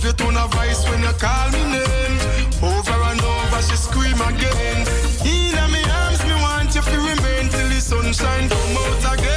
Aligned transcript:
Love 0.00 0.06
your 0.06 0.14
tone 0.14 0.36
of 0.38 0.50
voice 0.54 0.82
when 0.88 1.02
you 1.02 1.12
call 1.18 1.50
me 1.50 1.62
name. 1.72 2.16
Over 2.62 3.02
and 3.10 3.20
over, 3.20 3.60
she 3.60 3.76
scream 3.76 4.18
again. 4.22 4.86
In 5.26 5.52
my 5.70 5.84
arms, 5.92 6.24
me 6.24 6.32
want 6.40 6.74
you 6.74 6.80
to 6.80 6.96
remain 6.96 7.50
till 7.50 7.68
the 7.68 7.80
sunshine 7.82 8.48
come 8.48 8.76
out 8.78 9.18
again. 9.18 9.29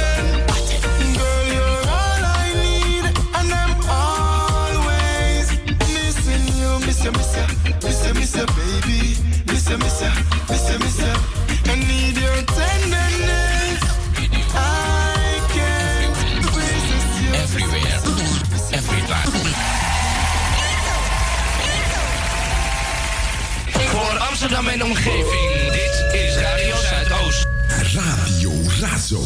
Omgeving, 24.84 25.72
dit 25.72 26.04
is 26.12 26.36
Radio 26.36 26.76
Zuidoost. 26.76 27.46
Radio 27.68 28.52
Razo. 28.80 29.20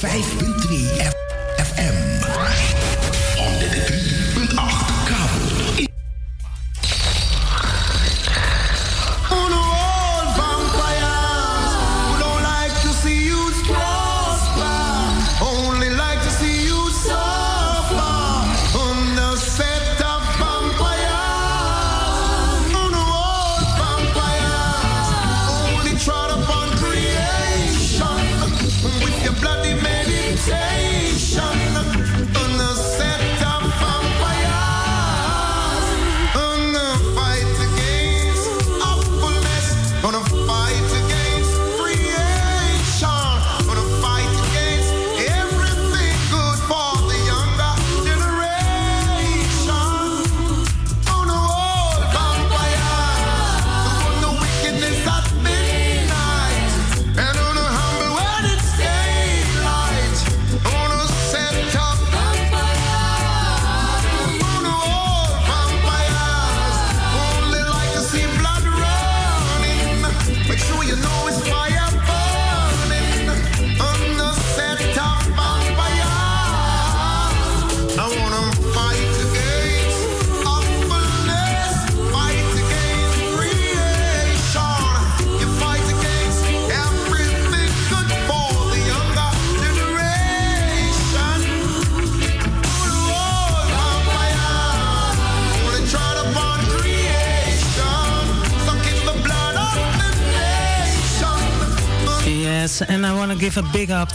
105.3 0.00 0.43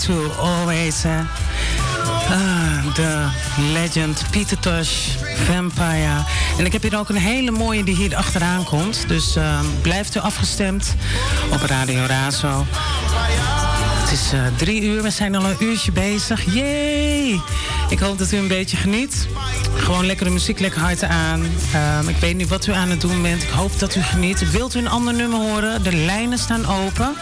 to 0.05 0.31
always 0.39 1.05
uh, 1.05 1.19
ah, 2.29 2.93
the 2.93 3.29
legend 3.73 4.23
Peter 4.31 4.59
Tosh, 4.59 5.15
Vampire. 5.45 6.23
En 6.57 6.65
ik 6.65 6.73
heb 6.73 6.81
hier 6.81 6.97
ook 6.97 7.09
een 7.09 7.15
hele 7.15 7.51
mooie 7.51 7.83
die 7.83 7.95
hier 7.95 8.15
achteraan 8.15 8.63
komt. 8.63 9.07
Dus 9.07 9.37
uh, 9.37 9.59
blijft 9.81 10.15
u 10.15 10.19
afgestemd 10.19 10.95
op 11.51 11.61
Radio 11.61 12.05
Razo. 12.05 12.65
Het 14.01 14.11
is 14.11 14.33
uh, 14.33 14.41
drie 14.55 14.81
uur, 14.81 15.01
we 15.01 15.09
zijn 15.09 15.35
al 15.35 15.45
een 15.45 15.55
uurtje 15.59 15.91
bezig. 15.91 16.53
Yay! 16.53 17.39
Ik 17.89 17.99
hoop 17.99 18.17
dat 18.17 18.31
u 18.31 18.37
een 18.37 18.47
beetje 18.47 18.77
geniet. 18.77 19.27
Gewoon 19.75 20.05
lekkere 20.05 20.29
muziek, 20.29 20.59
lekker 20.59 20.81
hard 20.81 21.03
aan. 21.03 21.45
Um, 21.99 22.09
ik 22.09 22.17
weet 22.17 22.35
niet 22.35 22.47
wat 22.47 22.67
u 22.67 22.73
aan 22.73 22.89
het 22.89 23.01
doen 23.01 23.21
bent. 23.21 23.43
Ik 23.43 23.49
hoop 23.49 23.79
dat 23.79 23.95
u 23.95 24.01
geniet. 24.01 24.51
Wilt 24.51 24.75
u 24.75 24.79
een 24.79 24.89
ander 24.89 25.13
nummer 25.13 25.39
horen? 25.39 25.83
De 25.83 25.95
lijnen 25.95 26.37
staan 26.37 26.65
open. 26.65 27.15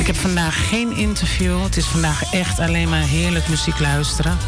Ik 0.00 0.06
heb 0.06 0.16
vandaag 0.16 0.68
geen 0.68 0.96
interview. 0.96 1.62
Het 1.62 1.76
is 1.76 1.86
vandaag 1.86 2.32
echt 2.32 2.58
alleen 2.58 2.88
maar 2.88 3.02
heerlijk 3.02 3.48
muziek 3.48 3.78
luisteren. 3.78 4.38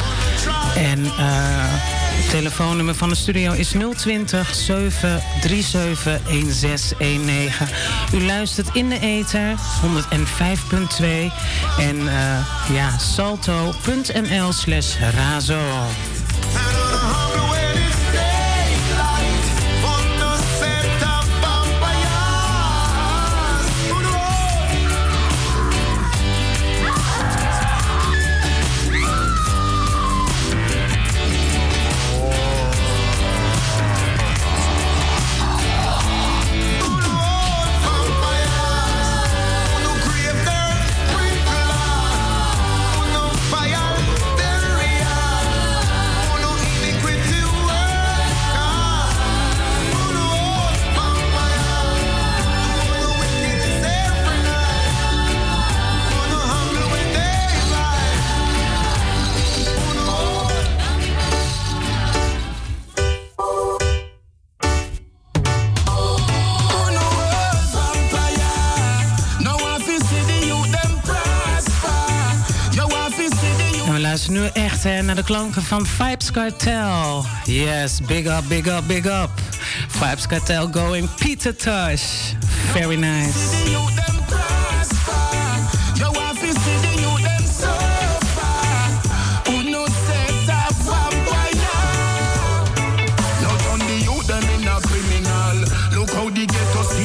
En 0.77 0.99
uh, 0.99 1.09
het 1.19 2.31
telefoonnummer 2.31 2.95
van 2.95 3.09
de 3.09 3.15
studio 3.15 3.53
is 3.53 3.75
020 3.97 4.55
737 4.55 6.23
1619. 6.23 7.67
U 8.15 8.25
luistert 8.25 8.69
in 8.73 8.89
de 8.89 8.99
ether 9.01 9.55
105.2 9.55 11.05
en 11.79 11.97
uh, 11.97 12.47
ja, 12.73 12.99
salto.nl 12.99 14.53
slash 14.53 14.97
razo. 15.15 15.61
Klanken 75.33 75.63
van 75.63 75.87
Vibes 75.87 76.31
Cartel. 76.31 77.25
Yes, 77.45 78.01
big 78.07 78.27
up, 78.27 78.49
big 78.49 78.69
up, 78.69 78.87
big 78.87 79.07
up. 79.07 79.31
Vibes 79.89 80.27
Cartel 80.29 80.71
going 80.71 81.09
Peter 81.19 81.57
Tosh. 81.57 82.35
Very 82.73 82.97
nice. 82.97 83.71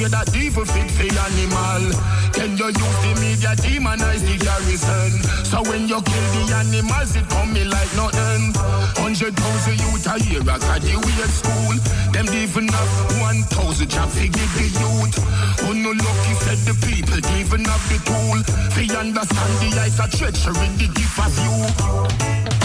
That 0.07 0.33
evil 0.35 0.63
fit 0.63 0.89
for 0.91 1.03
animal. 1.03 1.91
Can 2.31 2.55
you 2.55 2.67
use 2.67 2.97
the 3.03 3.11
media 3.19 3.55
demonize 3.57 4.21
the 4.21 4.37
garrison? 4.37 5.36
So 5.47 5.63
when 5.63 5.87
you 5.87 6.01
kill 6.01 6.27
the 6.35 6.55
animals, 6.59 7.15
it 7.15 7.27
come 7.29 7.53
me 7.53 7.63
like 7.63 7.87
nothing. 7.95 8.51
Hundred 8.99 9.33
thousand 9.33 9.79
youth 9.79 10.05
a 10.05 10.19
year 10.27 10.43
at 10.43 10.59
graduate 10.59 11.31
school. 11.31 11.75
Them 12.11 12.27
even 12.35 12.67
have 12.67 13.21
one 13.21 13.43
thousand 13.43 13.89
job 13.89 14.11
to 14.11 14.27
give 14.27 14.53
the 14.59 14.67
youth. 14.67 15.15
Who 15.63 15.73
no 15.73 15.91
lucky 15.91 16.33
said 16.43 16.59
the 16.67 16.75
people 16.83 17.23
even 17.39 17.63
have 17.63 17.83
the 17.87 17.97
tool. 18.03 18.43
They 18.75 18.91
understand 18.93 19.53
the 19.63 19.79
eyes 19.79 19.99
of 19.99 20.11
treachery, 20.11 20.67
the 20.75 20.87
gift 20.93 21.17
of 21.17 21.31
you. 21.39 22.56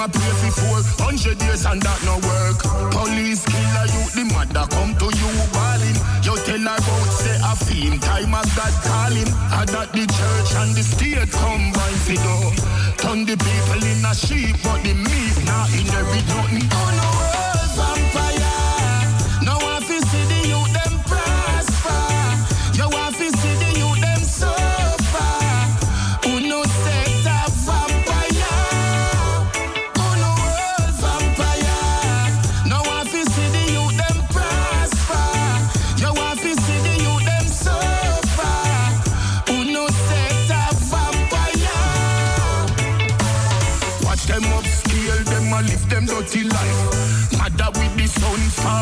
Them 0.00 0.08
a 0.08 0.12
pray 0.12 0.50
for 0.50 0.82
400 0.96 1.42
years 1.42 1.66
and 1.66 1.82
that 1.82 2.00
no 2.08 2.16
work. 2.24 2.64
Police 2.88 3.44
killer 3.44 3.86
you, 3.92 4.02
the 4.16 4.24
mother 4.32 4.64
come 4.72 4.96
to 4.96 5.08
you 5.12 5.30
balling. 5.52 5.98
You 6.24 6.40
tell 6.40 6.64
her 6.64 6.80
about 6.80 7.12
say 7.20 7.36
a 7.36 7.52
fiend, 7.52 8.00
time 8.00 8.32
of 8.32 8.48
God 8.56 8.72
calling. 8.80 9.28
And 9.28 9.68
that 9.68 9.92
the 9.92 10.08
church 10.08 10.50
and 10.56 10.72
the 10.72 10.82
state 10.82 11.28
combine 11.28 12.00
for 12.00 12.16
do. 12.16 12.36
Turn 12.96 13.26
the 13.26 13.36
people 13.36 13.82
in 13.84 14.00
a 14.00 14.14
sheep, 14.14 14.56
but 14.64 14.80
the 14.80 14.94
meat 14.96 15.36
not 15.44 15.68
inherit 15.68 16.26
nothing. 16.32 16.68
Oh 16.72 16.90
no, 16.96 17.39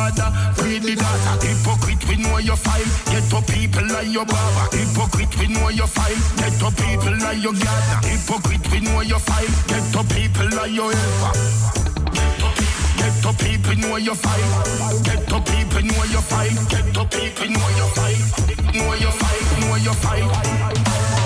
father, 0.08 0.30
free 0.54 0.78
the 0.78 0.94
daughter. 0.96 1.46
Hypocrite, 1.46 2.08
we 2.08 2.16
know 2.16 2.38
your 2.38 2.56
file. 2.56 2.88
Get 3.10 3.32
up 3.32 3.46
people 3.46 3.86
like 3.88 4.08
your 4.08 4.24
barber. 4.24 4.76
Hypocrite, 4.76 5.36
we 5.38 5.48
know 5.48 5.68
your 5.68 5.86
file. 5.86 6.16
Get 6.36 6.62
up 6.62 6.76
people 6.76 7.16
like 7.18 7.42
your 7.42 7.52
gardener. 7.52 8.00
Hypocrite, 8.08 8.66
we 8.72 8.80
know 8.80 9.00
your 9.00 9.18
file. 9.18 9.52
Get 9.68 9.96
up 9.96 10.08
people 10.08 10.48
like 10.56 10.72
your 10.72 10.92
helper. 10.92 11.32
Get 12.98 13.26
up 13.26 13.38
people 13.38 13.76
know 13.76 13.96
your 13.96 14.14
file. 14.14 15.02
Get 15.04 15.32
up 15.32 15.44
people 15.46 15.82
know 15.82 16.04
your 16.04 16.22
file. 16.22 16.56
Get 16.68 16.96
up 16.96 17.10
people 17.10 17.48
know 17.48 17.68
your 17.76 17.90
file. 17.96 18.22
Know 18.74 18.94
your 18.94 19.12
file. 19.12 19.60
Know 19.60 19.76
your 19.76 19.94
file. 19.94 21.17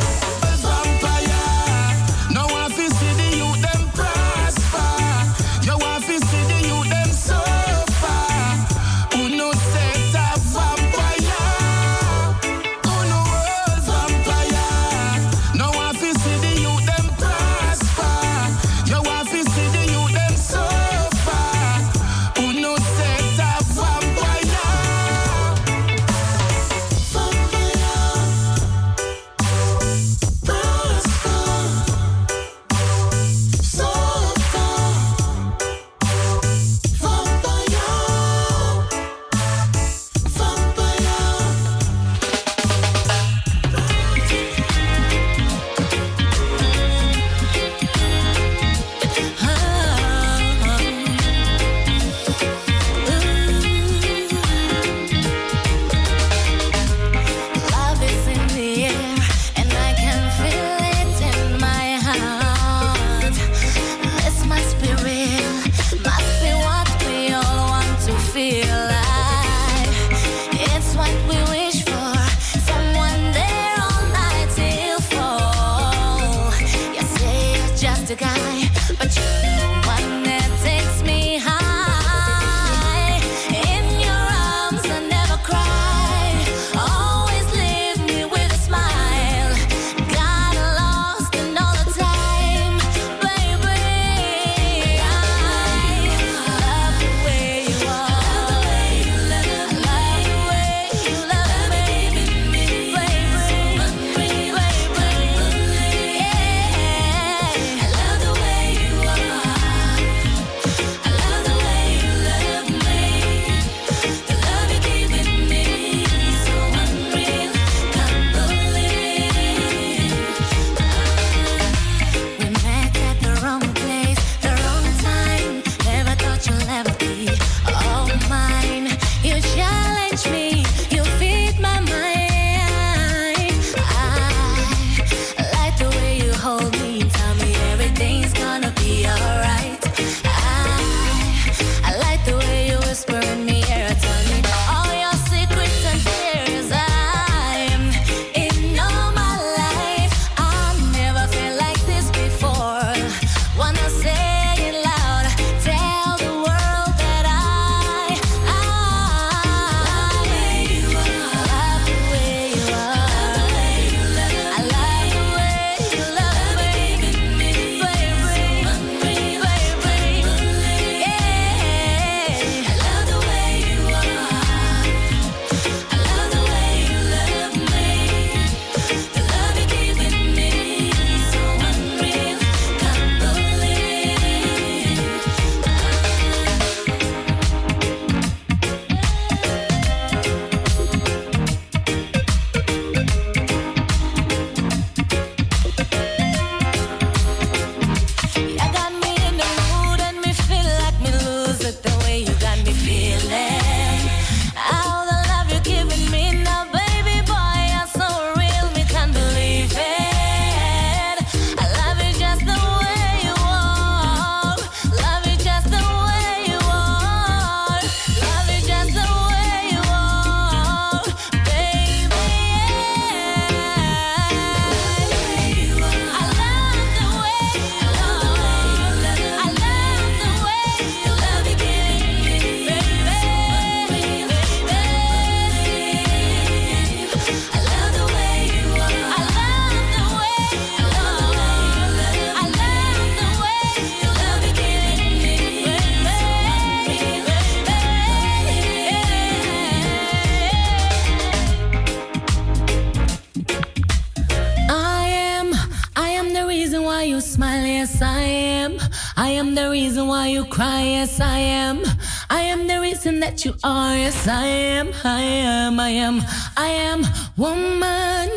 Yes, 264.25 264.29
I 264.29 264.47
am. 264.47 264.93
I 265.05 265.21
am, 265.21 265.81
I 265.81 265.89
am, 265.91 266.23
I 266.57 266.69
am 266.69 267.05
woman. 267.37 268.31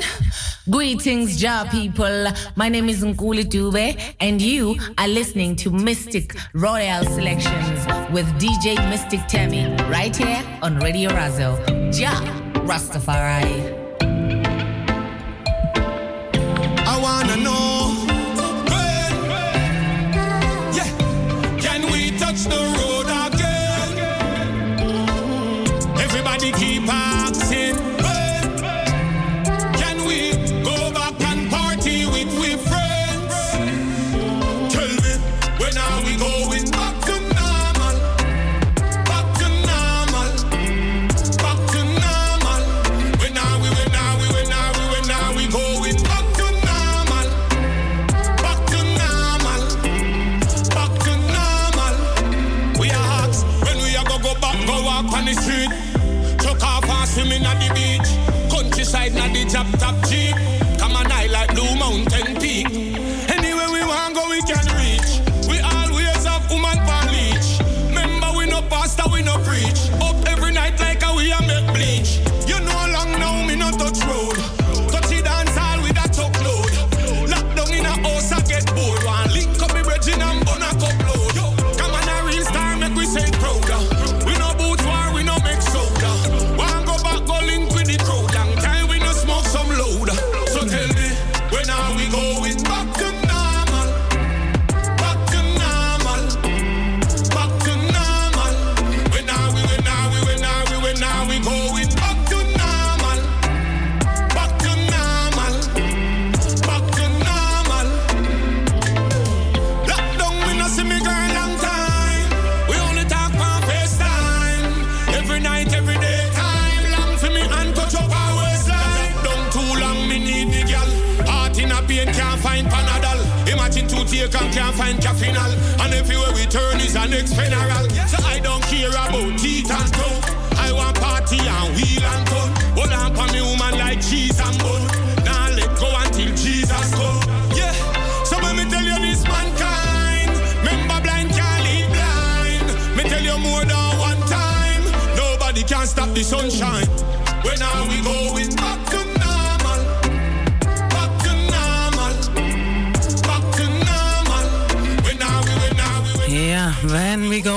Greetings, 0.69 1.41
Ja 1.41 1.65
people. 1.69 2.27
My 2.55 2.69
name 2.69 2.89
is 2.89 3.03
Nkuli 3.03 3.43
Dube, 3.45 3.95
and 4.19 4.41
you 4.41 4.77
are 4.97 5.07
listening 5.07 5.55
to 5.57 5.69
Mystic 5.69 6.35
Royal 6.53 7.03
Selections 7.05 7.85
with 8.11 8.25
DJ 8.39 8.77
Mystic 8.89 9.21
Tammy 9.27 9.67
right 9.91 10.15
here 10.15 10.43
on 10.61 10.79
Radio 10.79 11.11
Razo. 11.11 11.57
Ja 11.93 12.19
Rastafari. 12.65 13.74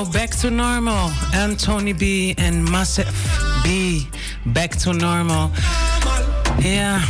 Back 0.05 0.29
to 0.29 0.49
normal. 0.49 1.09
Anthony 1.33 1.93
B 1.93 2.33
en 2.37 2.63
Massive 2.63 3.11
B. 3.63 3.67
Back 4.43 4.75
to 4.75 4.93
normal. 4.93 5.51
Yeah. 6.59 7.01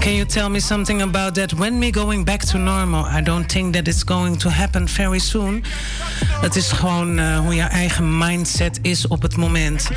Can 0.00 0.14
you 0.14 0.24
tell 0.24 0.48
me 0.48 0.60
something 0.60 1.02
about 1.02 1.34
that? 1.34 1.52
When 1.52 1.78
we 1.78 1.90
going 1.90 2.24
back 2.24 2.44
to 2.46 2.58
normal? 2.58 3.04
I 3.04 3.20
don't 3.20 3.52
think 3.52 3.74
that 3.74 3.88
it's 3.88 4.04
going 4.04 4.38
to 4.38 4.48
happen 4.48 4.88
very 4.88 5.18
soon. 5.18 5.64
Het 6.40 6.56
is 6.56 6.72
gewoon 6.72 7.18
eh, 7.18 7.38
hoe 7.38 7.54
je 7.54 7.62
eigen 7.62 8.18
mindset 8.18 8.78
is 8.82 9.06
op 9.06 9.22
het 9.22 9.36
moment. 9.36 9.90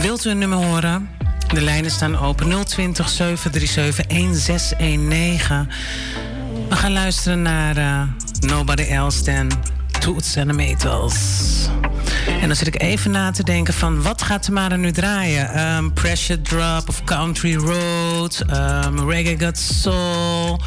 Wilt 0.00 0.24
u 0.24 0.30
een 0.30 0.38
nummer 0.38 0.58
horen? 0.58 1.10
De 1.54 1.60
lijnen 1.60 1.90
staan 1.90 2.18
open 2.18 2.64
020 2.64 3.08
737 3.08 4.06
1619. 4.06 5.68
We 6.68 6.76
gaan 6.76 6.92
luisteren 6.92 7.42
naar 7.42 7.76
eh, 7.76 8.02
Nobody 8.40 8.82
Else 8.82 9.22
Than 9.22 9.76
Toots 9.98 10.36
and 10.36 10.48
the 10.48 10.54
Maytals. 10.54 11.16
En 12.40 12.46
dan 12.46 12.56
zit 12.56 12.66
ik 12.66 12.82
even 12.82 13.10
na 13.10 13.30
te 13.30 13.42
denken 13.42 13.74
van 13.74 14.02
wat 14.02 14.22
gaat 14.22 14.42
Tamara 14.42 14.76
nu 14.76 14.92
draaien? 14.92 15.52
Ehm, 15.52 15.90
Pressure 15.90 16.40
Drop 16.40 16.88
of 16.88 17.04
Country 17.04 17.56
Road, 17.56 18.42
ehm, 18.46 19.08
Reggae 19.08 19.38
Got 19.38 19.58
Soul 19.58 20.60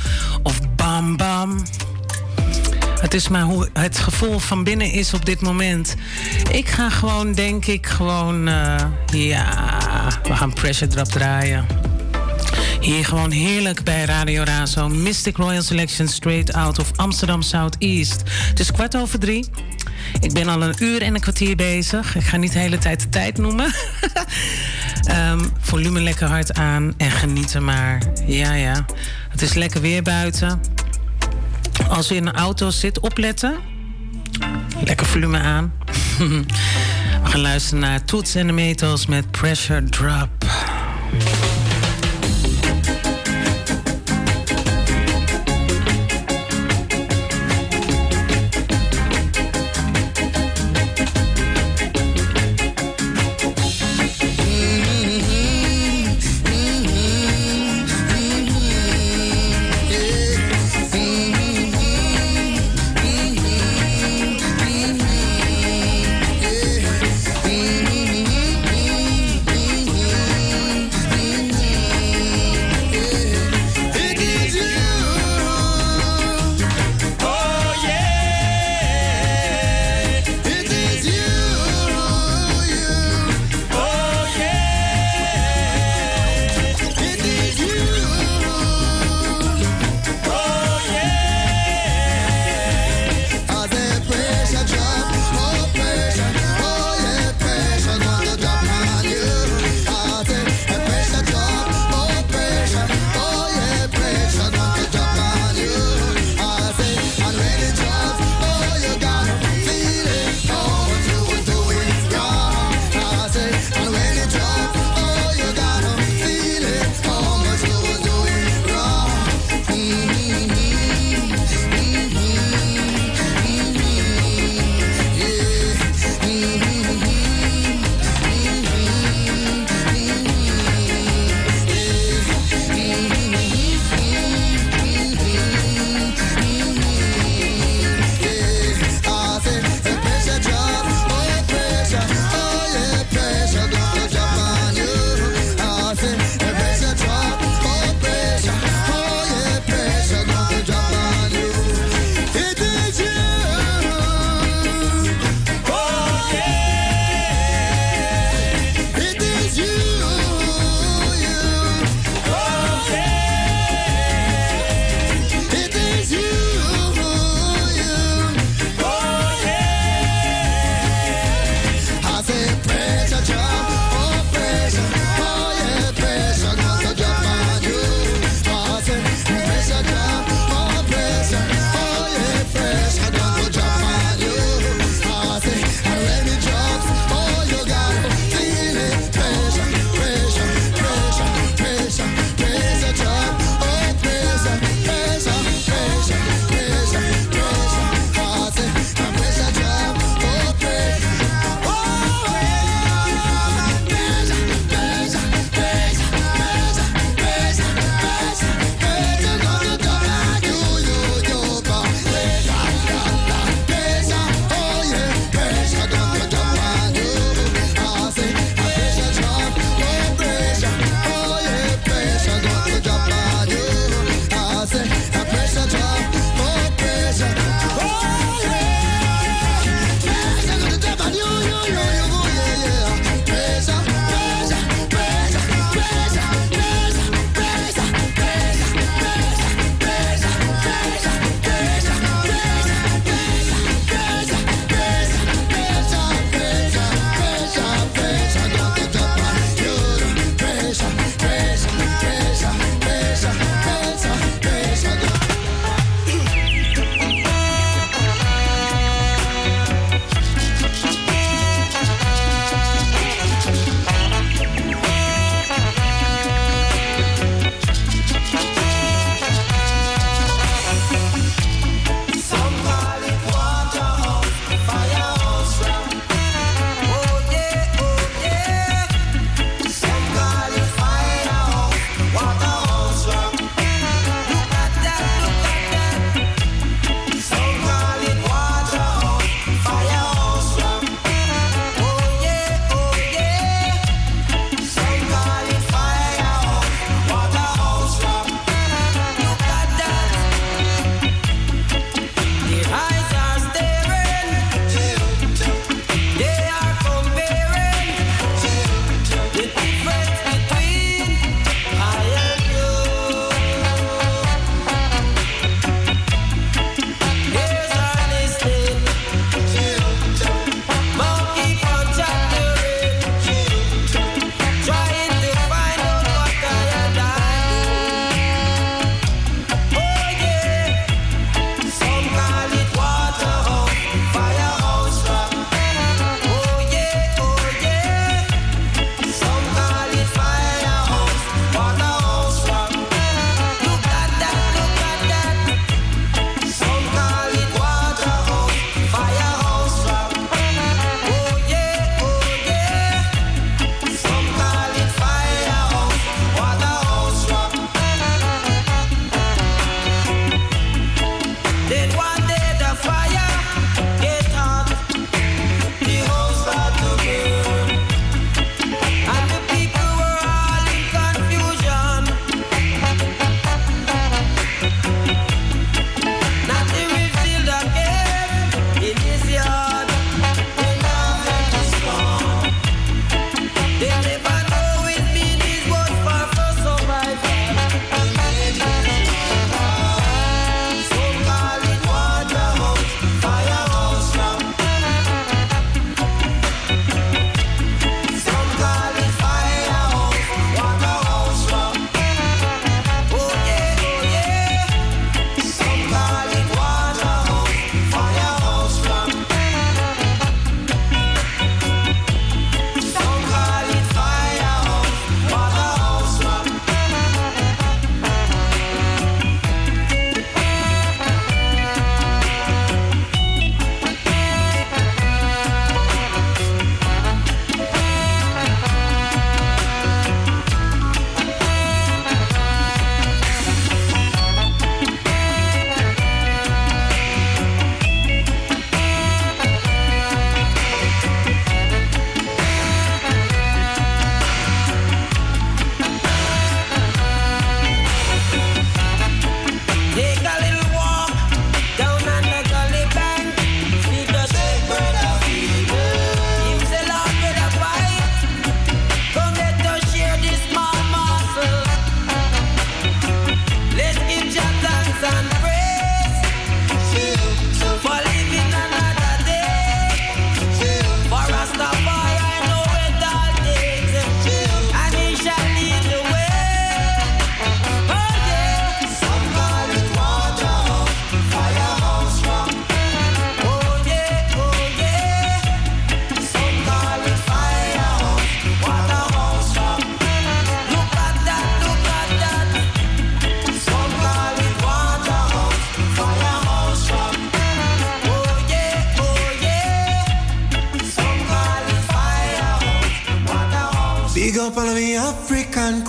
of 0.44 0.60
Bam 0.76 1.18
Bam. 1.18 1.64
Het 3.02 3.14
is 3.14 3.28
maar 3.28 3.42
hoe 3.44 3.70
het 3.74 3.98
gevoel 4.00 4.40
van 4.40 4.64
binnen 4.64 4.92
is 4.92 5.14
op 5.14 5.26
dit 5.26 5.42
moment. 5.42 5.96
Ik 6.52 6.68
ga 6.68 6.90
gewoon, 6.90 7.34
denk 7.34 7.66
ik, 7.66 7.88
gewoon... 7.88 8.48
eh, 8.48 8.76
ja, 9.06 9.48
we 10.24 10.36
gaan 10.36 10.54
Pressure 10.54 10.92
Drop 10.92 11.08
draaien. 11.08 11.66
Hier 12.82 13.06
gewoon 13.06 13.32
heerlijk 13.32 13.84
bij 13.84 14.06
Radio 14.06 14.44
Razo. 14.44 14.90
Mystic 14.90 15.38
Royal 15.38 15.62
Selection 15.62 16.08
straight 16.08 16.54
out 16.54 16.80
of 16.80 16.92
Amsterdam 16.96 17.42
Southeast. 17.42 18.22
Het 18.50 18.60
is 18.60 18.72
kwart 18.72 18.96
over 18.96 19.20
drie. 19.20 19.46
Ik 20.20 20.34
ben 20.34 20.48
al 20.48 20.64
een 20.64 20.76
uur 20.80 21.02
en 21.02 21.16
een 21.16 21.22
kwartier 21.22 21.56
bezig. 21.56 22.16
Ik 22.16 22.24
ga 22.24 22.38
niet 22.38 22.54
de 22.54 22.60
hele 22.60 22.78
tijd 22.78 23.00
de 23.00 23.10
tijd 23.10 23.38
noemen. 23.38 23.74
Ehm, 25.02 25.40
volume 25.60 26.02
lekker 26.02 26.28
hard 26.28 26.54
aan 26.54 26.94
en 26.98 27.12
genieten 27.12 27.64
maar. 27.64 28.02
Ja, 28.26 28.54
ja. 28.54 28.86
Het 29.30 29.42
is 29.42 29.54
lekker 29.54 29.82
weer 29.82 30.04
buiten. 30.04 30.62
Als 31.88 32.08
je 32.08 32.16
in 32.16 32.28
een 32.28 32.36
auto 32.36 32.70
zit, 32.70 33.00
opletten. 33.00 33.56
Lekker 34.84 35.06
volume 35.06 35.40
aan. 35.40 35.74
We 37.24 37.30
gaan 37.30 37.42
luisteren 37.42 37.80
naar 37.80 38.06
Toets 38.06 38.36
en 38.36 38.48
de 38.48 38.54
Metals 38.54 39.06
met 39.06 39.32
Pressure 39.32 39.84
Drop. 39.84 40.30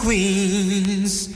Queens. 0.03 1.29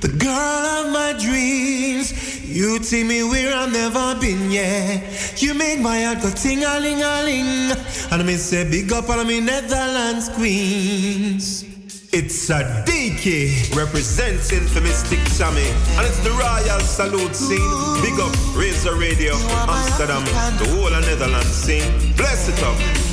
The 0.00 0.08
girl 0.08 0.64
of 0.78 0.92
my 0.92 1.14
dreams. 1.18 2.12
You 2.44 2.80
take 2.80 3.06
me 3.06 3.22
where 3.22 3.54
I've 3.54 3.72
never 3.72 4.18
been, 4.20 4.50
yeah. 4.50 5.00
You 5.36 5.54
make 5.54 5.78
my 5.80 6.02
heart 6.02 6.20
go 6.20 6.30
ting 6.30 6.64
a 6.64 6.80
ling 6.80 7.02
a 7.02 7.22
ling. 7.22 7.70
And 8.10 8.26
me 8.26 8.34
say 8.34 8.68
big 8.68 8.92
up 8.92 9.08
all 9.08 9.24
me 9.24 9.40
Netherlands 9.40 10.28
queens. 10.30 11.64
It's 12.12 12.50
a 12.50 12.82
DK 12.84 13.76
representing 13.76 14.66
for 14.66 14.80
Mystic 14.80 15.20
Sammy. 15.28 15.70
And 15.96 16.06
it's 16.06 16.18
the 16.24 16.30
Royal 16.30 16.80
Salute 16.80 17.36
scene. 17.36 18.02
Big 18.02 18.18
up 18.18 18.34
Razor 18.56 18.96
Radio, 18.96 19.34
Amsterdam, 19.70 20.24
the 20.58 20.66
whole 20.74 20.92
of 20.92 21.06
Netherlands 21.06 21.46
scene. 21.46 22.16
Bless 22.16 22.48
it 22.48 22.60
up. 22.64 23.09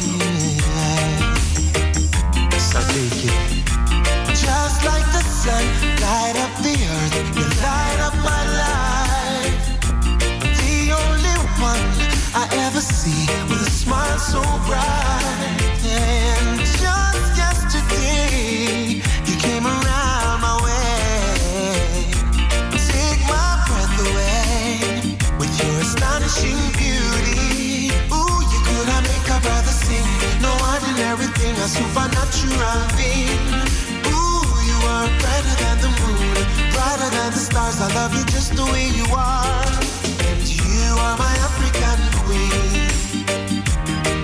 Like 4.91 5.08
the 5.12 5.23
sun, 5.41 5.65
light 6.06 6.36
up 6.45 6.54
the 6.63 6.76
earth, 6.95 7.15
you 7.38 7.45
light 7.67 8.00
up 8.08 8.15
my 8.32 8.43
life. 8.63 9.56
The 10.62 10.78
only 11.04 11.38
one 11.69 11.84
I 12.41 12.45
ever 12.65 12.82
see 12.82 13.23
with 13.50 13.67
a 13.67 13.71
smile 13.84 14.19
so 14.19 14.41
bright. 14.67 15.60
And 15.84 16.60
just 16.60 17.28
yesterday, 17.43 19.02
you 19.28 19.36
came 19.45 19.65
around 19.65 20.38
my 20.47 20.56
way. 20.65 22.08
Take 22.91 23.21
my 23.36 23.52
breath 23.67 23.97
away 24.08 25.17
with 25.39 25.54
your 25.62 25.76
astonishing 25.86 26.60
beauty. 26.80 27.91
Ooh, 28.15 28.38
you 28.52 28.60
could 28.67 28.88
have 28.93 29.06
make 29.12 29.28
a 29.36 29.39
brother 29.45 29.76
sing. 29.86 30.08
No 30.45 30.52
ordinary 30.71 31.30
thing, 31.39 31.56
a 31.65 31.67
supernatural 31.67 32.82
being. 32.97 33.46
Brighter 35.22 35.56
than 35.63 35.78
the 35.86 35.91
moon, 36.02 36.38
brighter 36.74 37.10
than 37.17 37.32
the 37.32 37.41
stars. 37.50 37.80
I 37.82 37.88
love 37.96 38.13
you 38.17 38.24
just 38.26 38.56
the 38.56 38.65
way 38.65 38.88
you 39.00 39.06
are. 39.15 39.65
And 40.30 40.43
you 40.48 40.89
are 41.06 41.17
my 41.17 41.34
African 41.48 42.00
queen, 42.24 42.88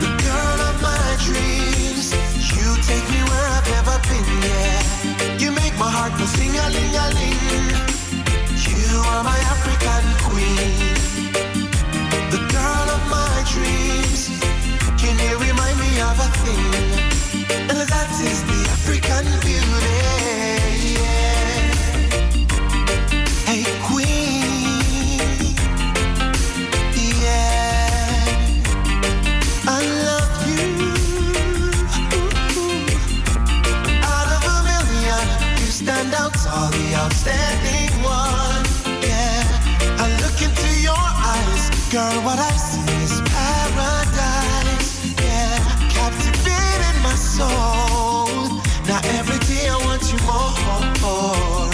the 0.03 0.11
girl 0.25 0.59
of 0.69 0.75
my 0.81 1.05
dreams. 1.27 2.13
You 2.55 2.67
take 2.89 3.05
me 3.13 3.21
where 3.29 3.47
I've 3.55 3.67
never 3.77 3.97
been, 4.09 4.27
yeah. 4.47 5.39
You 5.39 5.51
make 5.51 5.75
my 5.77 5.89
heart 5.89 6.13
go 6.19 6.25
sing 6.25 6.55
a 6.55 6.65
ling 6.75 6.95
a 6.95 7.07
ling. 7.17 7.73
You 8.63 8.99
are 9.11 9.23
my 9.23 9.39
African 9.53 9.82
the 37.23 37.31
outstanding 37.31 38.03
one. 38.03 38.63
Yeah. 39.01 39.43
I 39.99 40.07
look 40.21 40.37
into 40.41 40.69
your 40.81 40.97
eyes, 40.97 41.69
girl. 41.91 42.23
What 42.23 42.39
I 42.39 42.51
see 42.57 42.83
is 43.03 43.21
paradise. 43.31 44.89
Yeah. 45.21 45.57
Captivated 45.89 46.95
my 47.01 47.15
soul. 47.15 48.61
Now 48.87 48.99
every 49.17 49.39
day 49.47 49.67
I 49.69 49.77
want 49.85 50.03
you 50.11 50.19
more. 50.27 51.69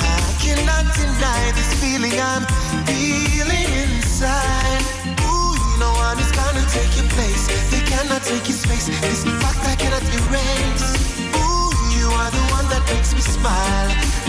I 0.00 0.34
cannot 0.40 0.84
deny 0.94 1.52
this 1.56 1.72
feeling 1.80 2.12
I'm 2.20 2.44
feeling 2.86 3.68
inside. 3.84 4.82
Ooh, 5.24 5.56
you 5.56 5.78
know 5.80 5.92
one 5.96 6.18
is 6.18 6.32
gonna 6.32 6.64
take 6.68 6.92
your 6.96 7.08
place. 7.16 7.48
They 7.70 7.82
cannot 7.88 8.22
take 8.22 8.48
your 8.48 8.58
space. 8.58 8.88
This 9.00 9.24
fact 9.40 9.64
I 9.66 9.76
cannot 9.76 10.04
erase. 10.18 10.88
Ooh, 11.36 11.72
you 11.96 12.06
are 12.20 12.30
the 12.30 12.44
one 12.52 12.68
that 12.68 12.82
makes 12.92 13.14
me 13.14 13.20
smile. 13.20 14.21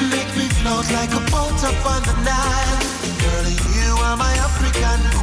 Float 0.74 0.92
like 0.92 1.14
a 1.14 1.20
boat 1.30 1.64
up 1.70 1.86
on 1.86 2.02
the 2.02 2.16
Nile. 2.26 2.82
Girl, 3.22 3.48
you 3.78 3.94
are 4.06 4.18
my 4.18 4.34
African 4.42 5.23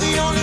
the 0.00 0.18
only 0.18 0.33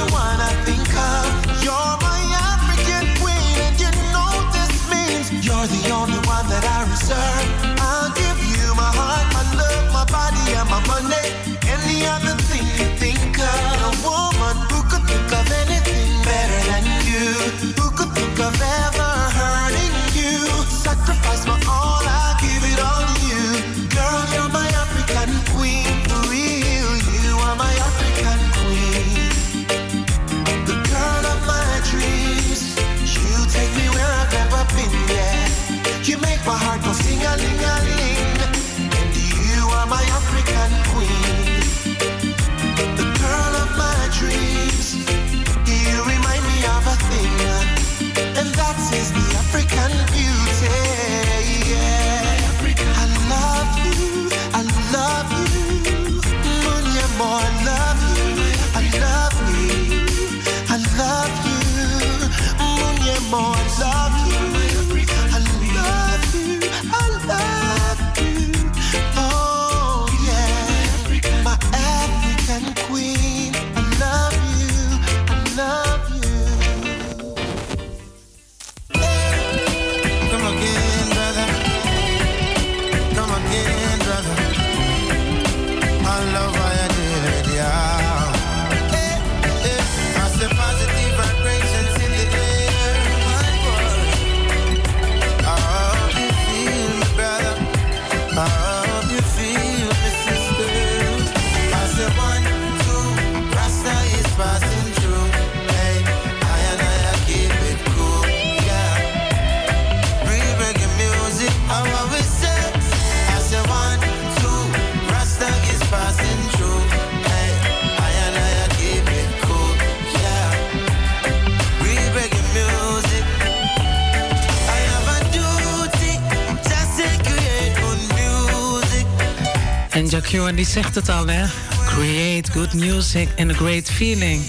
Cure, 130.32 130.54
die 130.54 130.66
zegt 130.66 130.96
het 130.96 131.10
al, 131.10 131.28
hè? 131.28 131.46
Create 131.86 132.52
good 132.52 132.74
music 132.74 133.30
and 133.38 133.52
a 133.52 133.54
great 133.54 133.92
feeling. 133.92 134.44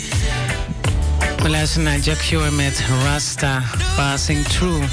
We 1.42 1.48
luisteren 1.48 1.84
naar 1.84 1.98
Jack 1.98 2.18
Cure 2.18 2.50
met 2.50 2.82
Rasta 3.04 3.62
Passing 3.96 4.46
Through. 4.46 4.84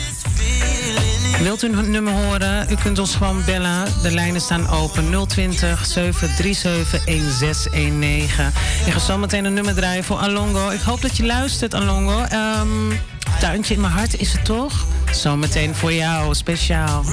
Wilt 1.42 1.64
u 1.64 1.78
een 1.78 1.92
nummer 1.92 2.14
horen? 2.14 2.72
U 2.72 2.76
kunt 2.76 3.00
ons 3.00 3.16
gewoon 3.16 3.44
bellen. 3.46 3.86
De 4.02 4.12
lijnen 4.12 4.42
staan 4.42 4.70
open 4.70 5.28
020 5.28 5.86
737 5.86 7.06
1619. 7.06 8.46
Ik 8.86 8.94
ga 8.94 9.00
zo 9.00 9.18
meteen 9.18 9.46
een 9.46 9.54
nummer 9.54 9.74
draaien 9.74 10.04
voor 10.04 10.18
Alongo. 10.18 10.70
Ik 10.70 10.82
hoop 10.82 11.02
dat 11.02 11.18
je 11.18 11.26
luistert, 11.26 11.74
Alongo. 11.74 12.26
Um, 12.62 13.00
tuintje 13.40 13.74
in 13.74 13.82
mijn 13.82 13.94
hart 13.94 14.20
is 14.20 14.32
het 14.32 14.46
toch? 14.46 14.86
Zometeen 15.12 15.76
voor 15.76 15.94
jou, 15.94 16.36
speciaal. 16.36 17.04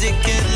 music 0.00 0.28
and 0.28 0.49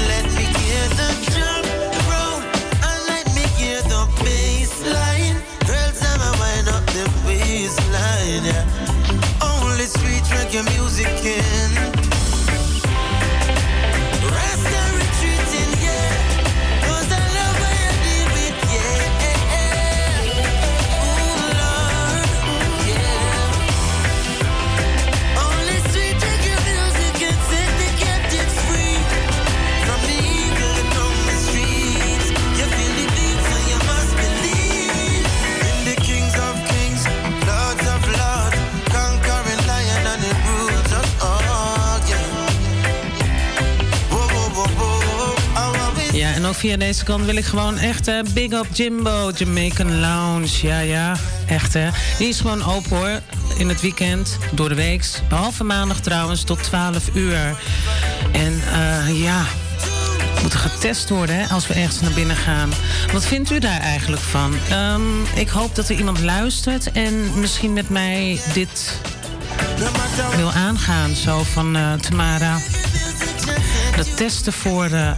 via 46.43 46.77
deze 46.77 47.05
kant 47.05 47.25
wil 47.25 47.37
ik 47.37 47.45
gewoon 47.45 47.79
echt 47.79 48.09
uh, 48.09 48.21
big 48.35 48.53
up 48.53 48.67
Jimbo, 48.73 49.31
Jamaican 49.37 50.01
Lounge. 50.01 50.67
Ja, 50.67 50.79
ja, 50.79 51.17
echt 51.47 51.75
hè. 51.75 51.89
Die 52.19 52.29
is 52.29 52.41
gewoon 52.41 52.65
open 52.65 52.97
hoor, 52.97 53.21
in 53.59 53.69
het 53.69 53.81
weekend, 53.81 54.39
door 54.53 54.69
de 54.69 54.75
week. 54.75 55.05
Behalve 55.29 55.65
maandag 55.65 56.01
trouwens, 56.01 56.43
tot 56.43 56.63
12 56.63 57.15
uur. 57.15 57.57
En 58.33 58.63
uh, 58.73 59.23
ja, 59.23 59.45
moet 60.43 60.55
getest 60.55 61.09
worden 61.09 61.37
hè, 61.37 61.47
als 61.47 61.67
we 61.67 61.75
ergens 61.75 62.01
naar 62.01 62.13
binnen 62.13 62.37
gaan. 62.37 62.71
Wat 63.13 63.27
vindt 63.27 63.51
u 63.51 63.59
daar 63.59 63.81
eigenlijk 63.81 64.23
van? 64.23 64.55
Um, 64.73 65.23
ik 65.35 65.49
hoop 65.49 65.75
dat 65.75 65.89
er 65.89 65.97
iemand 65.97 66.21
luistert 66.21 66.93
en 66.93 67.39
misschien 67.41 67.73
met 67.73 67.89
mij 67.89 68.41
dit 68.53 69.01
wil 70.37 70.53
aangaan. 70.53 71.15
Zo 71.15 71.43
van 71.43 71.79
Tamara. 72.01 72.59
Dat 73.97 74.17
testen 74.17 74.53
voor 74.53 74.89
de 74.89 75.15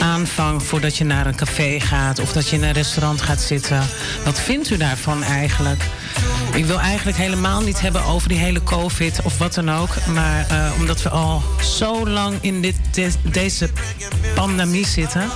aanvang 0.00 0.62
voordat 0.62 0.96
je 0.96 1.04
naar 1.04 1.26
een 1.26 1.36
café 1.36 1.80
gaat 1.80 2.18
of 2.18 2.32
dat 2.32 2.48
je 2.48 2.56
in 2.56 2.62
een 2.62 2.72
restaurant 2.72 3.22
gaat 3.22 3.40
zitten. 3.40 3.82
Wat 4.24 4.40
vindt 4.40 4.70
u 4.70 4.76
daarvan 4.76 5.22
eigenlijk? 5.22 5.84
Ik 6.54 6.64
wil 6.64 6.80
eigenlijk 6.80 7.16
helemaal 7.16 7.60
niet 7.60 7.80
hebben 7.80 8.04
over 8.04 8.28
die 8.28 8.38
hele 8.38 8.62
COVID 8.62 9.20
of 9.22 9.38
wat 9.38 9.54
dan 9.54 9.70
ook. 9.70 10.06
Maar 10.06 10.46
uh, 10.50 10.70
omdat 10.78 11.02
we 11.02 11.08
al 11.08 11.42
zo 11.62 12.08
lang 12.08 12.34
in 12.40 12.60
dit, 12.60 12.76
deze 13.22 13.70
pandemie 14.34 14.86
zitten. 14.86 15.30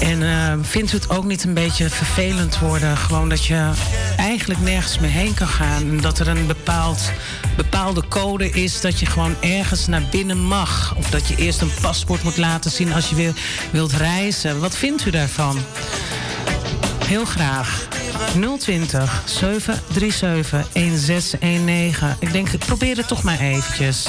En 0.00 0.20
uh, 0.20 0.52
vindt 0.62 0.92
u 0.92 0.96
het 0.96 1.10
ook 1.10 1.24
niet 1.24 1.44
een 1.44 1.54
beetje 1.54 1.90
vervelend 1.90 2.58
worden? 2.58 2.96
Gewoon 2.96 3.28
dat 3.28 3.44
je 3.44 3.70
eigenlijk 4.16 4.60
nergens 4.60 4.98
meer 4.98 5.10
heen 5.10 5.34
kan 5.34 5.46
gaan. 5.46 6.00
Dat 6.00 6.18
er 6.18 6.28
een 6.28 6.46
bepaald, 6.46 7.10
bepaalde 7.56 8.08
code 8.08 8.50
is 8.50 8.80
dat 8.80 8.98
je 9.00 9.06
gewoon 9.06 9.34
ergens 9.40 9.86
naar 9.86 10.02
binnen 10.10 10.38
mag. 10.38 10.94
Of 10.96 11.10
dat 11.10 11.28
je 11.28 11.36
eerst 11.36 11.60
een 11.60 11.72
paspoort 11.80 12.22
moet 12.22 12.36
laten 12.36 12.70
zien 12.70 12.92
als 12.92 13.08
je 13.08 13.14
weer 13.14 13.34
wilt 13.70 13.92
reizen. 13.92 14.60
Wat 14.60 14.76
vindt 14.76 15.06
u 15.06 15.10
daarvan? 15.10 15.58
Heel 17.04 17.24
graag. 17.24 17.88
020 18.58 19.22
737 19.24 20.50
1619. 20.72 22.16
Ik 22.18 22.32
denk, 22.32 22.48
ik 22.48 22.64
probeer 22.64 22.96
het 22.96 23.08
toch 23.08 23.22
maar 23.22 23.38
eventjes. 23.38 24.06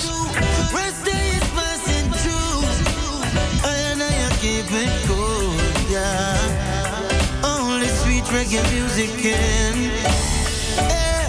Reggae 8.36 8.62
music 8.74 9.16
in. 9.24 9.76
Yeah. 10.76 11.24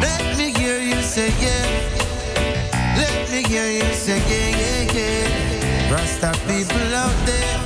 Let 0.00 0.22
me 0.38 0.46
hear 0.58 0.78
you 0.80 1.02
say 1.02 1.28
yeah. 1.44 1.66
Let 2.96 3.30
me 3.30 3.42
hear 3.42 3.68
you 3.78 3.88
say 4.04 4.18
yeah, 4.32 4.60
yeah, 4.62 4.96
yeah. 4.96 5.92
Rasta 5.92 6.30
people 6.48 6.88
out 7.04 7.18
there. 7.28 7.56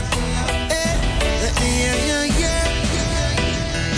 Yeah. 0.72 0.94
Let 1.42 1.54
me 1.60 1.68
hear 1.80 1.96
you, 2.10 2.20
yeah. 2.42 2.66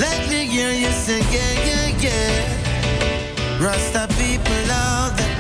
Let 0.04 0.20
me 0.30 0.40
hear 0.54 0.72
you 0.82 0.92
say 1.04 1.20
yeah, 1.34 1.52
yeah, 1.68 2.04
yeah. 2.04 3.64
Rasta 3.64 4.02
people 4.20 4.70
out 4.70 5.16
there. 5.16 5.36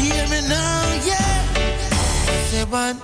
Hear 0.00 0.24
me 0.32 0.40
now, 0.48 0.80
yeah. 1.10 1.36
Say 2.48 2.64
one. 2.64 2.98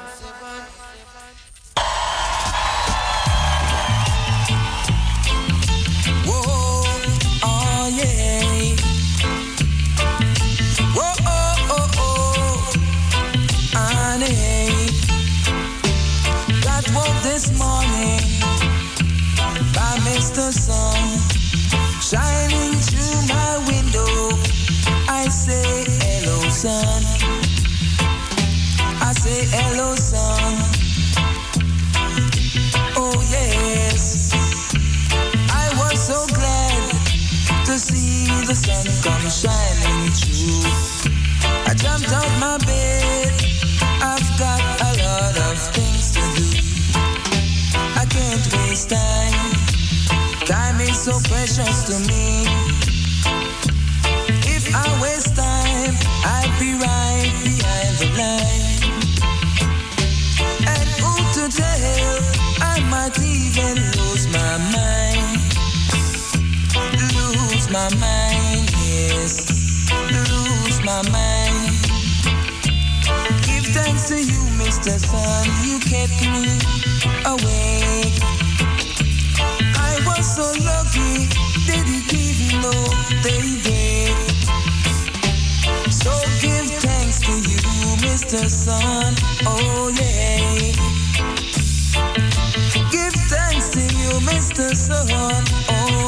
Sun. 26.60 27.02
I 29.00 29.12
say 29.16 29.48
hello, 29.48 29.94
sun. 29.94 30.52
Oh 33.00 33.16
yes, 33.32 34.34
I 35.48 35.72
was 35.80 35.96
so 35.98 36.26
glad 36.36 36.90
to 37.64 37.78
see 37.78 38.28
the 38.44 38.54
sun 38.54 38.84
come 39.00 39.24
shining 39.40 40.12
through. 40.12 40.68
I 41.64 41.72
jumped 41.72 42.12
out 42.12 42.28
my 42.38 42.58
bed. 42.66 43.32
I've 44.02 44.28
got 44.36 44.60
a 44.84 44.92
lot 45.00 45.34
of 45.48 45.56
things 45.72 46.10
to 46.12 46.20
do. 46.36 46.48
I 47.96 48.04
can't 48.04 48.44
waste 48.52 48.90
time 48.90 49.60
Time 50.44 50.80
is 50.80 51.04
so 51.04 51.12
precious 51.30 51.84
to 51.84 51.96
me. 52.10 52.44
If 54.44 54.74
I 54.74 55.00
waste 55.00 55.09
Mr. 74.90 75.07
Sun. 75.07 75.46
You 75.64 75.79
kept 75.79 76.20
me 76.20 76.59
awake 77.24 78.18
I 79.79 80.03
was 80.05 80.26
so 80.35 80.50
lucky, 80.64 81.29
didn't 81.64 82.12
even 82.12 82.61
know 82.61 82.85
they 83.22 83.62
did. 83.62 84.16
So 85.92 86.11
give 86.40 86.66
thanks 86.83 87.20
to 87.20 87.33
you, 87.38 87.62
Mr. 88.03 88.48
Sun. 88.50 89.14
Oh 89.46 89.92
yeah. 89.94 90.72
Give 92.90 93.14
thanks 93.31 93.68
to 93.68 93.81
you, 93.81 94.18
Mr. 94.26 94.74
Sun. 94.74 95.44
Oh 95.68 96.00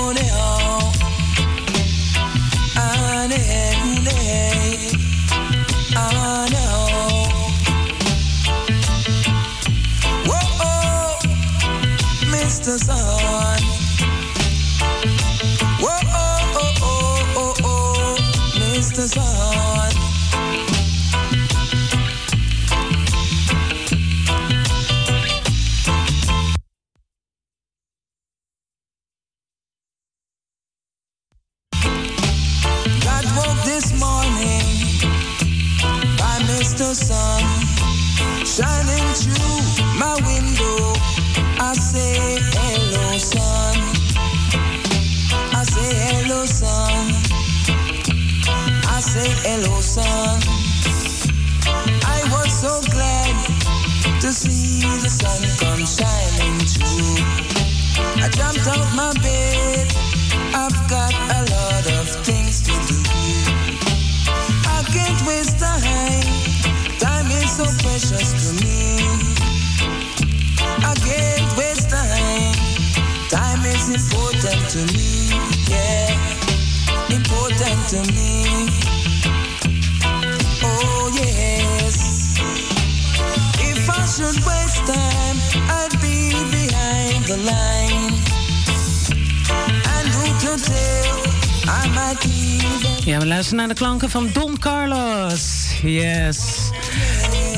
naar 93.53 93.69
de 93.69 93.75
klanken 93.75 94.11
van 94.11 94.31
Don 94.33 94.59
Carlos. 94.59 95.41
Yes. 95.83 96.39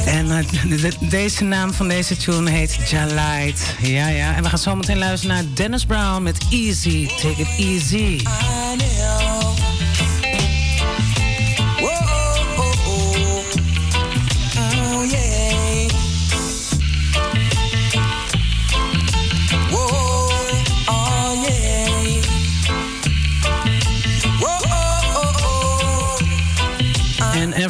En 0.06 0.26
uh, 0.26 0.90
deze 1.00 1.44
naam 1.44 1.72
van 1.72 1.88
deze 1.88 2.16
tune 2.16 2.50
heet 2.50 2.78
Jalite. 2.88 3.62
Ja, 3.80 4.08
ja. 4.08 4.34
En 4.34 4.42
we 4.42 4.48
gaan 4.48 4.58
zo 4.58 4.76
meteen 4.76 4.98
luisteren 4.98 5.36
naar 5.36 5.44
Dennis 5.54 5.84
Brown 5.84 6.22
met 6.22 6.38
Easy. 6.50 7.06
Take 7.06 7.40
it 7.40 7.48
easy. 7.58 8.22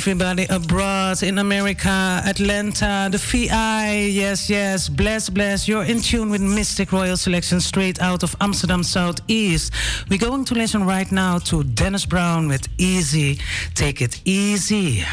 Everybody 0.07 0.45
abroad 0.51 1.23
in 1.23 1.39
America, 1.39 2.21
Atlanta, 2.27 3.09
the 3.11 3.17
VI. 3.17 4.11
Yes, 4.13 4.51
yes. 4.51 4.87
Bless, 4.87 5.31
bless. 5.31 5.67
You're 5.67 5.85
in 5.85 6.01
tune 6.01 6.29
with 6.29 6.43
Mystic 6.43 6.93
Royal 6.93 7.17
Selection 7.17 7.59
straight 7.59 8.03
out 8.03 8.23
of 8.23 8.37
Amsterdam 8.39 8.83
Southeast. 8.83 9.73
We're 10.11 10.19
going 10.19 10.45
to 10.45 10.55
listen 10.55 10.85
right 10.85 11.11
now 11.11 11.39
to 11.49 11.65
Dennis 11.65 12.05
Brown 12.05 12.49
with 12.49 12.69
Easy. 12.77 13.39
Take 13.75 14.03
it 14.03 14.21
easy. 14.27 15.05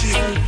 cheating. 0.00 0.39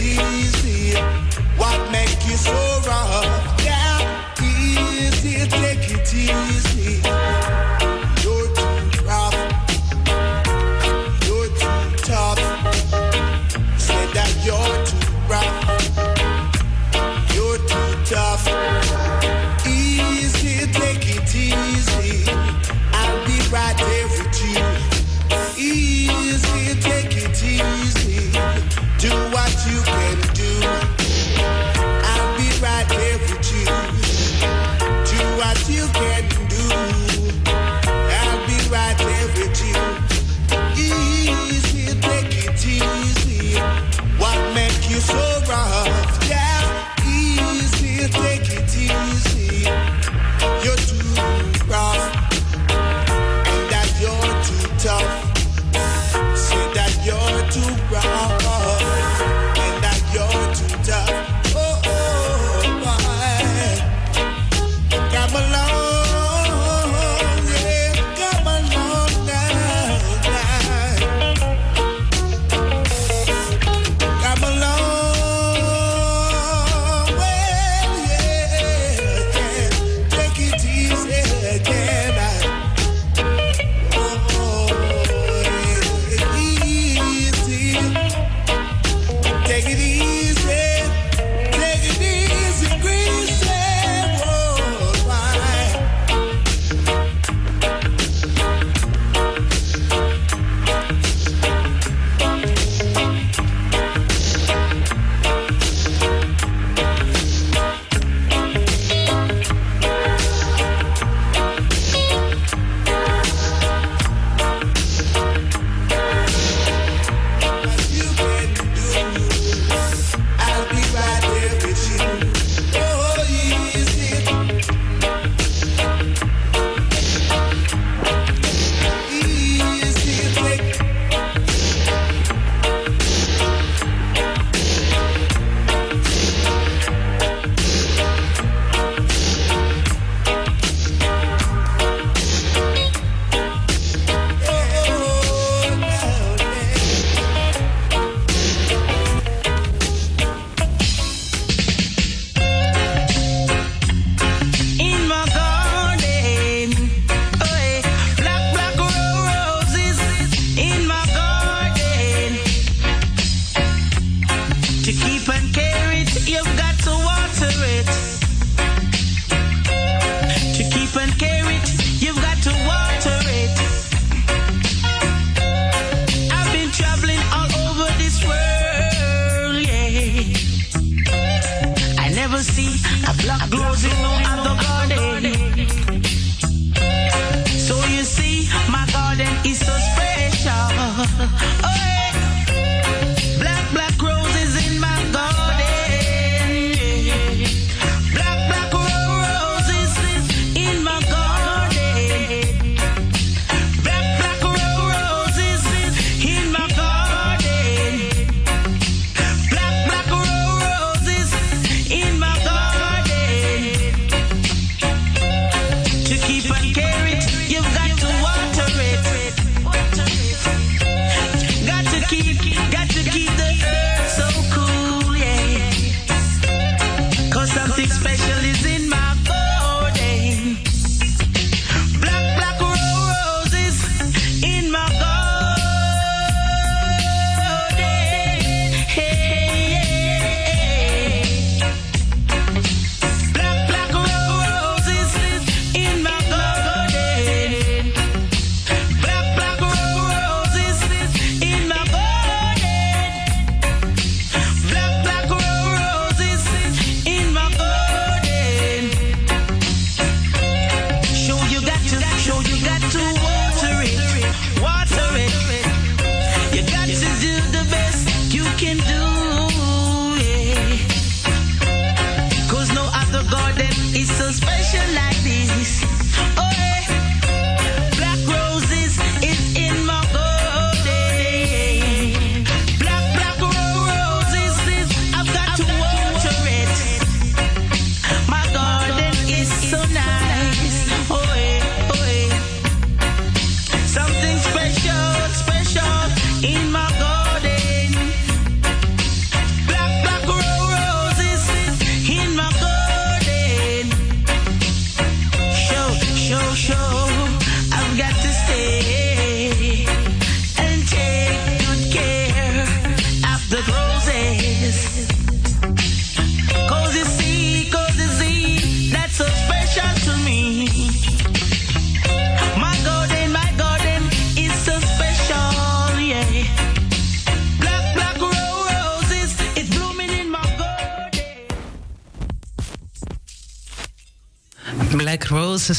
easy. 0.00 1.31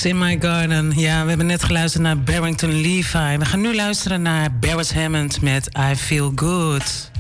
In 0.06 0.18
My 0.18 0.38
Garden. 0.40 0.92
Ja, 0.96 1.22
we 1.24 1.30
hebben 1.30 1.46
net 1.46 1.64
geluisterd 1.64 2.04
naar 2.04 2.18
Barrington 2.20 2.82
Levi. 2.82 3.38
We 3.38 3.46
gaan 3.46 3.62
nu 3.62 3.76
luisteren 3.76 4.22
naar 4.22 4.54
Barrett 4.60 4.94
Hammond 4.94 5.42
met 5.42 5.70
I 5.92 5.96
Feel 5.96 6.32
Good. 6.36 7.12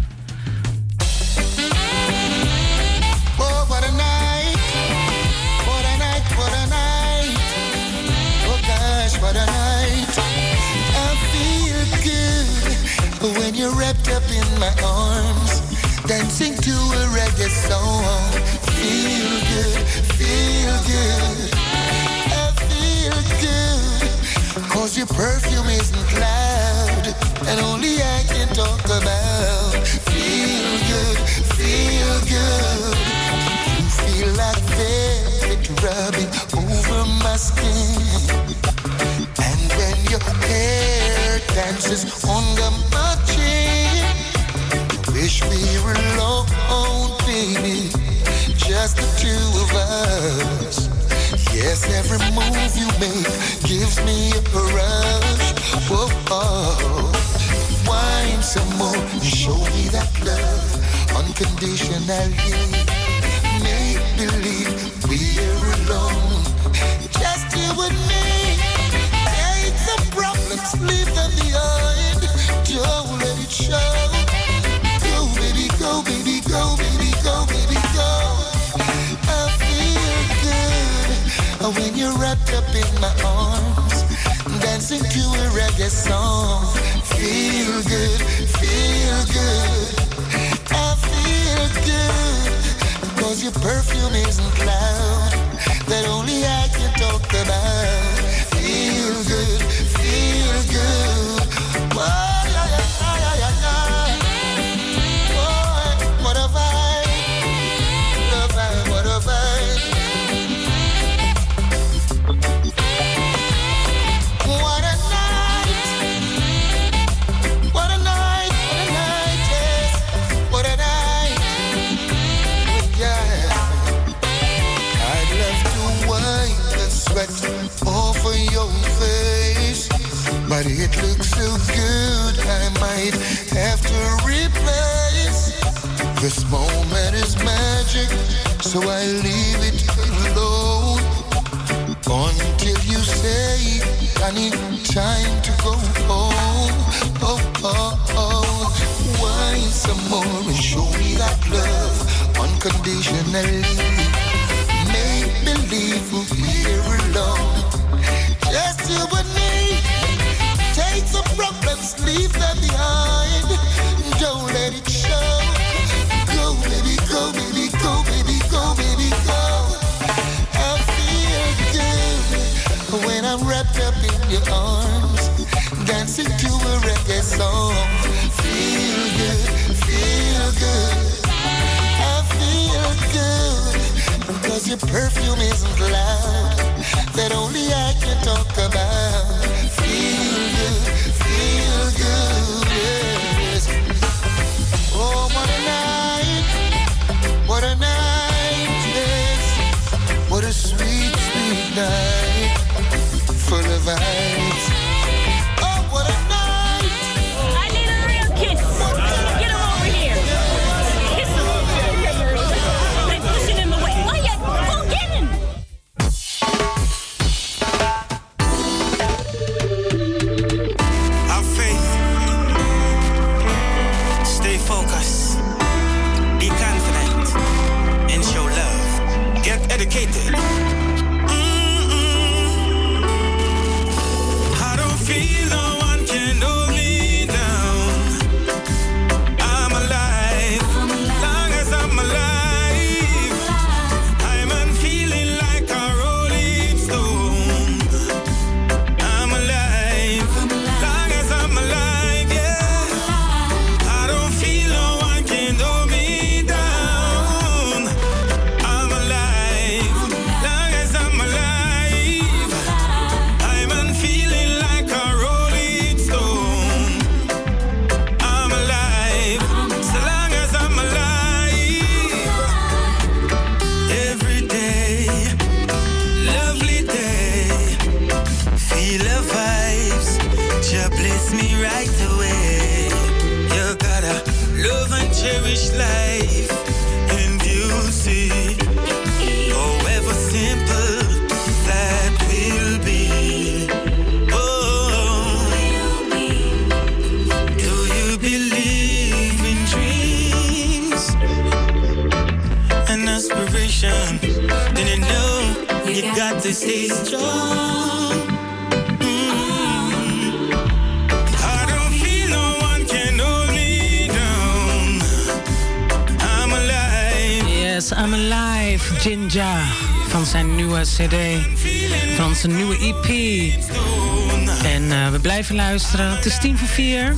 Tien 326.43 326.57
voor 326.57 326.67
vier. 326.67 327.15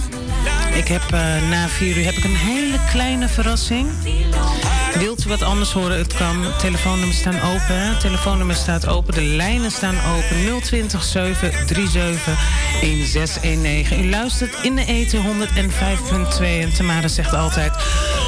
Ik 0.74 0.88
heb 0.88 1.02
uh, 1.14 1.50
na 1.50 1.68
vier 1.68 1.98
uur 1.98 2.06
heb 2.06 2.14
ik 2.14 2.24
een 2.24 2.36
hele 2.36 2.78
kleine 2.90 3.28
verrassing. 3.28 3.88
Wilt 4.98 5.26
u 5.26 5.30
wat 5.30 5.42
anders 5.42 5.72
horen? 5.72 5.98
Het 5.98 6.14
kan. 6.14 6.46
Telefoonnummers 6.60 7.18
staan 7.18 7.42
open. 7.42 8.00
Telefoonnummer 8.00 8.56
staat 8.56 8.88
open. 8.88 9.14
De 9.14 9.22
lijnen 9.22 9.72
staan 9.72 9.96
open. 9.96 10.62
020 10.62 11.04
737 11.04 12.24
1619. 12.82 14.06
U 14.06 14.10
luistert 14.10 14.56
in 14.62 14.76
de 14.76 14.86
eten 14.86 15.24
105.2. 15.24 16.42
En 16.42 16.74
Tamara 16.74 17.08
zegt 17.08 17.34
altijd 17.34 17.74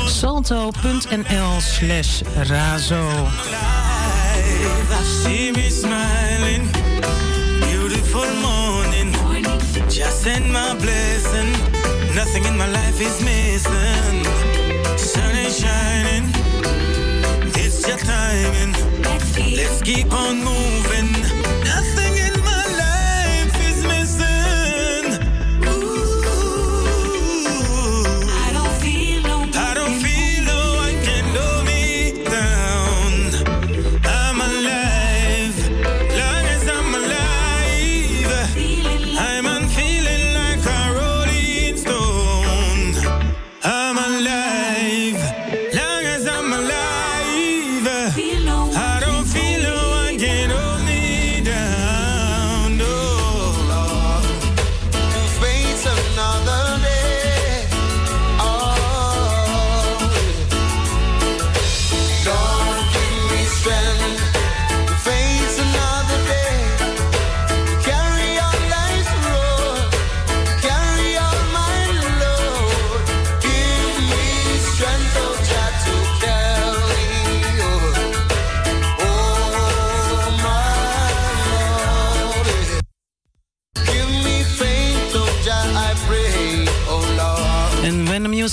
salto.nl 0.06 1.62
slash 1.62 2.22
razo. 2.36 3.28
Just 9.98 10.22
send 10.22 10.54
my 10.54 10.76
blessing. 10.76 11.52
Nothing 12.14 12.46
in 12.46 12.56
my 12.56 12.68
life 12.68 13.02
is 13.02 13.20
missing. 13.20 14.24
Sun 14.96 15.36
is 15.38 15.60
shining. 15.60 16.30
It's 17.56 17.88
your 17.88 17.98
timing. 17.98 18.76
Let's 19.58 19.82
keep 19.82 20.14
on 20.14 20.44
moving. 20.44 21.27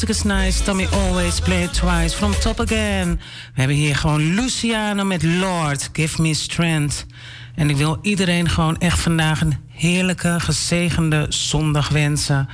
Music 0.08 0.24
is 0.24 0.32
nice, 0.32 0.62
Tommy 0.62 0.86
always 0.92 1.40
play 1.40 1.68
twice. 1.68 2.16
From 2.16 2.32
top 2.40 2.60
again. 2.60 3.20
We 3.54 3.58
hebben 3.60 3.76
hier 3.76 3.96
gewoon 3.96 4.34
Luciano 4.34 5.04
met 5.04 5.22
Lord, 5.22 5.90
Give 5.92 6.22
Me 6.22 6.34
Strength. 6.34 7.06
En 7.54 7.70
ik 7.70 7.76
wil 7.76 7.98
iedereen 8.02 8.48
gewoon 8.48 8.78
echt 8.78 8.98
vandaag 8.98 9.40
een 9.40 9.56
heerlijke, 9.68 10.40
gezegende 10.40 11.26
zondag 11.28 11.88
wensen. 11.88 12.48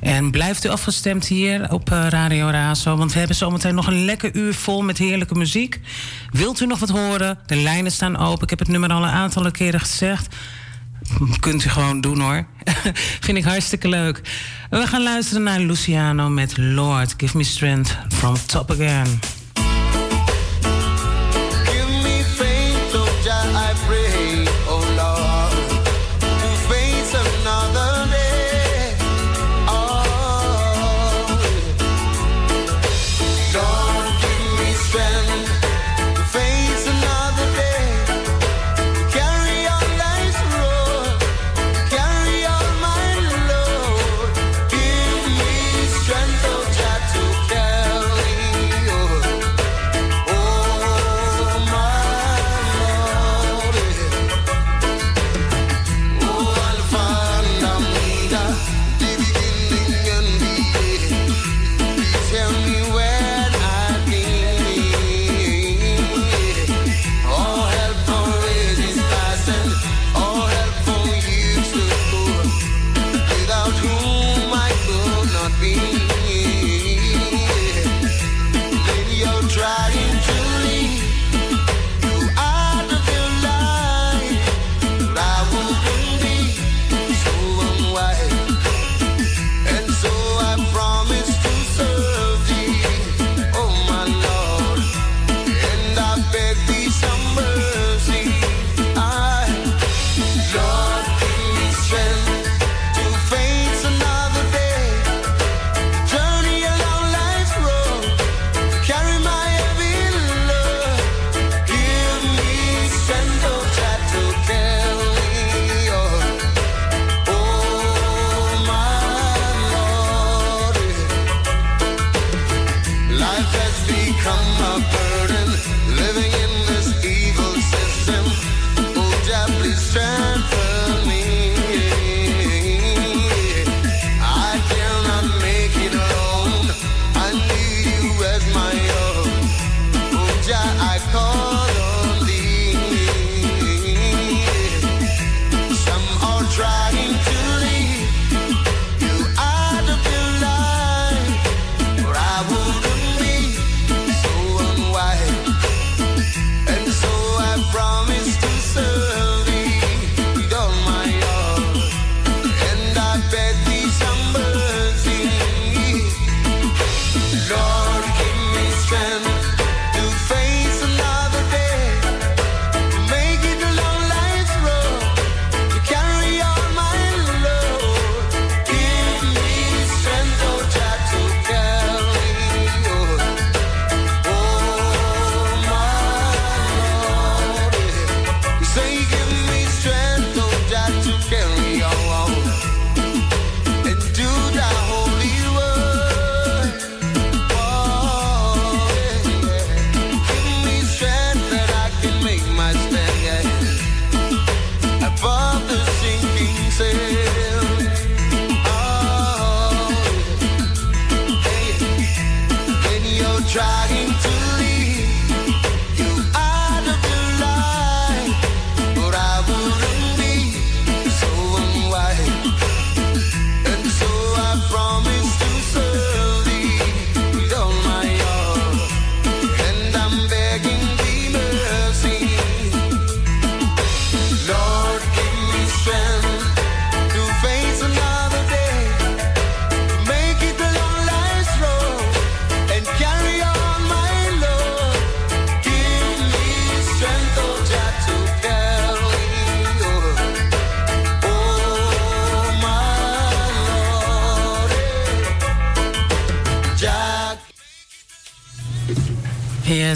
En 0.00 0.30
blijft 0.30 0.64
u 0.64 0.68
afgestemd 0.68 1.26
hier 1.26 1.72
op 1.72 1.90
eh, 1.90 2.06
Radio 2.08 2.48
Razo. 2.48 2.96
Want 2.96 3.12
we 3.12 3.18
hebben 3.18 3.36
zometeen 3.36 3.74
nog 3.74 3.86
een 3.86 4.04
lekker 4.04 4.34
uur 4.34 4.54
vol 4.54 4.82
met 4.82 4.98
heerlijke 4.98 5.34
muziek. 5.34 5.80
Wilt 6.30 6.60
u 6.60 6.66
nog 6.66 6.78
wat 6.78 6.88
horen? 6.88 7.38
De 7.46 7.56
lijnen 7.56 7.92
staan 7.92 8.16
open. 8.16 8.42
Ik 8.42 8.50
heb 8.50 8.58
het 8.58 8.68
nummer 8.68 8.92
al 8.92 9.02
een 9.02 9.10
aantal 9.10 9.50
keren 9.50 9.80
gezegd. 9.80 10.34
Kunt 11.40 11.64
u 11.64 11.68
gewoon 11.68 12.00
doen 12.00 12.20
hoor. 12.20 12.46
Vind 13.20 13.38
ik 13.38 13.44
hartstikke 13.44 13.88
leuk. 13.88 14.20
We 14.70 14.86
gaan 14.86 15.02
luisteren 15.02 15.42
naar 15.42 15.60
Luciano 15.60 16.28
met 16.28 16.56
Lord, 16.56 17.14
Give 17.16 17.36
Me 17.36 17.44
Strength 17.44 17.96
from 18.08 18.36
Top 18.46 18.70
Again. 18.70 19.20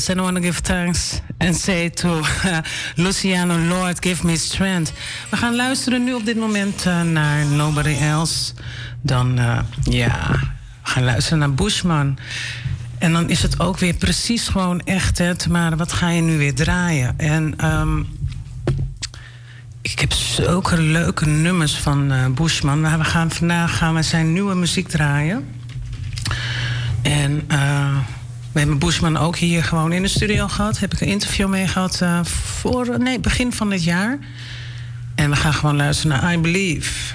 En 0.08 0.18
and 0.18 0.20
I 0.20 0.32
want 0.32 0.36
to 0.36 0.42
give 0.42 0.62
thanks 0.62 1.20
and 1.38 1.56
say 1.56 1.90
to 1.90 2.22
Luciano, 2.96 3.58
Lord, 3.58 4.00
give 4.00 4.26
me 4.26 4.36
strength. 4.36 4.92
We 5.30 5.36
gaan 5.36 5.56
luisteren 5.56 6.04
nu 6.04 6.14
op 6.14 6.24
dit 6.24 6.36
moment 6.36 6.86
eh, 6.86 7.02
naar 7.02 7.46
Nobody 7.46 7.96
Else. 8.00 8.52
Dan, 9.00 9.38
eh, 9.38 9.58
ja, 9.82 10.30
we 10.82 10.90
gaan 10.90 11.04
luisteren 11.04 11.38
naar 11.38 11.54
Bushman. 11.54 12.18
En 12.98 13.12
dan 13.12 13.28
is 13.28 13.42
het 13.42 13.60
ook 13.60 13.78
weer 13.78 13.94
precies 13.94 14.48
gewoon 14.48 14.80
echt, 14.80 15.18
hè, 15.18 15.32
Maar 15.48 15.76
wat 15.76 15.92
ga 15.92 16.10
je 16.10 16.22
nu 16.22 16.38
weer 16.38 16.54
draaien? 16.54 17.18
En 17.18 17.54
ehm, 17.56 17.98
ik 19.82 20.00
heb 20.00 20.12
zulke 20.12 20.80
leuke 20.80 21.26
nummers 21.26 21.76
van 21.76 22.12
eh, 22.12 22.26
Bushman. 22.26 22.80
Maar 22.80 22.98
we 22.98 23.04
gaan 23.04 23.30
vandaag 23.30 23.76
gaan 23.76 23.94
we 23.94 24.02
zijn 24.02 24.32
nieuwe 24.32 24.54
muziek 24.54 24.88
draaien. 24.88 25.55
We 28.56 28.62
hebben 28.62 28.80
Boesman 28.80 29.16
ook 29.16 29.36
hier 29.36 29.64
gewoon 29.64 29.92
in 29.92 30.02
de 30.02 30.08
studio 30.08 30.48
gehad. 30.48 30.78
Heb 30.78 30.94
ik 30.94 31.00
een 31.00 31.06
interview 31.06 31.48
mee 31.48 31.66
gehad 31.66 32.00
eh, 32.00 32.24
voor, 32.24 32.98
nee, 32.98 33.20
begin 33.20 33.52
van 33.52 33.70
dit 33.70 33.84
jaar. 33.84 34.18
En 35.14 35.30
we 35.30 35.36
gaan 35.36 35.54
gewoon 35.54 35.76
luisteren 35.76 36.20
naar 36.20 36.32
I 36.32 36.38
Believe. 36.38 37.05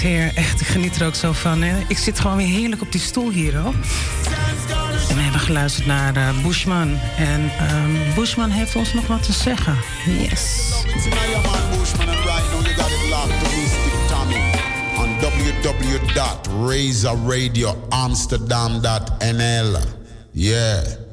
heer. 0.00 0.30
Echt, 0.34 0.60
ik 0.60 0.66
geniet 0.66 1.00
er 1.00 1.06
ook 1.06 1.14
zo 1.14 1.32
van. 1.32 1.62
Ik 1.88 1.98
zit 1.98 2.20
gewoon 2.20 2.36
weer 2.36 2.46
heerlijk 2.46 2.82
op 2.82 2.92
die 2.92 3.00
stoel 3.00 3.30
hier, 3.30 3.56
hoor. 3.56 3.74
En 5.08 5.16
we 5.16 5.22
hebben 5.22 5.40
geluisterd 5.40 5.86
naar 5.86 6.16
eh, 6.16 6.42
Bushman. 6.42 6.98
En 7.16 7.50
um, 7.74 8.14
Bushman 8.14 8.50
heeft 8.50 8.76
ons 8.76 8.92
nog 8.92 9.06
wat 9.06 9.22
te 9.22 9.32
zeggen. 9.32 9.76
Yes. 10.06 10.72
Yeah. 20.32 21.07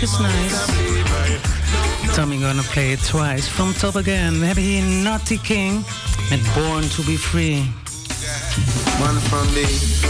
music 0.00 0.02
is 0.02 0.20
nice. 0.20 2.16
Tommy 2.16 2.40
gonna 2.40 2.62
play 2.62 2.92
it 2.92 3.00
twice 3.00 3.48
from 3.48 3.72
top 3.74 3.96
again. 3.96 4.40
We 4.40 4.80
Naughty 4.80 5.38
King 5.38 5.84
and 6.30 6.42
Born 6.54 6.84
to 6.84 7.02
be 7.02 7.16
Free. 7.16 7.62
One 9.00 9.18
from 9.20 9.46
me. 9.54 10.07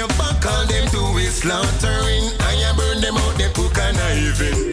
all 0.00 0.66
them 0.66 1.18
is 1.18 1.36
slaughtering. 1.36 2.30
Burn 2.76 3.00
them 3.00 3.16
out, 3.16 3.38
they 3.38 3.48
cook 3.52 3.78
and 3.78 3.96
even. 4.18 4.72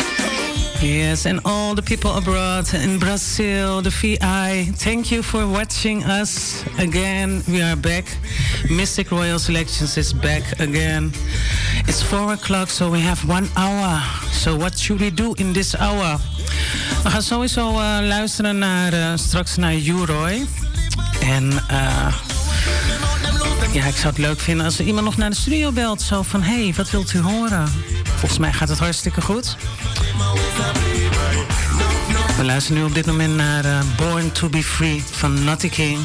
Yes, 0.81 1.27
and 1.27 1.39
all 1.45 1.75
the 1.75 1.83
people 1.83 2.15
abroad 2.17 2.73
in 2.73 2.97
Brazil, 2.97 3.81
the 3.83 3.91
VI, 3.91 4.71
thank 4.77 5.11
you 5.11 5.21
for 5.21 5.47
watching 5.47 6.03
us 6.03 6.63
again. 6.79 7.43
We 7.47 7.61
are 7.61 7.75
back. 7.75 8.05
Mystic 8.69 9.11
Royal 9.11 9.37
Selections 9.37 9.97
is 9.97 10.11
back 10.13 10.59
again. 10.59 11.11
It's 11.87 12.01
four 12.01 12.33
o'clock, 12.33 12.69
so 12.69 12.89
we 12.89 12.99
have 13.01 13.23
one 13.29 13.47
hour. 13.55 14.01
So 14.31 14.55
what 14.55 14.75
should 14.75 15.01
we 15.01 15.11
do 15.11 15.35
in 15.37 15.53
this 15.53 15.75
hour? 15.75 16.17
Uh, 16.17 17.03
we 17.03 17.09
gaan 17.09 17.21
sowieso 17.21 17.69
uh, 17.69 17.97
luisteren 18.01 18.57
naar 18.57 18.93
uh, 18.93 19.11
straks 19.15 19.55
naar 19.55 19.75
Uroy. 19.75 20.45
En 21.19 21.51
uh, 21.71 22.30
ja, 23.71 23.85
ik 23.85 23.95
zou 23.95 24.07
het 24.07 24.17
leuk 24.17 24.39
vinden 24.39 24.65
als 24.65 24.79
er 24.79 24.85
iemand 24.85 25.05
nog 25.05 25.17
naar 25.17 25.29
de 25.29 25.35
studio 25.35 25.71
belt. 25.71 26.01
Zo 26.01 26.21
van, 26.21 26.41
hé, 26.41 26.63
hey, 26.63 26.73
wat 26.75 26.89
wilt 26.89 27.13
u 27.13 27.19
horen? 27.19 27.67
Volgens 28.03 28.39
mij 28.39 28.53
gaat 28.53 28.69
het 28.69 28.79
hartstikke 28.79 29.21
goed. 29.21 29.57
We 32.37 32.43
luisteren 32.43 32.81
nu 32.81 32.87
op 32.87 32.93
dit 32.93 33.05
moment 33.05 33.35
naar 33.35 33.65
eh, 33.65 33.79
Born 33.97 34.31
to 34.31 34.49
be 34.49 34.63
Free 34.63 35.03
van 35.11 35.43
Naughty 35.43 35.69
King. 35.69 35.99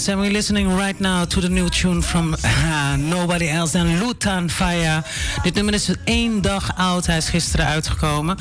Yes, 0.00 0.08
and 0.08 0.20
we're 0.20 0.32
listening 0.32 0.76
right 0.76 0.98
now 0.98 1.26
to 1.26 1.40
the 1.40 1.48
new 1.50 1.68
tune 1.68 2.00
from 2.00 2.34
uh, 2.44 2.96
Nobody 2.96 3.48
Else 3.48 3.72
than 3.72 4.00
Lutan 4.00 4.48
Faya. 4.48 5.04
Dit 5.42 5.54
nummer 5.54 5.74
is 5.74 5.90
één 6.04 6.40
dag 6.40 6.76
oud. 6.76 7.06
Hij 7.06 7.16
is 7.16 7.28
gisteren 7.28 7.66
uitgekomen. 7.66 8.36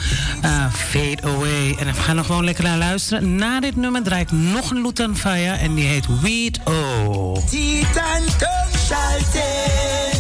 Uh, 0.46 0.74
fade 0.74 1.22
Away. 1.24 1.76
En 1.80 1.86
we 1.86 1.94
gaan 1.94 2.16
nog 2.16 2.26
gewoon 2.26 2.44
lekker 2.44 2.64
naar 2.64 2.78
luisteren. 2.78 3.36
Na 3.36 3.60
dit 3.60 3.76
nummer 3.76 4.04
draait 4.04 4.32
nog 4.32 4.72
een 4.72 4.82
Lutan 4.82 5.18
Faya 5.18 5.58
en 5.58 5.76
die 5.76 5.86
heet 5.86 6.22
Weed 6.22 6.60
O. 6.64 7.44
Titan 7.50 8.24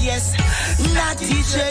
Yes, 0.01 0.23
not 0.93 1.17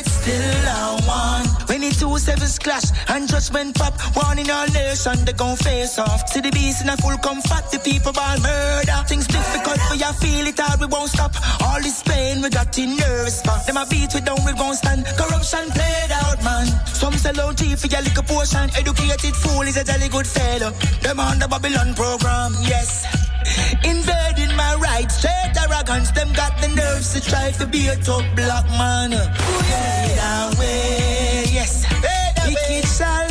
still 0.04 0.68
on. 1.08 1.47
When 1.68 1.82
the 1.82 1.92
two 1.92 2.16
sevens 2.16 2.58
clash 2.58 2.88
and 3.08 3.28
judgment 3.28 3.76
pop, 3.76 3.92
one 4.16 4.38
in 4.38 4.48
all 4.48 4.66
nation, 4.72 5.24
they 5.26 5.34
gon' 5.34 5.56
face 5.56 5.98
off. 5.98 6.26
See 6.28 6.40
the 6.40 6.50
beast 6.50 6.80
in 6.82 6.88
a 6.88 6.96
full 6.96 7.16
comfort, 7.18 7.68
the 7.70 7.78
people 7.78 8.12
by 8.12 8.40
murder. 8.40 9.04
Things 9.04 9.26
difficult, 9.26 9.76
but 9.92 10.00
a 10.00 10.12
feel 10.16 10.46
it 10.48 10.58
out, 10.58 10.80
we 10.80 10.86
won't 10.86 11.10
stop. 11.10 11.36
All 11.60 11.76
this 11.84 12.02
pain 12.02 12.40
we 12.40 12.48
got 12.48 12.72
in 12.78 12.96
nerves, 12.96 13.44
man. 13.44 13.60
Them 13.66 13.76
a 13.76 13.84
beat 13.84 14.14
we 14.14 14.20
down, 14.24 14.40
we 14.48 14.52
gon' 14.56 14.74
stand. 14.80 15.04
Corruption 15.20 15.68
played 15.76 16.12
out, 16.24 16.42
man. 16.42 16.66
Some 16.88 17.12
sell 17.20 17.38
out 17.40 17.58
cheap 17.58 17.78
for 17.78 17.88
your 17.88 18.00
a 18.00 18.22
portion. 18.24 18.72
Educated 18.72 19.36
fool 19.36 19.68
is 19.68 19.76
a 19.76 19.84
jolly 19.84 20.08
good 20.08 20.26
fellow. 20.26 20.72
Them 21.04 21.20
on 21.20 21.38
the 21.38 21.48
Babylon 21.48 21.92
program, 21.92 22.56
yes. 22.64 23.04
Invading 23.84 24.56
my 24.56 24.72
rights, 24.80 25.20
straight 25.20 25.52
arrogance. 25.52 26.10
Them 26.16 26.32
got 26.32 26.56
the 26.64 26.68
nerves 26.68 27.12
to 27.12 27.20
try 27.20 27.52
to 27.60 27.66
be 27.66 27.88
a 27.88 27.96
top 28.00 28.24
black 28.34 28.64
man. 28.80 29.12
Ooh, 29.12 29.68
yeah. 29.68 30.58
Way 30.58 31.27
Kiki 32.48 32.80
Sal. 32.86 33.27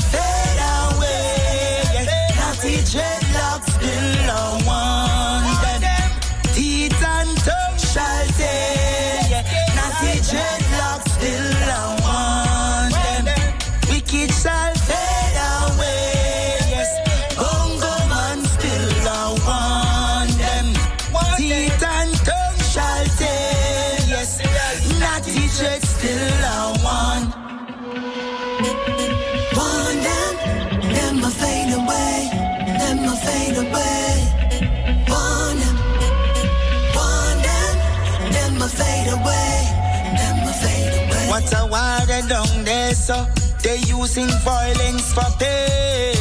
So 43.08 43.26
they 43.64 43.78
using 43.88 44.28
violence 44.44 45.14
for 45.14 45.30
pay. 45.40 46.12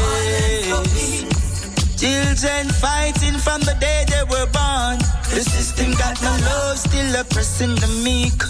Children 1.99 2.69
fighting 2.79 3.39
from 3.43 3.61
the 3.63 3.75
day 3.81 4.05
they 4.07 4.23
were 4.31 4.47
born. 4.55 4.99
The 5.35 5.43
system 5.43 5.91
got 5.95 6.15
no 6.23 6.31
love, 6.47 6.79
still 6.79 7.11
oppressing 7.21 7.75
the 7.83 7.89
meek. 8.05 8.41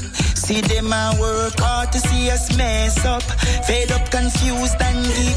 See 0.45 0.61
them 0.61 0.93
a 0.93 1.17
work 1.19 1.59
hard 1.59 1.91
to 1.93 1.99
see 1.99 2.31
us 2.31 2.55
mess 2.59 3.03
up. 3.07 3.23
Fed 3.67 3.91
up, 3.93 4.11
confused, 4.11 4.83
and 4.83 5.07
in. 5.25 5.37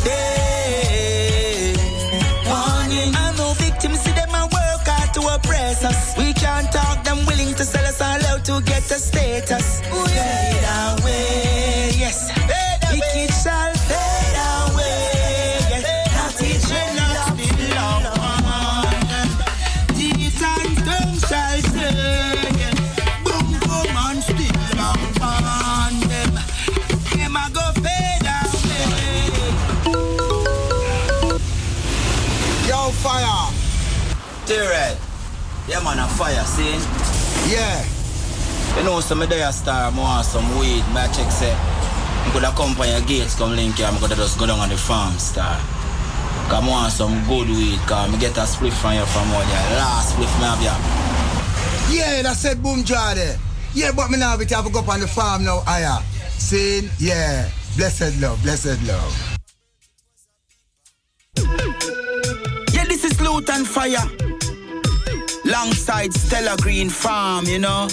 Warning, 2.52 3.16
I 3.16 3.34
know 3.38 3.54
victims 3.64 4.02
see 4.02 4.12
them 4.12 4.36
a 4.36 4.44
work 4.44 4.84
hard 4.92 5.14
to 5.14 5.22
oppress 5.36 5.86
us. 5.86 6.18
We 6.18 6.34
can't 6.34 6.70
talk 6.70 7.06
them 7.06 7.26
willing 7.26 7.56
to 7.56 7.64
sell 7.64 7.86
us 7.86 8.02
all 8.02 8.26
out 8.32 8.44
to 8.44 8.62
get 8.64 8.84
a 8.92 9.00
status. 9.00 9.80
Fade 9.88 9.94
away, 9.94 10.19
Red. 34.58 34.98
Yeah, 35.68 35.84
man, 35.84 36.00
a 36.00 36.08
fire, 36.08 36.44
see? 36.46 36.74
Yeah. 37.54 37.86
You 38.78 38.84
know, 38.84 39.00
some 39.00 39.22
of 39.22 39.30
the 39.30 39.52
star, 39.52 39.92
I 39.92 39.98
want 39.98 40.26
some 40.26 40.58
weed. 40.58 40.84
My 40.94 41.06
check 41.08 41.30
say, 41.32 41.54
I 41.54 42.30
could 42.34 42.44
have 42.44 42.56
come 42.56 42.74
by 42.76 42.88
your 42.88 43.02
gates, 43.02 43.36
come 43.36 43.56
link 43.56 43.76
here, 43.76 43.88
I 43.88 43.98
could 44.00 44.10
have 44.10 44.18
just 44.18 44.40
go 44.40 44.48
down 44.48 44.60
on 44.60 44.70
the 44.70 44.78
farm, 44.78 45.14
star. 45.20 45.58
Come 46.50 46.66
on, 46.66 46.90
want 46.90 46.94
some 46.94 47.14
good 47.28 47.48
weed, 47.48 47.78
come 47.86 48.18
get 48.20 48.38
a 48.38 48.48
split 48.48 48.74
from 48.74 48.96
you 48.96 49.06
from 49.06 49.30
all 49.32 49.46
your 49.46 49.66
last 49.78 50.14
split 50.14 50.30
me 50.40 50.46
have 50.46 50.62
ya. 50.64 50.74
Yeah, 51.92 52.22
that 52.24 52.36
said 52.36 52.64
boom 52.64 52.84
jar 52.84 53.14
there. 53.14 53.38
Yeah, 53.74 53.92
but 53.96 54.10
me 54.10 54.18
now 54.18 54.36
we 54.38 54.46
have 54.46 54.66
to 54.66 54.72
go 54.72 54.80
up 54.80 54.90
on 54.90 55.00
the 55.00 55.08
farm 55.08 55.46
now, 55.46 55.62
aya. 55.68 55.98
Uh, 55.98 56.02
Saying, 56.40 56.90
yeah. 56.98 57.50
Blessed 57.78 58.20
love, 58.20 58.42
blessed 58.42 58.82
love. 58.88 59.40
Yeah, 62.74 62.86
this 62.86 63.04
is 63.04 63.22
Loot 63.22 63.50
and 63.50 63.68
Fire. 63.68 64.29
Longside 65.50 66.14
Stella 66.14 66.56
Green 66.58 66.90
Farm, 66.90 67.46
you 67.46 67.58
know. 67.58 67.88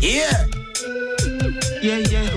Yeah. 0.00 0.46
Yeah, 1.82 1.98
yeah. 1.98 2.30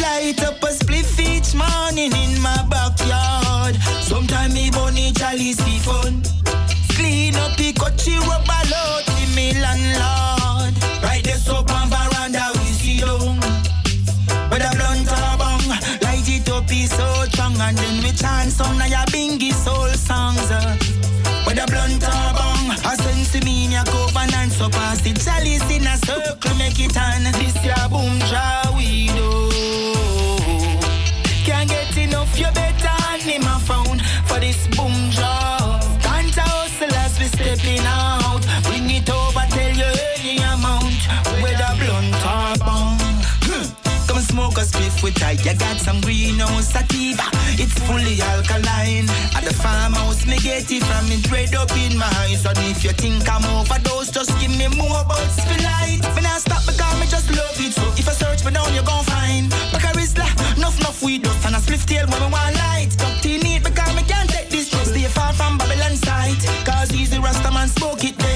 Light 0.00 0.40
up 0.46 0.62
a 0.62 0.70
spliff 0.70 1.18
each 1.18 1.54
morning 1.56 2.12
in 2.12 2.40
my 2.40 2.64
backyard. 2.70 3.74
Sometime 4.00 4.52
me 4.52 4.70
bunny 4.70 5.12
chalice 5.12 5.60
be 5.64 5.78
fun. 5.80 6.22
Clean 6.94 7.34
up 7.34 7.56
the 7.56 7.72
coachy 7.72 8.16
rubber 8.18 8.61
and 17.62 17.78
then 17.78 18.02
we 18.02 18.10
chant 18.12 18.50
some 18.52 18.80
of 18.80 18.88
your 18.88 19.06
bingy 19.12 19.52
soul 19.52 19.88
songs. 19.88 20.50
uh. 20.50 20.76
With 21.46 21.58
a 21.62 21.66
blunt 21.66 22.02
or 22.02 22.32
bong, 22.36 22.70
I 22.84 22.94
sense 22.96 23.34
me 23.44 23.64
in 23.64 23.72
your 23.72 23.84
covenant 23.84 24.52
so 24.52 24.68
pass 24.68 25.00
the 25.00 25.12
chalice 25.12 25.68
in 25.70 25.86
a 25.86 25.96
circle 25.98 26.54
make 26.56 26.78
it 26.80 26.96
on. 26.96 27.24
This 27.38 27.56
your 27.64 27.88
boom 27.88 28.18
draw 28.30 28.76
we 28.76 29.08
do. 29.08 29.30
Can't 31.44 31.68
get 31.68 31.96
enough, 31.96 32.38
you 32.38 32.50
better 32.54 32.71
a 44.62 44.64
spliff 44.64 45.02
with 45.02 45.14
tight. 45.14 45.44
You 45.44 45.54
got 45.54 45.78
some 45.78 46.00
greenhouse 46.00 46.70
sativa. 46.70 47.26
It's 47.58 47.74
fully 47.86 48.20
alkaline. 48.22 49.10
At 49.34 49.42
the 49.44 49.54
farmhouse, 49.54 50.24
me 50.26 50.38
get 50.38 50.70
it 50.70 50.82
from 50.84 51.10
it 51.10 51.26
red 51.30 51.54
up 51.54 51.72
in 51.72 51.98
my 51.98 52.06
eyes. 52.22 52.46
And 52.46 52.58
if 52.70 52.84
you 52.84 52.92
think 52.92 53.26
I'm 53.28 53.44
overdose, 53.56 54.10
just 54.10 54.30
give 54.40 54.54
me 54.54 54.68
more 54.78 55.02
for 55.02 55.58
light. 55.66 56.00
When 56.14 56.26
I 56.26 56.38
stop 56.38 56.62
because 56.66 56.94
me 57.00 57.06
just 57.06 57.28
love 57.34 57.58
it. 57.58 57.72
So 57.74 57.82
if 57.98 58.08
I 58.08 58.12
search 58.12 58.44
me 58.44 58.52
down, 58.52 58.72
you 58.74 58.82
gon' 58.82 59.04
find. 59.04 59.50
Back 59.72 59.84
a 59.84 59.90
wrist 59.98 60.18
enough, 60.18 60.78
enough 60.78 61.02
weed 61.02 61.22
dust 61.22 61.44
and 61.46 61.56
a 61.56 61.58
spliff 61.58 61.84
tail 61.86 62.06
when 62.06 62.20
me 62.22 62.28
want 62.30 62.54
light. 62.62 62.92
In 63.24 63.44
it 63.46 63.64
because 63.64 63.92
me 63.96 64.02
can't 64.06 64.30
take 64.30 64.50
this. 64.50 64.70
Stay 64.70 65.08
far 65.10 65.32
from 65.32 65.58
Babylon 65.58 65.96
sight. 65.96 66.38
Cause 66.64 66.92
easy 66.94 67.18
Rasta 67.18 67.50
man 67.50 67.68
smoke 67.68 68.04
it 68.04 68.16
day 68.18 68.31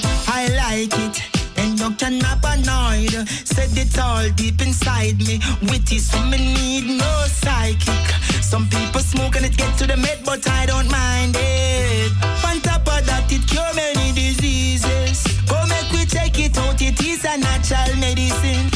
that, 0.00 0.28
I 0.28 0.48
like 0.56 0.94
it. 0.98 1.22
And 1.56 1.78
you 1.78 1.90
can 1.96 2.20
paranoid. 2.20 3.28
Said 3.28 3.76
it 3.76 3.98
all 3.98 4.28
deep 4.30 4.60
inside 4.62 5.18
me. 5.18 5.40
Witty, 5.70 5.98
so 5.98 6.20
me 6.24 6.38
need 6.38 6.98
no 6.98 7.24
psychic. 7.28 8.06
Some 8.42 8.68
people 8.68 9.00
smoke 9.00 9.36
and 9.36 9.46
it 9.46 9.56
get 9.56 9.76
to 9.78 9.86
the 9.86 9.96
med, 9.96 10.20
but 10.24 10.48
I 10.48 10.66
don't 10.66 10.90
mind 10.90 11.36
it. 11.38 12.12
On 12.44 12.60
top 12.60 12.86
of 12.88 13.06
that, 13.06 13.26
it 13.30 13.46
cure 13.48 13.72
many 13.74 14.12
diseases. 14.12 15.24
Go 15.48 15.58
make 15.66 15.90
we 15.92 16.04
check 16.04 16.38
it 16.38 16.56
out, 16.58 16.80
it 16.80 17.00
is 17.00 17.24
a 17.24 17.36
natural 17.38 17.96
medicine. 17.96 18.68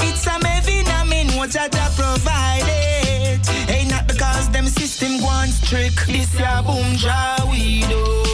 It's 0.00 0.26
a 0.26 0.38
vitamin, 0.38 1.36
what 1.36 1.56
I 1.56 1.68
provide 1.68 2.66
it. 2.66 3.70
Ain't 3.70 3.90
not 3.90 4.06
because 4.06 4.50
them 4.50 4.66
system 4.66 5.20
wants 5.22 5.60
trick. 5.68 5.94
This 6.06 6.38
ya 6.38 6.62
boom 6.62 6.96
jaw 6.96 7.48
we 7.50 7.82
do. 7.82 8.27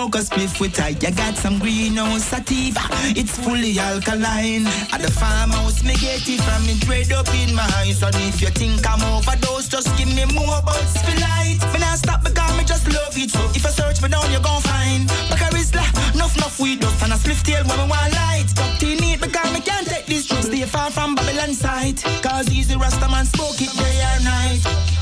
smoke 0.00 0.14
a 0.14 0.24
spliff 0.24 0.60
with 0.60 0.76
her. 0.78 0.88
You 0.88 1.12
got 1.14 1.36
some 1.36 1.58
greenhouse 1.58 2.24
sativa, 2.24 2.80
it's 3.20 3.36
fully 3.36 3.78
alkaline. 3.78 4.66
At 4.92 5.02
the 5.02 5.10
farmhouse, 5.10 5.84
me 5.84 5.94
get 5.96 6.26
it 6.26 6.40
from 6.40 6.64
it 6.72 6.80
Red 6.88 7.12
up 7.12 7.28
in 7.34 7.54
my 7.54 7.68
eyes. 7.76 7.98
So 7.98 8.08
if 8.08 8.40
you 8.40 8.48
think 8.48 8.80
I'm 8.88 9.02
overdose, 9.12 9.68
just 9.68 9.88
give 9.98 10.08
me 10.08 10.24
more 10.32 10.62
buds 10.64 10.96
for 11.04 11.12
light. 11.20 11.58
When 11.72 11.82
I 11.82 11.96
stop 11.96 12.24
because 12.24 12.56
me 12.56 12.64
just 12.64 12.88
love 12.88 13.12
it. 13.12 13.30
So 13.30 13.44
if 13.52 13.62
you 13.62 13.70
search 13.70 14.00
me 14.00 14.08
down, 14.08 14.24
you 14.32 14.40
gon' 14.40 14.62
gonna 14.62 14.72
find. 14.72 15.04
Bacaris 15.28 15.74
la, 15.76 15.84
enough, 16.14 16.58
we 16.58 16.72
weed 16.72 16.80
dust 16.80 17.02
and 17.02 17.12
a 17.12 17.16
spliff 17.16 17.42
tail 17.44 17.64
when 17.68 17.76
we 17.76 17.86
want 17.90 18.12
light. 18.14 18.48
Talk 18.54 18.78
to 18.80 18.86
me 18.86 19.16
because 19.20 19.52
me 19.52 19.60
can't 19.60 19.86
take 19.86 20.06
this 20.06 20.26
drug. 20.26 20.44
Stay 20.44 20.64
far 20.64 20.90
from 20.90 21.14
Babylon 21.14 21.52
side. 21.52 22.00
Cause 22.22 22.48
he's 22.48 22.68
the 22.68 22.76
Rastaman 22.76 23.26
smoke 23.26 23.60
it 23.60 23.72
day 23.76 24.00
or 24.00 24.20
night. 24.24 24.99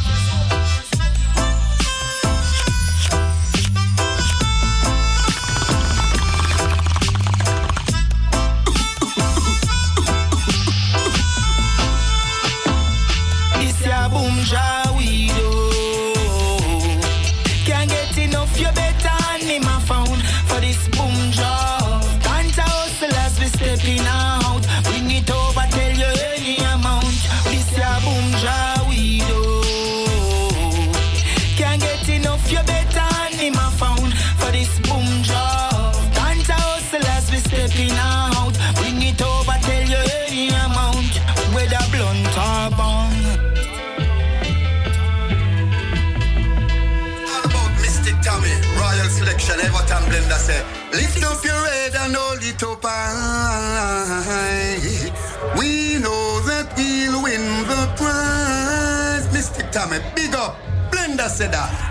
time. 59.78 60.14
Big 60.14 60.34
up. 60.34 60.56
Blender 60.90 61.28
said 61.28 61.52
that. 61.52 61.84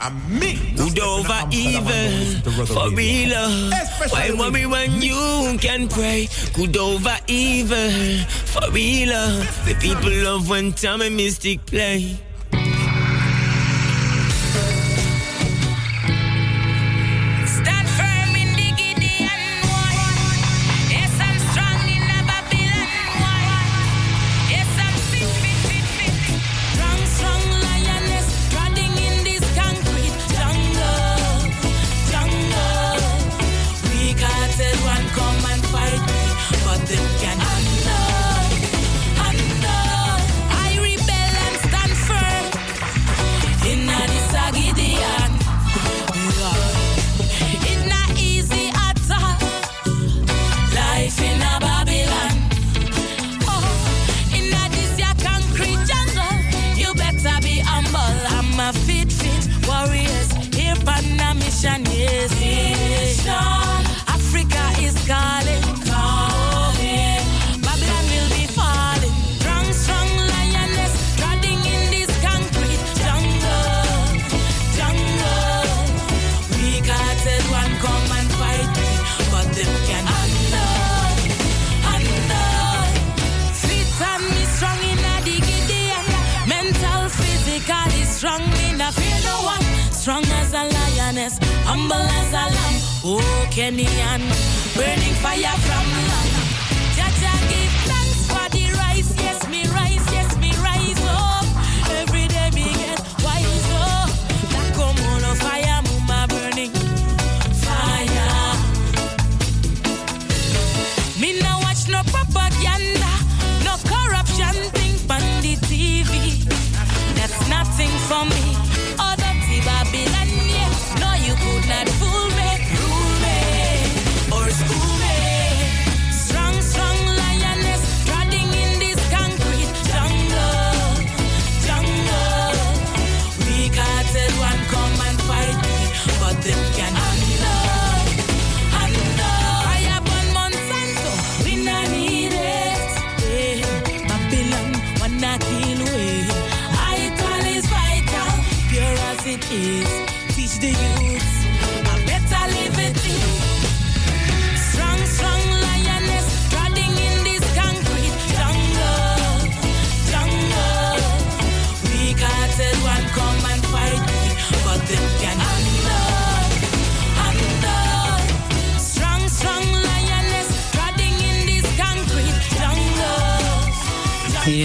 And 0.00 0.40
me. 0.40 0.74
Good 0.76 0.98
over 0.98 1.42
evil, 1.52 2.66
for 2.66 2.90
real. 2.90 3.32
Uh, 3.34 4.32
why 4.36 4.50
me 4.50 4.66
when 4.66 5.00
you 5.00 5.56
can 5.60 5.88
pray? 5.88 6.28
Good 6.54 6.76
over 6.76 7.16
evil, 7.28 8.18
for 8.26 8.68
real. 8.72 9.12
Uh, 9.12 9.44
the 9.64 9.76
people 9.80 10.10
love 10.10 10.48
when 10.48 10.72
time 10.72 11.02
and 11.02 11.16
mystic 11.16 11.64
play. 11.66 12.18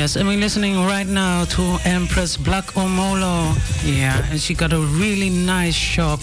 Yes, 0.08 0.16
and 0.16 0.28
we're 0.28 0.40
listening 0.40 0.86
right 0.86 1.08
now 1.08 1.44
to 1.44 1.80
Empress 1.84 2.38
Black 2.38 2.66
Omolo. 2.76 3.54
Yeah, 3.84 4.32
and 4.32 4.40
she 4.40 4.54
got 4.54 4.72
a 4.72 4.80
really 4.80 5.30
nice 5.30 5.76
shop 5.76 6.20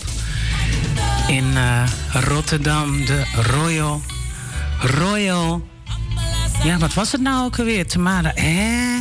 in 1.29 1.45
uh, 1.45 1.87
Rotterdam, 2.29 3.05
de 3.05 3.25
Royal. 3.53 4.01
Royal. 4.81 5.63
Ja, 6.63 6.79
wat 6.79 6.95
was 6.95 7.13
het 7.13 7.21
nou 7.21 7.45
ook 7.45 7.59
alweer? 7.59 7.87
Tamara, 7.87 8.35
eh? 8.35 8.99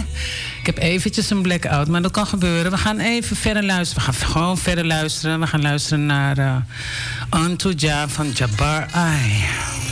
Ik 0.60 0.66
heb 0.66 0.78
eventjes 0.78 1.30
een 1.30 1.42
blackout, 1.42 1.88
maar 1.88 2.02
dat 2.02 2.12
kan 2.12 2.28
gebeuren. 2.28 2.72
We 2.72 2.78
gaan 2.78 3.00
even 3.00 3.36
verder 3.36 3.64
luisteren. 3.64 4.06
We 4.06 4.12
gaan 4.12 4.32
gewoon 4.32 4.58
verder 4.58 4.86
luisteren. 4.86 5.40
We 5.40 5.48
gaan 5.48 5.62
luisteren 5.62 6.06
naar 6.06 6.38
uh, 6.38 6.56
Antuja 7.30 8.08
van 8.08 8.30
Jabbar 8.30 8.88
Eye. 8.94 9.83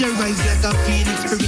Your 0.00 0.12
rise 0.12 0.38
like 0.46 0.64
a 0.64 0.72
phoenix, 0.86 1.39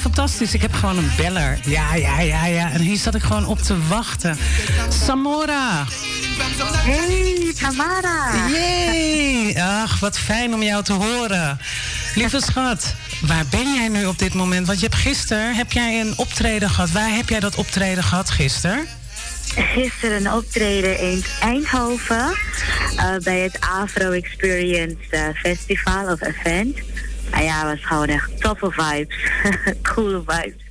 fantastisch. 0.00 0.54
Ik 0.54 0.62
heb 0.62 0.74
gewoon 0.74 0.98
een 0.98 1.10
beller. 1.16 1.58
Ja, 1.64 1.94
ja, 1.94 2.20
ja, 2.20 2.46
ja. 2.46 2.72
En 2.72 2.80
hier 2.80 2.96
zat 2.96 3.14
ik 3.14 3.22
gewoon 3.22 3.46
op 3.46 3.58
te 3.58 3.86
wachten. 3.88 4.38
Samora. 4.88 5.84
Hey, 6.76 7.52
Tamara. 7.60 8.48
Yay. 8.48 9.56
Ach, 9.58 10.00
wat 10.00 10.18
fijn 10.18 10.54
om 10.54 10.62
jou 10.62 10.84
te 10.84 10.92
horen. 10.92 11.58
Lieve 12.14 12.40
schat, 12.40 12.94
waar 13.26 13.44
ben 13.50 13.74
jij 13.74 13.88
nu 13.88 14.06
op 14.06 14.18
dit 14.18 14.34
moment? 14.34 14.66
Want 14.66 14.80
je 14.80 14.86
hebt 14.86 15.00
gisteren 15.00 15.54
heb 15.54 15.72
jij 15.72 16.00
een 16.00 16.12
optreden 16.16 16.70
gehad. 16.70 16.90
Waar 16.90 17.14
heb 17.14 17.28
jij 17.28 17.40
dat 17.40 17.54
optreden 17.54 18.04
gehad 18.04 18.30
gisteren? 18.30 18.86
Gisteren 19.54 20.16
een 20.16 20.32
optreden 20.32 20.98
in 20.98 21.24
Eindhoven 21.40 22.32
eh, 22.96 23.16
bij 23.22 23.38
het 23.38 23.58
Afro 23.60 24.10
Experience 24.10 24.96
eh, 25.10 25.22
Festival 25.34 26.12
of 26.12 26.22
Event. 26.22 26.78
Ah 27.30 27.42
ja, 27.42 27.64
was 27.64 27.84
gewoon 27.84 28.08
echt 28.08 28.40
toffe 28.40 28.70
vibes. 28.70 29.16
Coole 29.92 30.22
vibes. 30.26 30.62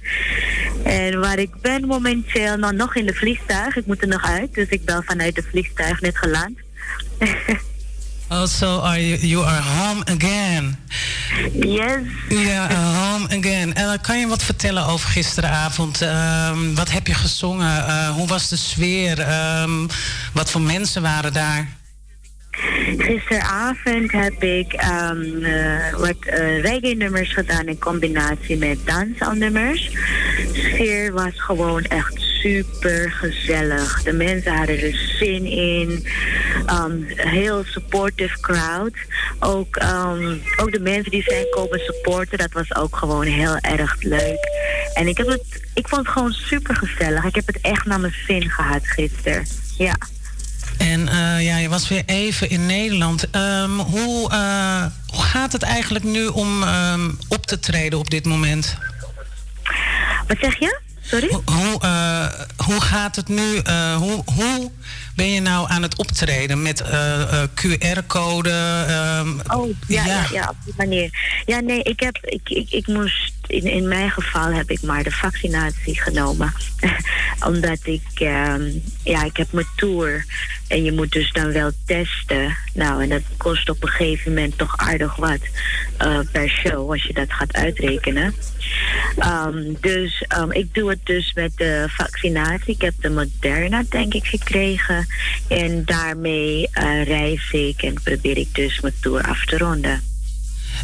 En 0.83 1.19
waar 1.19 1.39
ik 1.39 1.61
ben 1.61 1.85
momenteel 1.85 2.57
nou, 2.57 2.75
nog 2.75 2.95
in 2.95 3.05
de 3.05 3.13
vliegtuig. 3.13 3.75
Ik 3.75 3.85
moet 3.85 4.01
er 4.01 4.07
nog 4.07 4.23
uit, 4.23 4.53
dus 4.53 4.67
ik 4.69 4.85
ben 4.85 5.03
vanuit 5.03 5.35
de 5.35 5.43
vliegtuig 5.43 6.01
net 6.01 6.17
geland. 6.17 6.57
Oh, 8.31 8.45
so 8.45 8.79
are 8.79 9.07
you, 9.07 9.17
you 9.17 9.45
are 9.45 9.61
home 9.61 10.03
again? 10.05 10.77
Yes. 11.53 12.01
Ja, 12.29 12.67
home 12.73 13.25
again. 13.25 13.73
En 13.73 13.85
dan 13.85 14.01
kan 14.01 14.19
je 14.19 14.27
wat 14.27 14.43
vertellen 14.43 14.85
over 14.85 15.09
gisteravond? 15.09 16.01
Ehm, 16.01 16.73
wat 16.73 16.91
heb 16.91 17.07
je 17.07 17.13
gezongen? 17.13 17.87
Eh, 17.87 18.09
hoe 18.09 18.27
was 18.27 18.49
de 18.49 18.55
sfeer? 18.55 19.19
Ehm, 19.19 19.87
wat 20.33 20.51
voor 20.51 20.61
mensen 20.61 21.01
waren 21.01 21.33
daar? 21.33 21.78
Gisteravond 22.97 24.11
heb 24.11 24.43
ik 24.43 24.73
ehm, 24.73 25.43
eh, 25.43 25.93
wat 25.97 26.17
eh, 26.19 26.61
reggae-nummers 26.61 27.33
gedaan 27.33 27.65
in 27.65 27.79
combinatie 27.79 28.57
met 28.57 28.77
dansnummers. 28.85 29.91
Sfeer 30.53 31.13
was 31.13 31.33
gewoon 31.35 31.83
echt 31.83 32.21
super 32.41 33.11
gezellig. 33.11 34.03
De 34.03 34.13
mensen 34.13 34.55
hadden 34.55 34.81
er 34.81 34.95
zin 35.19 35.45
in. 35.45 36.05
Um, 36.69 37.05
heel 37.15 37.63
supportive 37.63 38.39
crowd. 38.39 38.93
Ook, 39.39 39.75
ehm, 39.75 40.35
ook 40.57 40.71
de 40.71 40.79
mensen 40.79 41.11
die 41.11 41.23
zijn 41.23 41.45
komen 41.49 41.79
supporten, 41.79 42.37
dat 42.37 42.51
was 42.51 42.75
ook 42.75 42.95
gewoon 42.95 43.25
heel 43.25 43.57
erg 43.57 43.95
leuk. 44.01 44.47
En 44.93 45.07
ik, 45.07 45.17
heb 45.17 45.27
het, 45.27 45.69
ik 45.73 45.87
vond 45.87 46.05
het 46.05 46.11
gewoon 46.11 46.31
super 46.31 46.75
gezellig. 46.75 47.23
Ik 47.23 47.35
heb 47.35 47.47
het 47.47 47.61
echt 47.61 47.85
naar 47.85 47.99
mijn 47.99 48.15
zin 48.27 48.49
gehad 48.49 48.87
gisteren. 48.87 49.45
Ja. 49.77 49.97
En 50.79 51.07
eh, 51.07 51.45
ja, 51.45 51.57
je 51.57 51.69
was 51.69 51.87
weer 51.87 52.03
even 52.05 52.49
in 52.49 52.65
Nederland. 52.65 53.29
Ehm, 53.29 53.71
hoe, 53.71 54.31
eh, 54.31 54.85
hoe 55.07 55.23
gaat 55.23 55.51
het 55.51 55.63
eigenlijk 55.63 56.05
nu 56.05 56.27
om 56.27 56.63
ehm, 56.63 57.09
op 57.27 57.45
te 57.45 57.59
treden 57.59 57.99
op 57.99 58.09
dit 58.09 58.25
moment? 58.25 58.77
Wat 60.27 60.37
zeg 60.41 60.59
je? 60.59 60.79
Sorry? 61.01 61.27
Hoe, 61.27 61.41
hoe, 61.45 61.81
eh, 61.81 62.27
hoe 62.65 62.81
gaat 62.81 63.15
het 63.15 63.27
nu? 63.27 63.61
hoe, 63.97 64.23
hoe 64.25 64.71
ben 65.15 65.31
je 65.31 65.41
nou 65.41 65.69
aan 65.69 65.81
het 65.81 65.97
optreden 65.97 66.61
met 66.61 66.83
QR-code? 67.55 68.49
ehm, 68.87 69.59
Oh, 69.59 69.69
ja, 69.87 70.05
ja. 70.05 70.25
ja, 70.31 70.47
op 70.49 70.55
die 70.65 70.73
manier. 70.77 71.41
Ja, 71.45 71.59
nee, 71.59 71.83
ik 71.83 71.99
heb, 71.99 72.17
ik, 72.21 72.49
ik, 72.49 72.71
ik 72.71 72.87
moest, 72.87 73.33
in, 73.47 73.63
in 73.63 73.87
mijn 73.87 74.11
geval 74.11 74.53
heb 74.53 74.71
ik 74.71 74.81
maar 74.81 75.03
de 75.03 75.11
vaccinatie 75.11 76.01
genomen. 76.01 76.53
Omdat 77.49 77.79
ik, 77.83 78.07
ehm, 78.13 78.71
ja, 79.03 79.23
ik 79.23 79.37
heb 79.37 79.51
mijn 79.51 79.67
tour. 79.75 80.25
En 80.69 80.83
je 80.83 80.91
moet 80.91 81.11
dus 81.11 81.31
dan 81.31 81.51
wel 81.51 81.71
testen. 81.85 82.55
Nou, 82.73 83.03
en 83.03 83.09
dat 83.09 83.21
kost 83.37 83.69
op 83.69 83.83
een 83.83 83.89
gegeven 83.89 84.33
moment 84.33 84.57
toch 84.57 84.77
aardig 84.77 85.15
wat 85.15 85.39
eh, 85.97 86.19
per 86.31 86.49
show, 86.49 86.91
als 86.91 87.03
je 87.03 87.13
dat 87.13 87.33
gaat 87.33 87.53
uitrekenen. 87.53 88.33
Ehm, 89.17 89.73
dus 89.81 90.25
ehm, 90.27 90.51
ik 90.51 90.73
doe 90.73 90.89
het 90.89 90.99
dus 91.03 91.33
met 91.33 91.51
de 91.55 91.85
vaccinatie. 91.87 92.73
Ik 92.73 92.81
heb 92.81 92.93
de 92.99 93.09
Moderna, 93.09 93.83
denk 93.89 94.13
ik, 94.13 94.25
gekregen. 94.25 95.07
En 95.47 95.85
daarmee 95.85 96.69
eh, 96.71 97.03
reis 97.03 97.51
ik 97.51 97.81
en 97.81 97.93
probeer 98.03 98.37
ik 98.37 98.55
dus 98.55 98.79
mijn 98.79 98.93
tour 99.01 99.23
af 99.23 99.45
te 99.45 99.57
ronden. 99.57 100.03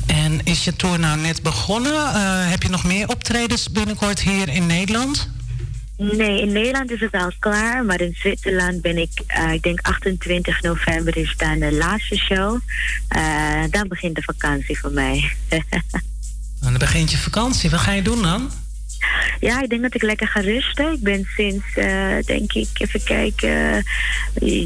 En 0.06 0.40
is 0.44 0.64
je 0.64 0.76
tour 0.76 1.00
nou 1.00 1.20
net 1.20 1.44
begonnen? 1.44 1.94
Eh, 1.94 2.50
heb 2.50 2.64
je 2.64 2.70
nog 2.70 2.84
meer 2.84 3.10
optredens 3.10 3.72
binnenkort 3.72 4.22
hier 4.22 4.50
in 4.50 4.66
Nederland? 4.66 5.35
Nee, 5.98 6.42
in 6.42 6.52
Nederland 6.52 6.92
is 6.92 7.00
het 7.00 7.14
al 7.14 7.32
klaar, 7.40 7.86
maar 7.86 8.02
in 8.02 8.16
Zwitserland 8.18 8.82
ben 8.82 8.98
ik, 8.98 9.10
eh, 9.28 9.52
ik 9.52 9.64
denk 9.64 9.80
28 9.82 10.62
november 10.62 11.18
is 11.18 11.34
dan 11.38 11.60
de 11.60 11.74
laatste 11.74 12.16
show. 12.16 12.60
Eh, 13.08 13.64
dan 13.70 13.88
begint 13.88 14.16
de 14.16 14.22
vakantie 14.22 14.80
voor 14.80 14.92
mij. 14.92 15.32
Dan 16.62 16.78
begint 16.78 17.12
je 17.12 17.18
vakantie. 17.18 17.70
Wat 17.70 17.80
ga 17.80 17.92
je 17.92 18.02
doen 18.02 18.22
dan? 18.22 18.52
Ja, 19.40 19.62
ik 19.62 19.70
denk 19.70 19.82
dat 19.82 19.96
ik 19.96 20.02
lekker 20.02 20.28
ga 20.28 20.40
rusten. 20.40 20.92
Ik 20.92 21.04
ben 21.04 21.28
sinds, 21.36 21.66
eh, 21.76 22.18
denk 22.26 22.54
ik, 22.54 22.68
even 22.74 23.04
kijken, 23.04 23.84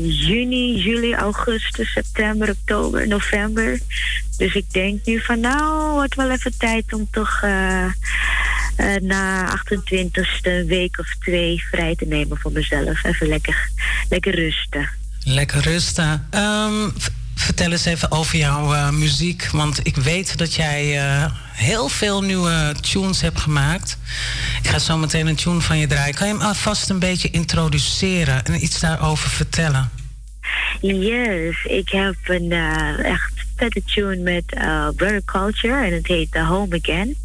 juni, 0.04 0.76
juli, 0.76 1.14
augustus, 1.14 1.92
september, 1.92 2.50
oktober, 2.50 3.08
november. 3.08 3.80
Dus 4.38 4.54
ik 4.54 4.72
denk 4.72 5.06
nu 5.06 5.20
van 5.20 5.40
nou, 5.40 5.92
wordt 5.92 6.16
wel 6.16 6.32
even 6.32 6.58
tijd 6.58 6.94
om 6.94 7.08
toch 7.12 7.40
eh, 7.42 7.84
eh, 7.84 9.02
na 9.02 9.56
28ste 9.58 10.66
week 10.66 11.00
of 11.00 11.16
twee 11.20 11.64
vrij 11.72 11.96
te 11.96 12.06
nemen 12.06 12.38
voor 12.38 12.52
mezelf. 12.52 13.04
Even 13.04 13.28
lekker, 13.28 13.70
lekker 14.10 14.36
rusten. 14.36 14.90
Lekker 15.24 15.62
rusten. 15.62 16.28
Ehm, 16.30 16.90
vertel 17.40 17.72
eens 17.72 17.86
even 17.86 18.12
over 18.12 18.38
jouw 18.38 18.74
eh, 18.74 18.90
muziek. 18.90 19.50
Want 19.52 19.80
ik 19.84 19.96
weet 19.96 20.38
dat 20.38 20.54
jij 20.54 21.00
eh, 21.00 21.32
heel 21.54 21.90
veel 21.90 22.22
nieuwe 22.22 22.76
tunes 22.92 23.22
hebt 23.22 23.40
gemaakt. 23.40 23.98
Ik 24.62 24.70
ga 24.70 24.80
zo 24.80 24.98
meteen 24.98 25.28
een 25.28 25.36
tune 25.36 25.62
van 25.62 25.78
je 25.78 25.88
draaien. 25.88 26.16
Kan 26.16 26.28
je 26.28 26.34
hem 26.34 26.42
alvast 26.42 26.90
een 26.90 27.00
beetje 27.00 27.30
introduceren 27.30 28.46
en 28.46 28.64
iets 28.64 28.80
daarover 28.80 29.30
vertellen? 29.30 29.90
Yes, 30.82 31.66
ik 31.66 31.90
heb 31.90 32.16
een 32.24 32.52
eh, 32.52 33.12
echt 33.12 33.34
vette 33.60 33.84
tune 33.86 34.16
met 34.16 34.44
eh, 34.48 34.88
Brother 34.96 35.24
Culture 35.26 35.86
en 35.86 35.94
het 35.94 36.08
heet 36.08 36.32
The 36.32 36.44
Home 36.44 36.80
Again. 36.82 37.18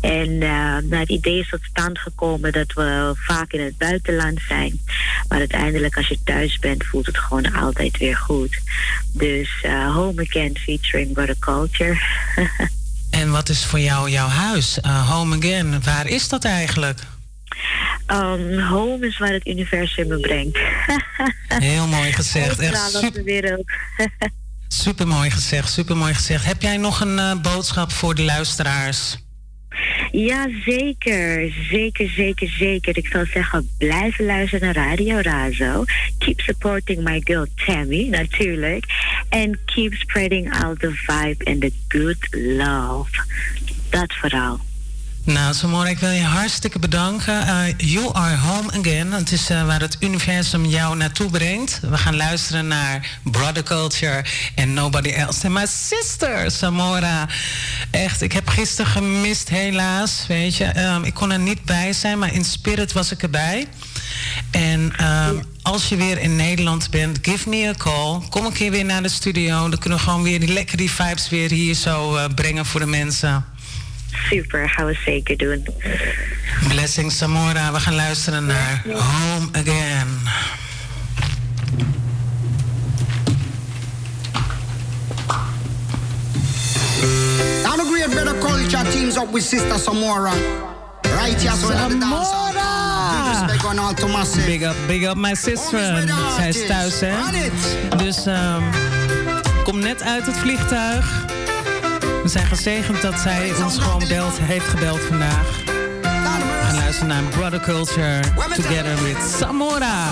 En 0.00 0.42
eh, 0.42 0.76
nou, 0.82 0.96
het 0.96 1.08
idee 1.08 1.38
is 1.38 1.48
tot 1.48 1.60
stand 1.62 1.98
gekomen 1.98 2.52
dat 2.52 2.72
we 2.72 3.12
vaak 3.14 3.52
in 3.52 3.60
het 3.60 3.78
buitenland 3.78 4.40
zijn. 4.48 4.80
Maar 5.28 5.38
uiteindelijk 5.38 5.96
als 5.96 6.08
je 6.08 6.18
thuis 6.24 6.58
bent 6.58 6.84
voelt 6.84 7.06
het 7.06 7.18
gewoon 7.18 7.52
altijd 7.54 7.98
weer 7.98 8.16
goed. 8.16 8.58
Dus 9.12 9.58
eh, 9.62 9.94
Home 9.94 10.22
Again 10.22 10.56
featuring 10.58 11.12
Brother 11.12 11.38
Culture. 11.38 11.98
En 13.10 13.30
wat 13.30 13.48
is 13.48 13.64
voor 13.64 13.80
jou 13.80 14.10
jouw 14.10 14.28
huis? 14.28 14.78
Home 14.82 15.36
Again, 15.36 15.82
waar 15.82 16.06
is 16.06 16.28
dat 16.28 16.44
eigenlijk? 16.44 17.00
Um, 18.06 18.58
home 18.58 19.06
is 19.06 19.18
waar 19.18 19.32
het 19.32 19.46
universum 19.46 20.06
me 20.08 20.20
brengt. 20.20 20.58
Heel 21.48 21.86
mooi 21.86 22.12
gezegd. 22.12 22.58
Echt 22.58 22.90
super, 22.90 23.12
de 23.12 23.22
wereld. 23.22 23.64
Super 24.68 25.06
mooi 25.06 25.30
gezegd, 25.30 25.72
super 25.72 25.96
mooi 25.96 26.14
gezegd. 26.14 26.44
Heb 26.44 26.62
jij 26.62 26.76
nog 26.76 27.00
een 27.00 27.18
eh, 27.18 27.40
boodschap 27.40 27.92
voor 27.92 28.14
de 28.14 28.22
luisteraars? 28.22 29.16
Ja, 30.10 30.48
zeker. 30.64 31.52
Zeker, 31.70 32.08
zeker, 32.08 32.48
zeker. 32.48 32.96
Ik 32.96 33.06
zou 33.06 33.26
zeggen, 33.26 33.68
blijven 33.78 34.24
luisteren 34.24 34.74
naar 34.74 34.88
Radio 34.88 35.18
Razo. 35.18 35.84
Keep 36.18 36.40
supporting 36.40 37.02
my 37.02 37.20
girl 37.24 37.46
Tammy, 37.66 38.08
natuurlijk. 38.08 38.84
En 39.28 39.58
keep 39.64 39.94
spreading 39.94 40.62
out 40.62 40.78
the 40.80 40.90
vibe 40.90 41.44
and 41.44 41.60
the 41.60 41.72
good 41.88 42.28
love. 42.30 43.10
Dat 43.90 44.14
vooral. 44.14 44.60
Nou, 45.28 45.54
Samora, 45.54 45.88
ik 45.88 45.98
wil 45.98 46.10
je 46.10 46.22
hartstikke 46.22 46.78
bedanken. 46.78 47.46
Eh, 47.46 47.74
you 47.76 48.14
are 48.14 48.36
home 48.36 48.72
again. 48.78 49.12
Het 49.12 49.32
is 49.32 49.50
eh, 49.50 49.66
waar 49.66 49.80
het 49.80 49.96
universum 50.00 50.64
jou 50.64 50.96
naartoe 50.96 51.30
brengt. 51.30 51.80
We 51.80 51.98
gaan 51.98 52.16
luisteren 52.16 52.66
naar 52.68 53.18
Brother 53.22 53.62
Culture 53.62 54.24
en 54.54 54.72
Nobody 54.72 55.08
Else. 55.08 55.44
En 55.44 55.52
my 55.52 55.66
sister, 55.66 56.50
Samora. 56.50 57.28
Echt, 57.90 58.22
ik 58.22 58.32
heb 58.32 58.48
gisteren 58.48 58.90
gemist, 58.90 59.48
helaas. 59.48 60.24
Weet 60.28 60.56
je, 60.56 60.64
Ehm, 60.64 61.02
ik 61.04 61.14
kon 61.14 61.32
er 61.32 61.38
niet 61.38 61.64
bij 61.64 61.92
zijn, 61.92 62.18
maar 62.18 62.34
in 62.34 62.44
spirit 62.44 62.92
was 62.92 63.10
ik 63.12 63.22
erbij. 63.22 63.66
En 64.50 64.92
ehm, 64.96 65.36
als 65.62 65.88
je 65.88 65.96
weer 65.96 66.18
in 66.18 66.36
Nederland 66.36 66.90
bent, 66.90 67.18
give 67.22 67.48
me 67.48 67.68
a 67.68 67.74
call. 67.74 68.20
Kom 68.28 68.46
een 68.46 68.52
keer 68.52 68.70
weer 68.70 68.84
naar 68.84 69.02
de 69.02 69.08
studio. 69.08 69.68
Dan 69.68 69.78
kunnen 69.78 69.98
we 69.98 70.04
gewoon 70.04 70.22
weer 70.22 70.40
die 70.40 70.52
lekker 70.52 70.76
die 70.76 70.90
vibes 70.90 71.28
weer 71.28 71.50
hier 71.50 71.74
zo 71.74 72.16
eh, 72.16 72.24
brengen 72.34 72.66
voor 72.66 72.80
de 72.80 72.86
mensen. 72.86 73.44
Super, 74.12 74.68
gaan 74.70 74.86
we 74.86 74.98
zeker 75.04 75.36
doen. 75.36 75.66
Blessing 76.68 77.12
Samora, 77.12 77.72
we 77.72 77.80
gaan 77.80 77.94
luisteren 77.94 78.46
naar 78.46 78.82
Home 78.84 79.48
Again. 79.52 80.20
I'm 87.64 87.80
a 87.80 87.84
great 87.84 88.10
brother 88.10 88.38
culture 88.38 88.90
teams 88.90 89.16
up 89.16 89.32
with 89.32 89.42
Sister 89.44 89.78
Samora. 89.78 90.32
Right 91.02 91.40
here, 91.42 91.56
so 91.56 91.68
the 91.68 91.98
dance. 91.98 92.36
Big 94.46 94.62
up, 94.62 94.76
big 94.86 95.04
up 95.04 95.16
my 95.16 95.34
sister. 95.34 96.08
Zij 96.36 96.48
is 96.48 96.66
thuis, 96.66 97.00
hè? 97.00 97.14
Dus 97.96 98.26
ehm 98.26 98.62
kom 99.64 99.78
net 99.78 100.02
uit 100.02 100.26
het 100.26 100.36
vliegtuig. 100.36 101.24
We 102.28 102.34
zijn 102.34 102.46
gezegend 102.46 103.02
dat 103.02 103.20
zij 103.20 103.52
ons 103.62 103.78
gewoon 103.78 104.08
belt, 104.08 104.38
heeft 104.38 104.68
gebeld 104.68 105.00
vandaag. 105.00 105.64
We 105.64 106.60
gaan 106.62 106.74
luisteren 106.74 107.08
naar 107.08 107.22
Brother 107.22 107.60
Culture 107.60 108.20
together 108.54 109.02
with 109.02 109.16
Samora. 109.38 110.06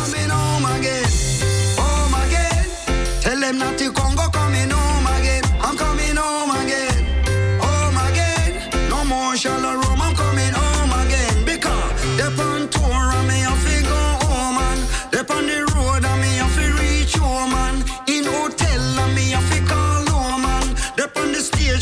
Tell 3.20 3.40
them 3.40 3.56
not 3.56 3.78
to 3.78 3.92
Congo 3.92 4.28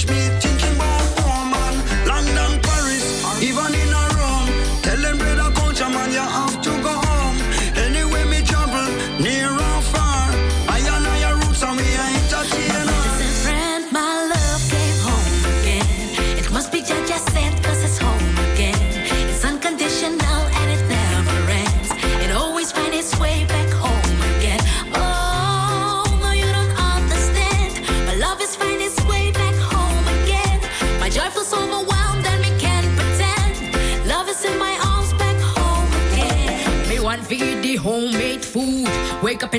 me 0.06 0.43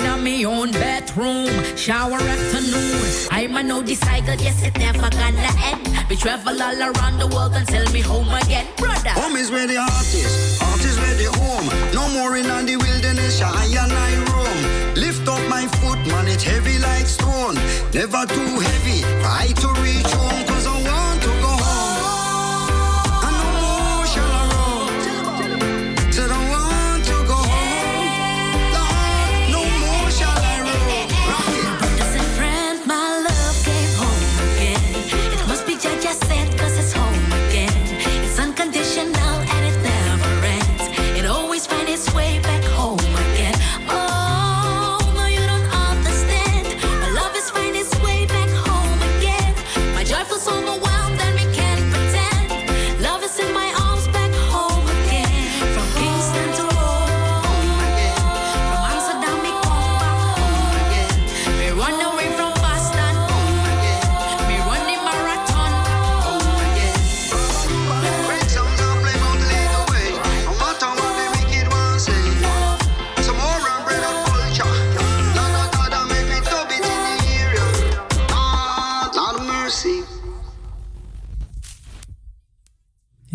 up 0.01 0.17
in 0.17 0.23
me 0.23 0.45
own 0.45 0.71
bedroom. 0.71 1.47
Shower 1.75 2.19
afternoon. 2.19 3.01
I'm 3.31 3.55
a 3.55 3.81
the 3.81 3.95
cycle, 3.95 4.35
yes, 4.35 4.61
it 4.63 4.77
never 4.77 5.09
gonna 5.09 5.49
end. 5.63 6.09
We 6.09 6.15
travel 6.15 6.61
all 6.61 6.81
around 6.81 7.19
the 7.19 7.27
world 7.27 7.53
until 7.55 7.89
me 7.91 8.01
home 8.01 8.29
again, 8.33 8.67
brother. 8.77 9.09
Home 9.09 9.35
is 9.35 9.51
where 9.51 9.67
the 9.67 9.79
heart 9.79 10.13
is, 10.13 10.59
heart 10.59 10.83
is 10.83 10.97
where 10.99 11.15
the 11.15 11.29
home. 11.39 11.67
No 11.93 12.09
more 12.09 12.35
in 12.37 12.47
the 12.65 12.77
wilderness, 12.77 13.41
I 13.41 13.65
and 13.65 13.91
I 13.91 14.11
roam. 14.31 14.95
Lift 14.95 15.27
up 15.27 15.41
my 15.49 15.67
foot, 15.79 15.99
man, 16.07 16.27
it's 16.27 16.43
heavy 16.43 16.77
like 16.79 17.05
stone. 17.05 17.55
Never 17.93 18.25
too 18.25 18.59
heavy, 18.59 19.03
I 19.23 19.53
to 19.61 19.69
reach 19.81 20.11
home, 20.11 20.54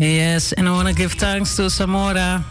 Yes, 0.01 0.51
and 0.53 0.67
I 0.67 0.71
want 0.71 0.87
to 0.87 0.95
give 0.95 1.13
thanks 1.13 1.55
to 1.57 1.69
Samora. 1.69 2.43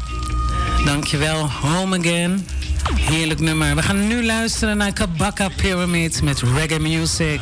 Dankjewel, 0.87 1.49
Home 1.49 1.95
Again. 1.95 2.47
Heerlijk 2.95 3.41
nummer. 3.41 3.75
We 3.75 3.83
gaan 3.83 4.07
nu 4.07 4.25
luisteren 4.25 4.77
naar 4.77 4.93
Kabaka 4.93 5.49
Pyramid 5.49 6.23
met 6.23 6.43
reggae 6.43 6.79
music. 6.79 7.41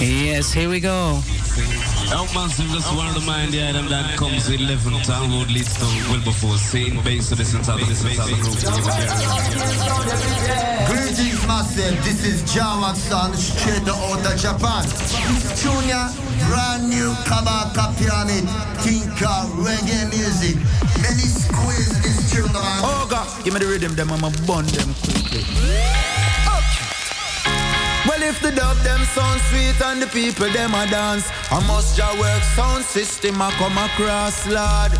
Yes, 0.00 0.54
here 0.54 0.68
we 0.68 0.80
go. 0.80 1.18
Help 2.08 2.32
massive, 2.32 2.72
just 2.72 2.94
want 2.94 3.14
to 3.14 3.20
remind 3.20 3.52
the 3.52 3.68
item 3.68 3.88
that 3.88 4.14
comes 4.16 4.48
with 4.48 4.60
11 4.60 5.02
Town 5.02 5.30
Road 5.30 5.50
leads 5.50 5.78
to 5.78 5.86
Wilberforce. 6.10 6.68
Saint 6.70 7.02
base 7.02 7.28
to 7.28 7.36
listen 7.36 7.62
to 7.62 7.72
the 7.72 7.84
listen 7.86 8.10
to 8.10 8.22
the 8.22 8.34
group. 8.40 8.58
Massive. 11.48 11.96
This 12.04 12.26
is 12.28 12.42
Jawak 12.44 12.94
San, 12.94 13.32
straight 13.32 13.88
out 13.88 14.20
of 14.20 14.36
Japan. 14.36 14.84
It's 14.84 15.62
Junior, 15.62 16.04
brand 16.44 16.90
new 16.90 17.08
Kabaka 17.24 17.96
Pyramid, 17.96 18.44
Tinka 18.84 19.48
reggae 19.56 20.12
music. 20.12 20.56
Many 21.00 21.24
squeeze 21.24 21.96
this 22.04 22.30
tune, 22.30 22.52
man. 22.52 22.84
Oh 22.84 23.06
God, 23.08 23.26
give 23.44 23.54
me 23.54 23.60
the 23.60 23.66
rhythm, 23.66 23.94
them 23.96 24.12
I'ma 24.12 24.28
bun 24.46 24.66
them 24.76 24.92
quickly. 25.00 25.42
Well, 28.06 28.22
if 28.22 28.40
the 28.40 28.52
dub 28.52 28.76
them 28.84 29.00
sound 29.16 29.40
sweet 29.48 29.80
and 29.88 30.02
the 30.02 30.06
people 30.08 30.50
them 30.50 30.74
a 30.74 30.86
dance, 30.86 31.30
I 31.50 31.64
must 31.66 31.96
ja 31.96 32.12
work 32.20 32.42
sound 32.56 32.84
system 32.84 33.40
I 33.40 33.50
come 33.52 33.78
across, 33.78 34.46
Lord. 34.46 34.92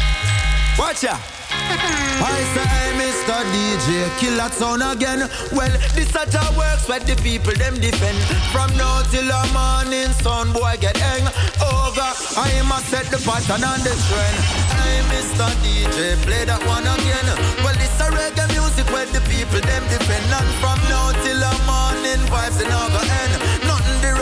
Watch 0.78 1.04
ya. 1.04 1.37
I 1.68 2.40
say, 2.54 2.66
Mr. 2.98 3.38
DJ, 3.52 4.08
kill 4.18 4.36
that 4.36 4.52
sound 4.54 4.82
again. 4.82 5.28
Well, 5.52 5.70
this 5.94 6.10
a 6.16 6.24
ja 6.28 6.42
works 6.56 6.88
where 6.88 7.00
the 7.00 7.14
people 7.22 7.54
them 7.54 7.76
defend. 7.76 8.18
From 8.50 8.72
now 8.76 9.02
till 9.12 9.28
the 9.28 9.42
morning, 9.52 10.10
sun 10.24 10.52
boy 10.52 10.76
get 10.80 10.96
hang. 10.96 11.26
Over, 11.60 12.10
I 12.40 12.50
must 12.66 12.88
set 12.88 13.06
the 13.12 13.18
pattern 13.22 13.62
and 13.62 13.82
the 13.84 13.94
trend. 14.08 14.38
Hey, 14.80 14.98
Mr. 15.12 15.48
DJ, 15.62 16.16
play 16.24 16.44
that 16.48 16.62
one 16.66 16.88
again. 16.88 17.28
Well, 17.62 17.76
this 17.76 17.94
a 18.00 18.08
reggae 18.10 18.48
music 18.56 18.88
where 18.90 19.06
the 19.06 19.20
people 19.28 19.60
them 19.60 19.84
defend. 19.92 20.26
And 20.32 20.50
from 20.60 20.78
now 20.88 21.12
till 21.22 21.38
the 21.38 21.52
morning, 21.68 22.20
vibes 22.32 22.58
in 22.60 22.68
go 22.68 23.02
end. 23.22 23.34
Nothing 23.68 23.77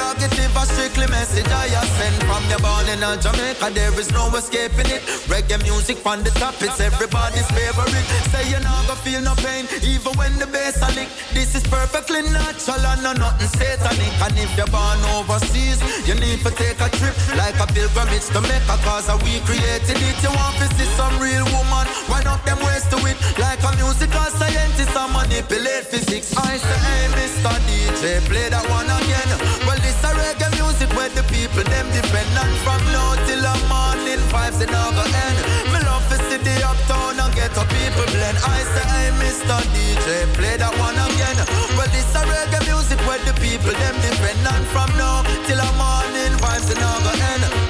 non-derogative, 0.07 0.55
a 0.55 0.65
strictly 0.67 1.07
message 1.09 1.47
I 1.51 1.67
sent 1.99 2.23
from 2.25 2.43
your 2.51 2.61
born 2.63 2.87
in 2.87 3.03
Jamaica. 3.21 3.71
There 3.75 3.99
is 3.99 4.11
no 4.13 4.31
escaping 4.35 4.87
it. 4.87 5.03
Reggae 5.27 5.59
music 5.63 6.05
on 6.07 6.23
the 6.23 6.31
top, 6.31 6.55
it's 6.63 6.81
everybody's 6.81 7.49
favorite. 7.51 8.07
Say 8.31 8.51
you're 8.51 8.61
not 8.61 8.87
gonna 8.87 9.01
feel 9.03 9.23
no 9.23 9.35
pain, 9.43 9.67
even 9.83 10.13
when 10.19 10.39
the 10.39 10.47
bass 10.47 10.79
a 10.83 10.89
lick. 10.95 11.09
This 11.35 11.55
is 11.55 11.65
perfectly 11.67 12.23
natural 12.23 12.87
and 12.87 13.03
no 13.03 13.13
nothing 13.15 13.51
satanic. 13.59 14.15
And 14.23 14.39
if 14.39 14.51
you're 14.57 14.71
born 14.71 15.01
overseas, 15.17 15.79
you 16.07 16.15
need 16.15 16.41
to 16.47 16.51
take 16.55 16.81
a 16.81 16.89
trip 16.99 17.17
like 17.37 17.59
a 17.59 17.67
pilgrimage 17.67 18.29
to 18.35 18.41
Mecca, 18.41 18.77
cause 18.87 19.11
we 19.25 19.41
created 19.49 19.99
it. 19.99 20.17
You 20.23 20.31
want 20.31 20.57
to 20.63 20.67
see 20.77 20.89
some 20.95 21.19
real 21.19 21.47
woman, 21.51 21.87
wind 22.09 22.27
up 22.31 22.45
them 22.45 22.59
ways 22.63 22.87
to 22.95 22.99
it 23.11 23.19
like 23.39 23.63
a 23.63 23.71
musical 23.77 24.29
scientist. 24.39 24.95
I 24.95 25.11
manipulate 25.11 25.87
physics. 25.91 26.31
I 26.37 26.57
say, 26.57 26.79
hey, 26.87 27.07
Mr. 27.19 27.55
DJ, 27.67 28.03
play 28.29 28.49
that 28.49 28.65
one 28.71 28.87
again. 28.87 29.31
Well, 29.67 29.79
this 29.83 29.97
a 30.07 30.11
reggae 30.15 30.51
music 30.59 30.91
where 30.97 31.11
the 31.11 31.23
people 31.27 31.65
them 31.67 31.87
depend 31.91 32.31
on 32.39 32.51
from 32.63 32.81
now 32.95 33.15
till 33.27 33.43
the 33.43 33.55
morning 33.67 34.23
vibes 34.31 34.61
in 34.63 34.71
our 34.71 34.95
end. 35.27 35.39
Me 35.73 35.79
love 35.83 36.07
the 36.47 36.57
uptown 36.63 37.19
and 37.19 37.35
get 37.35 37.51
a 37.57 37.65
people 37.75 38.07
blend. 38.15 38.39
I 38.45 38.63
say, 38.73 38.87
hey, 38.95 39.11
Mr. 39.19 39.59
DJ, 39.75 40.07
play 40.39 40.57
that 40.57 40.75
one 40.79 40.95
again. 40.95 41.39
Well, 41.77 41.91
this 41.91 42.07
a 42.15 42.23
reggae 42.31 42.63
music 42.71 43.01
where 43.07 43.23
the 43.27 43.35
people 43.43 43.75
them 43.75 43.97
depend 44.07 44.47
on 44.47 44.63
from 44.71 44.91
now 44.97 45.23
till 45.47 45.59
the 45.59 45.71
morning 45.75 46.35
vibes 46.39 46.71
in 46.71 46.79
our 46.79 47.15
end. 47.33 47.66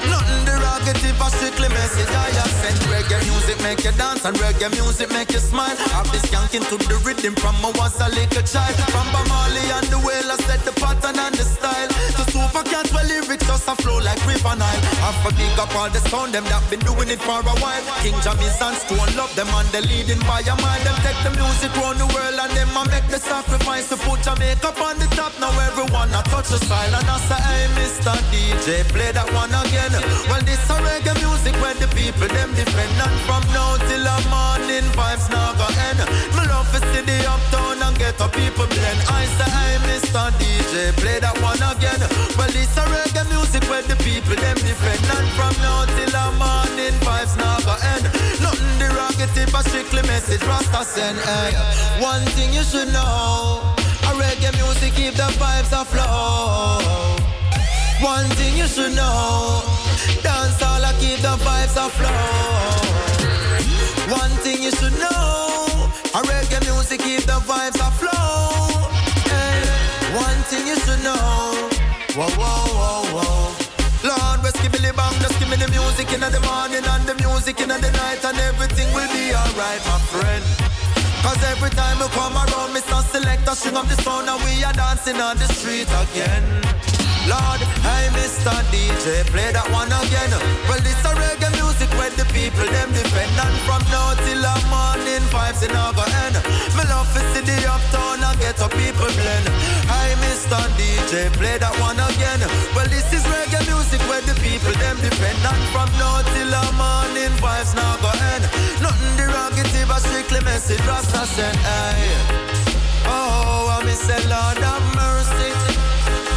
Derogative, 0.87 1.19
a 1.19 1.31
strictly 1.31 1.69
message 1.71 2.15
I 2.15 2.31
have 2.39 2.55
sent. 2.63 2.79
Reggae 2.87 3.19
music 3.27 3.59
make 3.63 3.83
you 3.83 3.91
dance 3.99 4.25
and 4.25 4.37
reggae 4.39 4.71
music 4.71 5.11
make 5.11 5.33
you 5.33 5.41
smile. 5.41 5.75
I've 5.91 6.07
been 6.15 6.23
skanking 6.23 6.63
to 6.71 6.79
the 6.79 6.95
rhythm 7.03 7.35
from 7.35 7.57
I 7.59 7.75
was 7.75 7.99
a 7.99 8.09
little 8.09 8.47
child. 8.47 8.77
From 8.95 9.07
Bamali 9.11 9.67
and 9.79 9.87
the 9.91 9.99
whale, 9.99 10.31
I 10.31 10.37
set 10.47 10.63
the 10.63 10.71
pattern 10.79 11.19
and 11.19 11.35
the 11.35 11.43
style. 11.43 11.91
To 11.91 12.23
super 12.31 12.63
cat, 12.63 12.87
well 12.95 13.03
lyrics 13.03 13.47
just 13.47 13.67
a 13.67 13.75
flow 13.83 13.99
like 13.99 14.23
river 14.27 14.55
Nile. 14.55 14.83
I 15.03 15.11
forgive 15.27 15.59
up 15.59 15.75
all 15.75 15.91
the 15.91 15.99
sound, 16.07 16.35
them 16.35 16.45
that 16.47 16.63
been 16.71 16.79
doing 16.87 17.11
it 17.11 17.19
for 17.19 17.43
a 17.43 17.55
while. 17.59 17.83
King 18.07 18.15
Jammy's 18.23 18.55
and 18.63 18.79
Stone 18.79 19.11
love 19.19 19.35
them 19.35 19.51
and 19.59 19.67
they 19.75 19.83
leading 19.83 20.23
by 20.23 20.47
a 20.47 20.55
mile. 20.63 20.83
Them 20.87 20.95
take 21.03 21.19
the 21.27 21.35
music 21.35 21.75
round 21.83 21.99
the 21.99 22.07
world 22.15 22.39
and 22.39 22.53
them 22.55 22.71
a 22.79 22.87
make 22.95 23.11
the 23.11 23.19
sacrifice 23.19 23.91
to 23.91 23.99
put 24.07 24.23
Jamaica 24.23 24.71
on 24.79 25.03
the 25.03 25.11
top. 25.19 25.35
Now 25.43 25.51
everyone 25.67 26.15
a 26.15 26.23
touch 26.31 26.55
the 26.55 26.63
style 26.63 26.95
and 26.95 27.11
I 27.11 27.19
say, 27.27 27.43
hey, 27.43 27.67
Mr. 27.75 28.15
DJ, 28.31 28.87
play 28.95 29.11
that 29.11 29.27
one 29.35 29.51
again. 29.51 29.91
Well, 30.31 30.43
this 30.47 30.63
a 30.77 30.79
reggae 30.85 31.15
music 31.25 31.55
where 31.61 31.75
the 31.75 31.89
people 31.97 32.29
them 32.29 32.53
defend 32.55 32.97
and 33.01 33.19
from 33.25 33.43
now 33.57 33.77
till 33.89 34.03
the 34.05 34.17
morning 34.29 34.85
vibes 34.93 35.29
now 35.31 35.53
go 35.57 35.67
end. 35.89 36.01
Me 36.37 36.43
love 36.49 36.69
to 36.73 36.79
see 36.93 37.03
the 37.03 37.19
uptown 37.25 37.81
and 37.83 37.97
get 37.99 38.21
a 38.21 38.29
people 38.29 38.67
blend. 38.69 39.01
I 39.09 39.25
say, 39.37 39.49
hey, 39.57 39.77
Mr. 39.89 40.29
DJ, 40.37 40.93
play 41.01 41.19
that 41.21 41.37
one 41.41 41.61
again. 41.63 42.01
Well, 42.37 42.51
this 42.53 42.77
a 42.77 42.85
reggae 42.93 43.25
music 43.33 43.65
where 43.71 43.83
the 43.83 43.97
people 44.05 44.37
them 44.37 44.57
defend 44.61 45.05
and 45.17 45.29
from 45.37 45.55
now 45.65 45.89
till 45.97 46.13
the 46.13 46.27
morning 46.37 46.97
vibes 47.05 47.35
now 47.41 47.57
go 47.65 47.75
end. 47.97 48.05
Nothing 48.45 48.75
derogative, 48.81 49.53
a 49.57 49.61
strictly 49.69 50.03
message 50.05 50.43
Rasta 50.45 50.85
send. 50.85 51.19
Hey. 51.25 51.53
One 52.01 52.25
thing 52.37 52.53
you 52.53 52.63
should 52.63 52.93
know, 52.93 53.63
a 54.09 54.11
reggae 54.21 54.53
music 54.61 54.93
keep 54.95 55.15
the 55.15 55.29
vibes 55.41 55.73
afloat. 55.73 57.26
One 58.01 58.29
thing 58.37 58.57
you 58.59 58.67
should 58.67 58.95
know, 58.95 59.63
dance 60.23 60.61
all 60.63 60.85
I 60.85 60.93
keep 61.01 61.19
the 61.25 61.33
vibes 61.41 61.77
afloat. 61.81 62.87
One 64.13 64.31
thing 64.45 64.63
you 64.63 64.71
should 64.71 64.93
know, 65.01 65.89
a 66.13 66.21
reggae 66.29 66.61
music 66.69 67.01
keep 67.01 67.23
the 67.25 67.41
vibes 67.49 67.81
afloat. 67.81 68.93
Hey. 69.33 69.65
Eh, 69.65 70.13
one 70.13 70.43
thing 70.45 70.67
you 70.67 70.77
should 70.77 71.03
know, 71.03 71.71
whoa 72.13 72.29
whoa 72.37 72.69
whoa 72.77 73.17
whoa. 73.17 73.57
Lord, 74.05 74.45
we 74.45 74.51
the 74.53 74.93
bang, 74.93 75.17
just 75.25 75.39
give 75.41 75.49
me 75.49 75.57
the 75.57 75.69
music 75.73 76.13
in 76.13 76.21
the 76.21 76.41
morning 76.45 76.85
and 76.85 77.05
the 77.09 77.15
music 77.25 77.61
in 77.61 77.69
the 77.69 77.81
night, 77.81 78.23
and 78.23 78.39
everything 78.39 78.93
will 78.93 79.09
be 79.09 79.33
alright, 79.33 79.81
my 79.89 79.99
friend. 80.13 80.45
Cause 81.25 81.43
every 81.49 81.71
time 81.71 81.99
we 81.99 82.07
come 82.13 82.37
around, 82.37 82.77
Mr. 82.77 83.03
Selector, 83.09 83.55
string 83.57 83.77
up 83.77 83.89
the 83.89 83.97
sound 84.03 84.29
and 84.29 84.39
we 84.45 84.63
are 84.63 84.73
dancing 84.75 85.17
on 85.17 85.39
the 85.39 85.49
street 85.49 85.89
again. 85.89 86.96
Lord, 87.27 87.61
hey 87.83 88.07
Mr. 88.15 88.55
DJ, 88.71 89.27
play 89.35 89.51
that 89.51 89.67
one 89.75 89.91
again. 89.91 90.31
Well, 90.71 90.79
this 90.81 90.99
a 91.03 91.13
reggae 91.19 91.51
music 91.59 91.91
where 91.99 92.15
the 92.15 92.27
people 92.31 92.67
them 92.71 92.91
depend 92.95 93.35
on 93.39 93.55
from 93.67 93.83
now 93.91 94.15
till 94.23 94.39
the 94.39 94.57
morning 94.71 95.25
vibes 95.35 95.63
in 95.67 95.75
our 95.75 95.91
end. 96.23 96.39
Me 96.79 96.83
love 96.87 97.11
to 97.15 97.21
see 97.35 97.43
the 97.43 97.59
uptown 97.67 98.23
and 98.23 98.39
get 98.39 98.59
a 98.63 98.69
people 98.79 99.11
blend. 99.19 99.47
Hey 99.91 100.15
Mr. 100.23 100.59
DJ, 100.79 101.27
play 101.35 101.59
that 101.59 101.75
one 101.83 101.99
again. 101.99 102.41
Well, 102.79 102.87
this 102.87 103.11
is 103.11 103.27
reggae 103.27 103.63
music 103.67 104.03
where 104.07 104.23
the 104.23 104.35
people 104.39 104.75
them 104.79 104.97
depend 105.03 105.43
on 105.43 105.59
from 105.75 105.91
now 105.99 106.23
till 106.31 106.47
the 106.47 106.65
morning 106.79 107.35
vibes 107.43 107.75
now 107.75 107.99
go 107.99 108.11
end. 108.35 108.45
Nothing 108.79 109.15
derogative, 109.19 109.91
a 109.91 109.99
strictly 109.99 110.43
message 110.47 110.83
Rasta 110.87 111.27
send. 111.27 111.59
Hey. 111.59 112.67
Oh, 113.09 113.75
I 113.75 113.85
miss 113.85 114.03
the 114.07 114.19
Lord 114.31 114.59
have 114.63 114.87
mercy. 114.95 115.51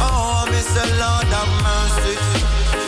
Oh, 0.02 0.29
The 0.72 0.86
Lord 1.02 1.26
have 1.34 1.52
mercy. 1.66 2.14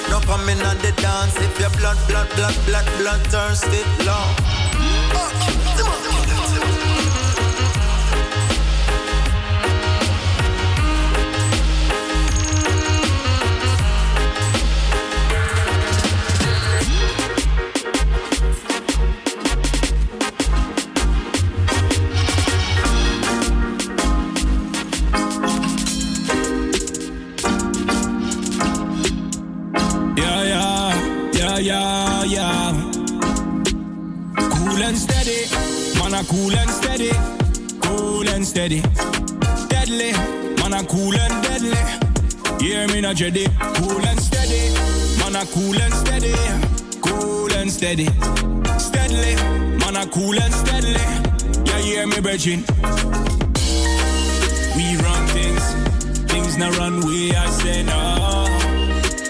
No 0.08 0.20
coming 0.20 0.62
on 0.62 0.78
the 0.78 0.92
dance 1.02 1.36
if 1.38 1.58
you're 1.58 1.68
blood, 1.70 1.98
blood, 2.06 2.28
blood, 2.36 2.56
blood, 2.64 2.86
blood 2.98 3.20
thirsty, 3.26 3.82
Lord. 4.06 4.42
Yeah, 31.58 32.24
yeah, 32.24 32.24
yeah. 32.24 32.92
Cool 34.36 34.82
and 34.82 34.96
steady, 34.96 35.46
man, 35.98 36.14
I 36.14 36.22
cool 36.24 36.54
and 36.54 36.70
steady. 36.70 37.10
Cool 37.80 38.28
and 38.28 38.46
steady. 38.46 38.80
Deadly, 39.68 40.12
man, 40.60 40.72
I 40.72 40.84
cool 40.88 41.14
and 41.14 41.42
deadly. 41.42 41.76
Hear 42.64 42.86
me 42.88 43.00
not 43.00 43.16
jetty. 43.16 43.46
Cool 43.76 44.06
and 44.06 44.20
steady, 44.20 44.72
man, 45.18 45.36
I 45.36 45.44
cool 45.52 45.76
and 45.76 45.94
steady. 45.94 46.34
Cool 47.00 47.52
and 47.52 47.70
steady. 47.70 48.06
Steadily, 48.78 49.34
man, 49.78 49.96
I 49.96 50.06
cool 50.06 50.38
and 50.38 50.54
steadily. 50.54 51.06
Yeah, 51.66 51.78
hear 51.78 52.06
me, 52.06 52.20
brethren. 52.20 52.64
We 54.76 54.96
run 54.96 55.26
things, 55.28 55.64
things 56.30 56.56
not 56.56 56.76
run 56.78 57.00
way, 57.06 57.34
I 57.34 57.46
say 57.50 57.82
no. 57.82 58.48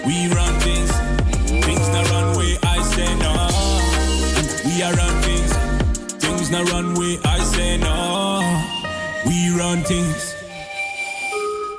We 0.05 0.27
run 0.33 0.52
We 4.83 4.89
run 4.89 5.21
things, 5.21 5.53
things 6.19 6.51
not 6.51 6.69
run 6.69 6.95
way, 6.95 7.17
I 7.23 7.39
say 7.39 7.77
no. 7.77 8.41
We 9.25 9.57
run 9.57 9.81
things. 9.83 10.33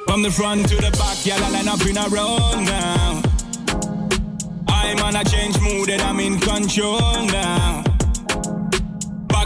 From 0.06 0.22
the 0.22 0.30
front 0.30 0.66
to 0.70 0.76
the 0.76 0.90
back, 0.92 1.26
y'all 1.26 1.38
line 1.52 1.68
up 1.68 1.84
in 1.84 1.98
a 1.98 2.08
row 2.08 2.38
now. 2.62 3.22
I'm 4.68 5.00
on 5.00 5.16
a 5.16 5.24
change 5.24 5.60
mood 5.60 5.90
and 5.90 6.00
I'm 6.00 6.18
in 6.18 6.38
control 6.38 7.26
now. 7.26 7.83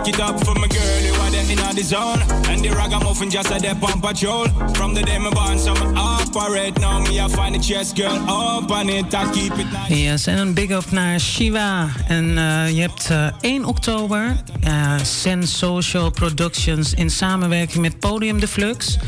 It 0.09 0.21
up 0.21 0.43
for 0.43 0.55
my 0.55 0.67
girl, 0.69 1.01
you 1.03 1.13
are 1.13 1.31
them 1.31 1.51
in 1.51 1.77
the 1.77 1.83
zone. 1.83 2.23
And 2.49 2.65
the 2.65 2.71
ragamuffin 2.71 3.29
just 3.29 3.51
a 3.51 3.59
dep 3.59 3.83
on 3.83 4.01
patrol. 4.01 4.47
From 4.73 4.95
the 4.95 5.03
day 5.03 5.19
me 5.19 5.29
born, 5.31 5.59
so 5.59 5.75
me 5.75 5.87
operate. 5.97 6.81
Now 6.81 7.01
me 7.01 7.21
I 7.21 7.29
find 7.29 7.55
the 7.55 7.59
chest 7.59 7.95
girl 7.95 8.17
up 8.27 8.71
on 8.71 8.89
it, 8.89 9.15
I 9.15 9.31
keep 9.33 9.53
it 9.59 9.71
nice. 9.71 10.03
Yes, 10.03 10.27
en 10.27 10.39
een 10.39 10.55
big 10.55 10.71
up 10.71 10.91
naar 10.91 11.21
Shiva. 11.21 11.89
En 12.07 12.39
eh, 12.39 12.75
je 12.75 12.81
hebt 12.81 13.11
eh, 13.11 13.27
1 13.41 13.65
oktober 13.65 14.37
eh 14.61 14.95
Sen 15.03 15.47
Social 15.47 16.11
Productions 16.11 16.95
in 16.95 17.11
samenwerking 17.11 17.83
met 17.83 17.99
Podium 17.99 18.41
de 18.41 18.49
Flux. 18.49 18.99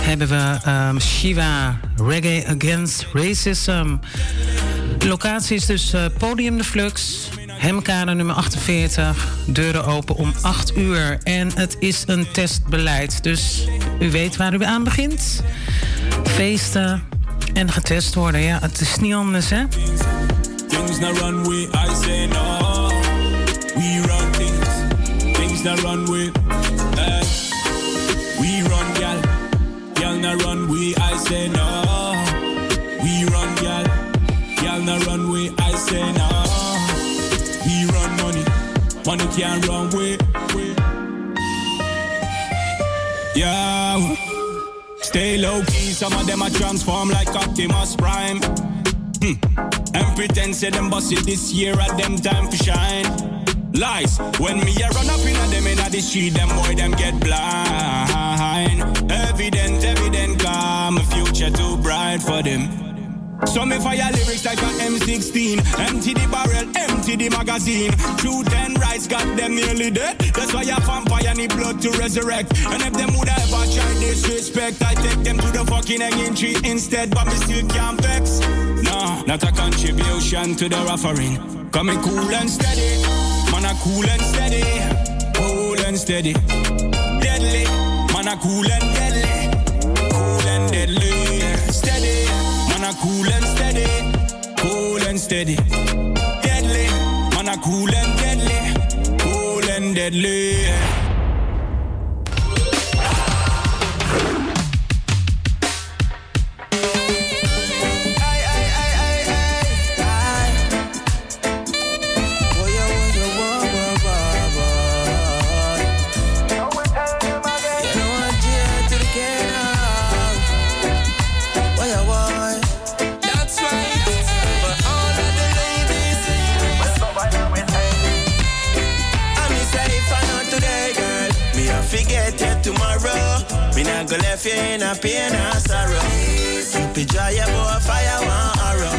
Hebben 0.00 0.28
we 0.28 0.58
ehm, 0.64 0.98
Shiva 1.00 1.80
Reggae 1.96 2.44
Against 2.46 3.06
Racism. 3.12 3.96
Locatie 4.98 5.56
is 5.56 5.66
dus 5.66 5.94
Podium 6.18 6.56
de 6.56 6.64
Flux. 6.64 7.28
Hemkade 7.58 8.14
nummer 8.14 8.34
48, 8.34 9.28
deuren 9.46 9.84
open 9.84 10.16
om 10.16 10.32
8 10.42 10.76
uur. 10.76 11.18
En 11.22 11.50
het 11.54 11.76
is 11.78 12.02
een 12.06 12.26
testbeleid, 12.32 13.22
dus 13.22 13.68
u 14.00 14.10
weet 14.10 14.36
waar 14.36 14.54
u 14.54 14.64
aan 14.64 14.84
begint. 14.84 15.42
Feesten 16.24 17.02
en 17.52 17.72
getest 17.72 18.14
worden, 18.14 18.40
ja, 18.40 18.58
het 18.60 18.80
is 18.80 18.96
niet 18.96 19.14
anders, 19.14 19.50
hè? 19.50 19.64
Things 20.68 20.98
that 20.98 21.18
run 21.18 21.48
with, 21.48 21.74
I 21.74 21.94
say 22.02 22.26
no. 22.26 22.88
We 23.74 24.02
run 24.06 24.32
things, 24.32 24.68
things 25.38 25.62
that 25.62 25.80
run 25.80 26.10
with. 26.10 26.32
Eh. 26.96 27.20
We 28.40 28.62
run, 28.68 28.94
gal, 28.98 29.20
gal 29.94 30.18
na 30.18 30.32
run 30.32 30.68
with, 30.68 30.98
I 30.98 31.16
say 31.28 31.48
no. 31.48 32.14
We 33.02 33.24
run, 33.30 33.54
gal, 33.54 33.84
gal 34.56 34.82
na 34.82 34.96
run 35.06 35.30
with, 35.30 35.52
I 35.60 35.76
say 35.76 36.12
no. 36.12 36.33
Money, 39.06 39.26
can't 39.36 39.66
run 39.68 39.90
way. 39.90 40.16
Yeah. 43.34 44.16
Stay 45.02 45.36
low 45.38 45.62
key, 45.64 45.92
some 45.92 46.12
of 46.14 46.26
them 46.26 46.42
are 46.42 46.50
transform 46.50 47.10
like 47.10 47.28
Optimus 47.28 47.96
Prime. 47.96 48.40
Hmm. 49.22 49.34
And 49.94 50.16
pretend 50.16 50.56
say 50.56 50.70
them 50.70 50.88
boss 50.88 51.12
it 51.12 51.24
this 51.26 51.52
year 51.52 51.78
at 51.78 51.96
them 51.98 52.16
time 52.16 52.48
to 52.48 52.56
shine. 52.56 53.04
Lies, 53.72 54.18
when 54.38 54.60
me 54.64 54.74
a 54.82 54.88
run 54.90 55.10
up 55.10 55.20
in 55.20 55.36
a 55.36 55.46
them 55.48 55.66
in 55.66 55.78
a 55.78 55.90
the 55.90 56.00
street, 56.00 56.30
them 56.30 56.48
boy 56.48 56.74
them 56.74 56.92
get 56.92 57.18
blind. 57.20 58.80
Evident, 59.10 59.84
evident, 59.84 60.40
come, 60.40 60.98
future 61.12 61.50
too 61.50 61.76
bright 61.78 62.22
for 62.22 62.42
them. 62.42 62.83
So 63.46 63.64
me 63.66 63.78
fire 63.78 64.10
lyrics 64.12 64.44
like 64.44 64.62
an 64.62 64.94
M16 64.94 65.58
Empty 65.78 66.14
the 66.14 66.26
barrel, 66.30 66.66
empty 66.76 67.16
the 67.16 67.28
magazine. 67.30 67.92
Truth 68.18 68.52
and 68.54 68.78
rights 68.80 69.06
got 69.06 69.24
them 69.36 69.54
nearly 69.54 69.90
dead. 69.90 70.18
That's 70.34 70.54
why 70.54 70.62
a 70.62 70.80
vampire 70.80 71.34
need 71.34 71.50
blood 71.50 71.80
to 71.82 71.90
resurrect. 71.92 72.52
And 72.66 72.82
if 72.82 72.92
them 72.94 73.10
would 73.18 73.28
ever 73.28 73.64
try 73.72 73.90
disrespect 74.00 74.82
I 74.82 74.94
take 74.94 75.22
them 75.24 75.38
to 75.38 75.50
the 75.50 75.64
fucking 75.66 76.00
hanging 76.00 76.34
tree 76.34 76.56
instead. 76.64 77.10
But 77.10 77.26
me 77.26 77.34
still 77.34 77.68
can't 77.68 78.00
vex. 78.00 78.40
Nah, 78.82 79.22
not 79.22 79.42
a 79.42 79.52
contribution 79.52 80.54
to 80.56 80.68
the 80.68 80.78
offering. 80.88 81.70
Coming 81.70 82.00
cool 82.02 82.34
and 82.34 82.48
steady. 82.48 83.02
Man 83.52 83.64
a 83.64 83.74
cool 83.82 84.08
and 84.08 84.22
steady. 84.22 84.64
Cool 85.34 85.80
and 85.86 85.98
steady. 85.98 86.32
Deadly. 86.32 87.64
Man 88.14 88.28
a 88.28 88.36
cool 88.36 88.64
and 88.64 88.86
deadly. 88.94 90.10
Cool 90.10 90.48
and 90.48 90.72
deadly 90.72 91.23
cool 93.00 93.26
and 93.26 93.44
steady, 93.44 93.86
cool 94.58 95.02
and 95.08 95.18
steady. 95.18 95.56
Deadly, 96.42 96.86
man 97.34 97.48
a 97.48 97.56
cool 97.62 97.88
and 97.94 98.18
deadly, 98.18 99.18
cool 99.18 99.64
and 99.70 99.94
deadly. 99.94 100.83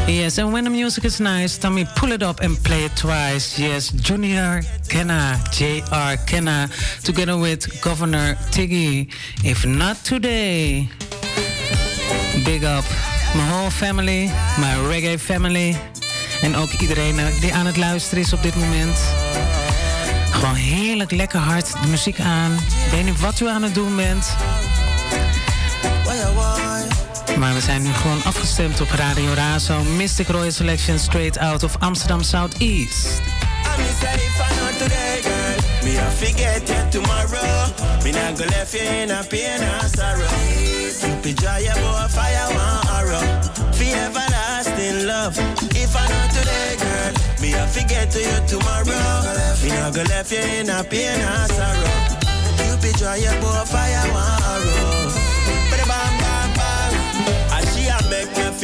Yes, 0.08 0.38
and 0.38 0.54
when 0.54 0.64
the 0.64 0.70
music 0.70 1.04
is 1.04 1.20
nice, 1.20 1.58
Tommy, 1.58 1.86
pull 1.96 2.12
it 2.12 2.24
up 2.24 2.40
and 2.40 2.58
play 2.64 2.86
it 2.86 2.96
twice. 2.96 3.60
Yes, 3.60 3.90
Junior 3.90 4.62
Kenna, 4.88 5.38
J.R. 5.52 6.18
Kenna, 6.26 6.70
together 7.04 7.38
with 7.38 7.82
Governor 7.82 8.38
Tiggy. 8.52 9.10
If 9.44 9.66
not 9.66 9.98
today, 10.06 10.88
big 12.46 12.64
up 12.64 12.86
my 13.36 13.44
whole 13.44 13.72
family, 13.72 14.32
my 14.58 14.76
reggae 14.88 15.20
family. 15.20 15.76
En 16.42 16.56
ook 16.56 16.72
iedereen 16.72 17.20
eh, 17.20 17.26
die 17.42 17.54
aan 17.54 17.66
het 17.66 17.78
luisteren 17.78 18.24
is 18.24 18.34
op 18.34 18.44
dit 18.44 18.56
moment. 18.56 18.98
Gewoon 20.32 20.56
heerlijk 20.56 21.12
lekker 21.12 21.40
hard 21.40 21.72
de 21.82 21.88
muziek 21.88 22.20
aan. 22.20 22.54
Ik 22.54 22.92
weet 22.92 23.06
niet 23.06 23.20
wat 23.20 23.40
u 23.40 23.48
aan 23.48 23.64
het 23.64 23.74
doen 23.74 23.96
bent. 23.96 24.36
Maar 27.38 27.54
we 27.54 27.62
zijn 27.62 27.82
nu 27.82 27.94
gewoon 27.94 28.24
afgestemd 28.24 28.82
op 28.82 28.90
Radio 28.90 29.34
Razo. 29.34 29.84
Mystic 29.84 30.28
Royal 30.28 30.52
Selection 30.52 31.00
straight 31.00 31.38
out 31.38 31.64
of 31.64 31.76
Amsterdam 31.80 32.24
Southeast. 32.24 33.22
And. 33.66 33.80
Me 35.84 35.98
a 35.98 36.10
forget 36.10 36.68
you 36.68 36.90
tomorrow. 36.90 37.74
Me 38.04 38.12
not 38.12 38.38
go 38.38 38.46
left 38.46 38.74
you 38.74 38.82
in 38.82 39.12
a 39.12 39.24
pain 39.24 39.62
or 39.62 39.88
sorrow. 39.88 40.30
Draw 41.22 41.58
your 41.58 41.76
boy 41.76 42.08
fire 42.10 42.50
one 42.54 42.88
arrow. 42.98 43.22
For 43.74 43.84
everlasting 43.84 45.06
love. 45.06 45.38
If 45.76 45.96
I 45.96 46.08
not 46.10 46.32
today, 46.32 46.76
girl. 46.82 47.14
Me 47.42 47.54
a 47.54 47.68
forget 47.68 48.10
to 48.12 48.20
you 48.20 48.42
tomorrow. 48.48 49.24
Me 49.62 49.70
not 49.70 49.94
go 49.94 50.02
left 50.04 50.32
you 50.32 50.40
in 50.40 50.70
a 50.70 50.84
pain 50.84 51.22
or 51.22 51.48
sorrow. 51.54 51.94
Draw 52.98 53.16
your 53.16 53.36
boy 53.42 53.66
fire 53.66 54.08
one 54.12 54.44
arrow. 54.44 54.95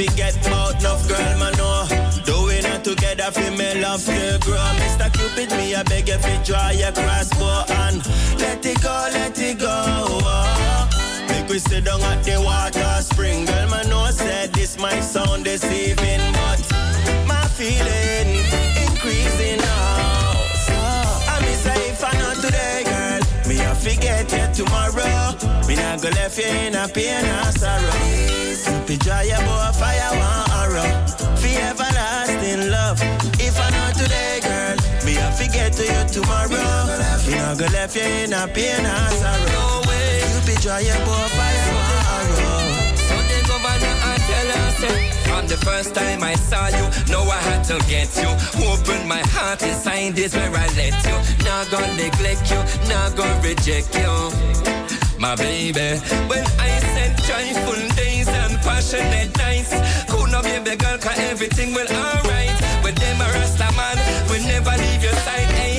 Make 0.01 0.15
get 0.15 0.35
about 0.47 0.79
enough 0.79 1.07
girl, 1.07 1.37
man, 1.37 1.53
no. 1.57 1.85
Doing 2.25 2.65
it 2.65 2.83
together 2.83 3.31
for 3.31 3.51
me 3.51 3.81
love 3.81 4.03
to 4.05 4.37
grow. 4.41 4.69
Mr. 4.81 5.07
Cupid, 5.13 5.51
me 5.57 5.73
a 5.73 5.83
beg 5.83 6.07
you 6.07 6.17
fi 6.17 6.41
draw 6.43 6.69
your 6.69 6.91
crossbow 6.91 7.63
and 7.83 7.97
let 8.39 8.65
it 8.65 8.81
go, 8.81 8.95
let 9.13 9.37
it 9.39 9.59
go. 9.59 9.67
Oh. 9.69 10.89
Make 11.29 11.47
we 11.49 11.59
sit 11.59 11.85
down 11.85 12.01
at 12.01 12.23
the 12.23 12.41
water 12.41 13.01
spring. 13.01 13.45
Girl, 13.45 13.69
man, 13.69 13.89
no 13.89 14.09
said 14.11 14.53
this 14.53 14.79
might 14.79 15.01
sound 15.01 15.45
deceiving, 15.45 16.21
but 16.33 16.59
my 17.27 17.45
feeling 17.57 18.60
Not 25.91 26.01
go 26.03 26.09
left 26.11 26.37
you 26.37 26.45
in 26.45 26.73
a 26.73 26.87
pain 26.87 27.25
or 27.25 27.51
sorrow. 27.51 27.91
Draw 28.87 29.21
your 29.27 29.43
boy 29.43 29.71
fire 29.75 30.15
one 30.15 30.47
arrow. 30.55 30.87
For 31.35 31.51
everlasting 31.67 32.71
love. 32.71 32.97
If 33.35 33.59
I 33.59 33.69
not 33.71 33.95
today, 33.99 34.39
girl, 34.39 34.77
me 35.03 35.17
a 35.19 35.27
forget 35.35 35.73
to 35.73 35.83
you 35.83 36.03
tomorrow. 36.07 36.87
Me 37.27 37.35
not 37.35 37.59
go 37.59 37.67
left 37.75 37.97
you 37.97 38.03
in 38.03 38.31
a 38.31 38.47
pain 38.47 38.85
or 38.87 39.09
sorrow. 39.19 39.51
No 39.51 39.81
way. 39.89 40.23
Cupid 40.31 40.61
draw 40.63 40.77
your 40.77 40.95
boy 41.03 41.27
fire 41.35 41.67
one 41.75 42.07
arrow. 42.15 42.71
So 42.95 43.15
the 43.27 43.39
governor 43.51 43.95
I 43.99 44.15
tell 44.31 44.71
say, 44.79 45.11
from 45.27 45.47
the 45.47 45.57
first 45.57 45.93
time 45.93 46.23
I 46.23 46.35
saw 46.35 46.67
you, 46.67 46.87
know 47.11 47.23
I 47.23 47.41
had 47.51 47.65
to 47.65 47.77
get 47.91 48.15
you. 48.15 48.31
Open 48.63 49.05
my 49.09 49.19
heart 49.35 49.61
inside 49.61 50.15
this 50.15 50.33
where 50.37 50.55
I 50.55 50.67
let 50.79 50.95
you. 51.03 51.17
Not 51.43 51.69
gonna 51.69 51.93
neglect 51.95 52.49
you, 52.49 52.63
not 52.87 53.17
gonna 53.17 53.41
reject 53.43 53.93
you. 53.93 54.90
My 55.21 55.35
baby, 55.35 55.99
when 56.25 56.43
I 56.57 56.79
said 56.79 57.15
joyful 57.29 57.95
days 57.95 58.27
and 58.27 58.57
passionate 58.63 59.37
nights, 59.37 59.69
could 60.09 60.31
not 60.31 60.43
baby 60.43 60.75
girl, 60.75 60.97
cause 60.97 61.19
everything 61.19 61.75
will 61.75 61.87
alright. 61.87 62.57
With 62.83 62.95
them 62.95 63.21
a 63.21 63.25
rasta 63.25 63.69
man, 63.77 63.97
we 64.31 64.43
never 64.47 64.71
leave 64.71 65.03
your 65.03 65.13
side, 65.13 65.51
eh? 65.61 65.70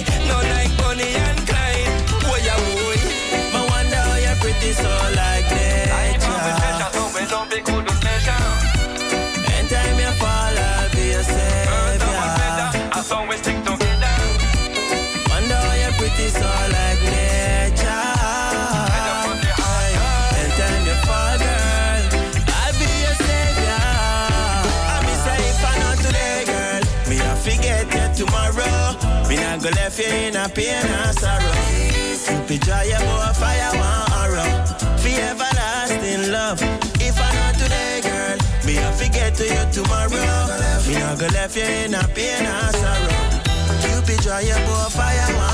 Go 29.62 29.70
left 29.70 29.98
you 29.98 30.06
in 30.06 30.34
a 30.34 30.48
pain 30.48 30.84
or 30.84 31.12
sorrow. 31.12 31.52
Cupid 32.26 32.60
draw 32.62 32.82
your 32.82 32.98
boy 32.98 33.32
fire 33.38 33.70
one 33.78 34.10
arrow. 34.22 34.50
For 34.98 35.14
everlasting 35.30 36.32
love. 36.32 36.60
If 36.98 37.18
I 37.20 37.30
not 37.38 37.54
today, 37.54 38.00
girl, 38.02 38.38
me 38.66 38.78
a 38.78 38.90
forget 38.92 39.34
to 39.36 39.44
you 39.44 39.64
tomorrow. 39.70 40.10
Me 40.86 40.94
not 40.98 41.18
go 41.18 41.26
left 41.28 41.56
you 41.56 41.62
in 41.62 41.94
a 41.94 42.02
pain 42.08 42.44
or 42.44 42.72
sorrow. 42.74 43.14
Cupid 43.82 44.20
draw 44.24 44.38
your 44.38 44.58
boy 44.66 44.88
fire 44.90 45.32
one 45.36 45.51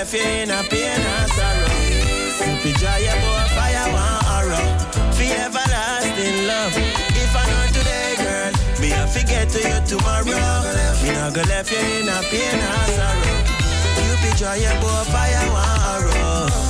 left 0.00 0.14
you 0.14 0.20
in 0.22 0.50
a 0.50 0.62
pain 0.62 1.00
and 1.00 1.30
sorrow. 1.32 1.68
Stupid 2.32 2.76
joy, 2.80 3.04
boy, 3.20 3.44
fire, 3.52 3.84
one 3.92 4.24
arrow. 4.32 4.66
For 5.12 5.28
everlasting 5.28 6.46
love. 6.46 6.72
If 7.20 7.36
I 7.36 7.44
know 7.50 7.66
today, 7.68 8.16
girl, 8.16 8.52
me 8.80 8.94
I 8.94 9.06
forget 9.06 9.50
to 9.50 9.58
you 9.58 9.78
tomorrow. 9.84 10.24
Me 10.24 11.12
not 11.12 11.34
go 11.34 11.42
left 11.42 11.70
you 11.70 11.78
in 11.78 12.08
a 12.08 12.22
pain 12.32 12.60
and 12.72 12.92
sorrow. 12.96 13.36
You 14.00 14.16
be 14.22 14.30
joy, 14.40 14.64
boy, 14.80 15.04
fire, 15.12 15.44
one 15.52 15.80
arrow. 15.92 16.69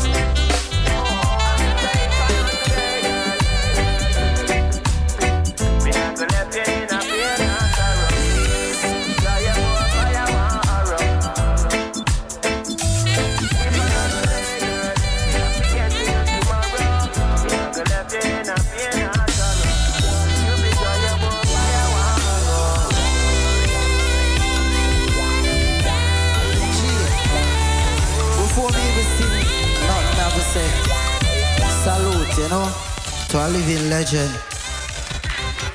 To 33.30 33.48
living 33.48 33.88
legend. 33.88 34.30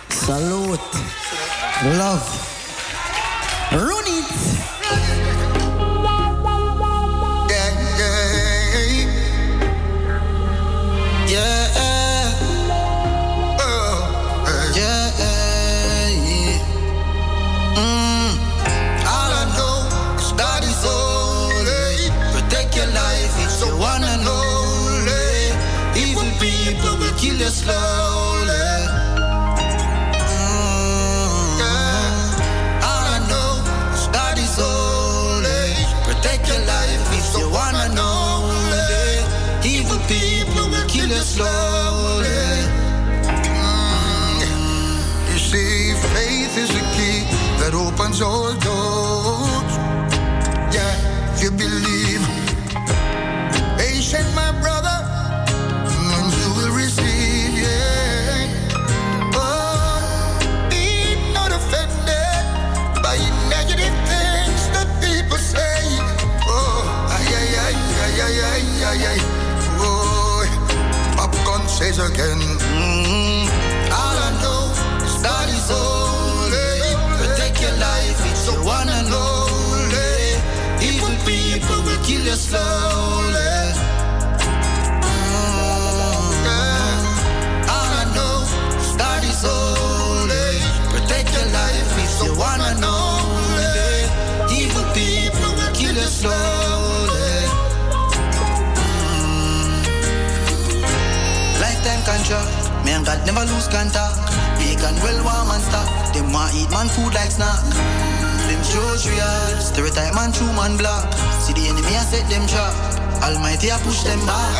Salute. 0.09 0.79
Love. 1.97 2.44
just 27.45 27.67
love. 27.67 28.24
Says 71.95 72.09
again. 72.09 72.39
Mm. 72.39 73.47
All 73.91 74.17
I 74.17 74.31
know 74.43 75.05
is 75.05 75.15
God 75.21 75.49
is 75.49 75.69
holy. 75.69 76.95
Protect 77.19 77.61
your 77.61 77.75
life 77.77 78.19
if 78.31 78.39
you 78.47 78.55
wanna 78.65 79.01
know. 79.11 79.47
Evil 80.81 81.15
people 81.25 81.77
will 81.85 82.01
kill 82.03 82.23
you 82.23 82.35
slowly. 82.35 83.24
And 102.95 103.05
God 103.05 103.19
never 103.27 103.43
lose 103.51 103.67
contact. 103.67 104.15
Vegan, 104.55 104.95
well 105.03 105.19
warm 105.27 105.51
and 105.51 105.61
stock. 105.61 105.87
Them 106.15 106.31
want 106.31 106.55
eat 106.55 106.71
man 106.71 106.87
food 106.87 107.13
like 107.13 107.29
snack. 107.29 107.59
Them 108.47 108.63
shows 108.63 109.03
real. 109.09 109.59
Stereotype 109.59 110.15
man, 110.15 110.31
true 110.31 110.47
man 110.55 110.77
black. 110.77 111.11
See 111.43 111.51
the 111.53 111.67
enemy, 111.67 111.91
I 111.91 112.03
set 112.07 112.23
them 112.31 112.47
trap. 112.47 112.71
Almighty, 113.21 113.71
I 113.71 113.77
push 113.83 114.03
them 114.03 114.19
back. 114.25 114.55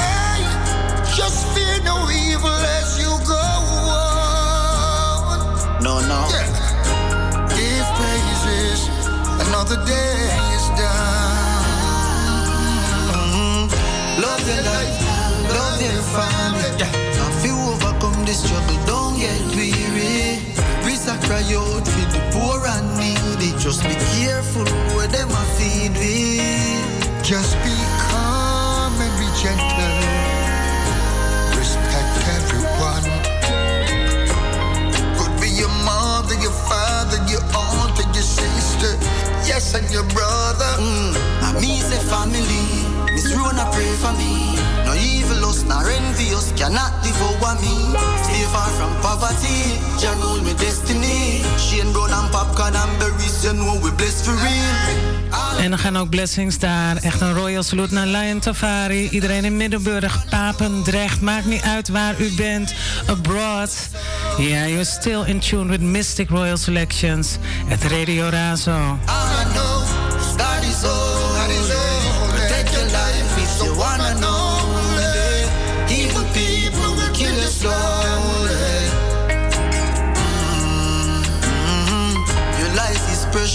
Just 1.15 1.47
fear 1.55 1.79
no 1.87 1.95
evil 2.11 2.59
as 2.79 2.99
you 2.99 3.07
go 3.23 3.39
on. 3.87 5.39
No, 5.79 6.03
no. 6.03 6.27
Give 7.55 7.87
praises, 7.95 8.91
another 9.47 9.79
day 9.87 10.27
is 10.59 10.67
done. 10.75 11.63
Mm-hmm. 13.15 13.71
Love 14.19 14.43
your 14.43 14.61
life, 14.67 14.97
love 15.55 15.79
your 15.79 16.03
family. 16.11 16.71
Yeah. 16.83 17.04
This 18.25 18.41
struggle, 18.43 18.85
don't 18.87 19.19
get 19.19 19.39
weary. 19.55 20.41
Please 20.81 21.07
I 21.07 21.15
cry 21.27 21.45
out 21.53 21.85
for 21.85 22.05
the 22.09 22.21
poor 22.33 22.57
and 22.65 22.97
needy. 22.97 23.53
Just 23.61 23.83
be 23.83 23.93
careful 24.17 24.65
where 24.97 25.07
them 25.07 25.29
a 25.29 25.43
feed 25.53 25.93
with. 25.93 27.23
Just 27.23 27.53
be 27.61 27.75
calm 28.09 28.93
and 28.97 29.13
be 29.21 29.29
gentle. 29.37 29.97
Respect 31.53 32.13
everyone. 32.37 33.05
Could 35.21 35.35
be 35.39 35.49
your 35.53 35.69
mother, 35.85 36.33
your 36.41 36.57
father, 36.65 37.21
your 37.29 37.45
aunt, 37.53 37.97
your 38.09 38.25
sister. 38.25 38.97
Yes, 39.45 39.75
and 39.75 39.85
your 39.93 40.05
brother. 40.17 40.71
Mm. 40.81 41.13
And 41.45 41.61
me 41.61 41.77
say 41.77 42.01
family. 42.09 43.05
Miss 43.13 43.31
Rona 43.37 43.69
pray 43.71 43.93
for 44.01 44.13
me. 44.17 44.57
No 44.85 44.93
evil 44.93 45.45
us, 45.45 45.63
nor 45.63 45.87
envious 45.87 46.51
cannot 46.53 46.84
me. 47.19 47.97
Stay 48.23 48.43
far 48.51 48.69
from 48.77 48.91
poverty. 49.01 49.79
Jah 49.99 50.15
rule 50.21 50.41
me 50.43 50.53
destiny. 50.53 51.41
Shane 51.57 51.91
Brown 51.91 52.11
and 52.13 52.31
popcorn 52.31 52.75
and 52.75 52.99
berries, 52.99 53.43
you 53.43 53.53
know 53.53 53.79
we 53.83 53.91
blessed 53.91 54.25
for 54.25 54.35
real. 54.35 55.15
En 55.59 55.69
dan 55.69 55.79
gaan 55.79 55.97
ook 55.97 56.09
blessings 56.09 56.59
daar. 56.59 56.97
Echt 56.97 57.21
een 57.21 57.33
royal 57.33 57.63
salute 57.63 57.93
naar 57.93 58.07
Lion 58.07 58.39
Tafari. 58.39 59.09
Iedereen 59.09 59.45
in 59.45 59.57
Middelburg, 59.57 60.25
Papendrecht. 60.29 61.21
Maakt 61.21 61.45
niet 61.45 61.61
uit 61.61 61.89
waar 61.89 62.19
u 62.19 62.31
bent. 62.35 62.73
Abroad. 63.05 63.71
Yeah, 64.37 64.67
you're 64.67 64.85
still 64.85 65.23
in 65.25 65.39
tune 65.39 65.69
with 65.69 65.81
Mystic 65.81 66.29
Royal 66.29 66.57
Selections. 66.57 67.37
Het 67.65 67.83
Radio 67.83 68.29
Razo. 68.29 68.71
All 68.71 68.97
I 69.41 69.53
know 69.53 69.81
is 70.17 70.43
God 70.43 70.63
is 70.63 70.81
holy. 70.81 71.84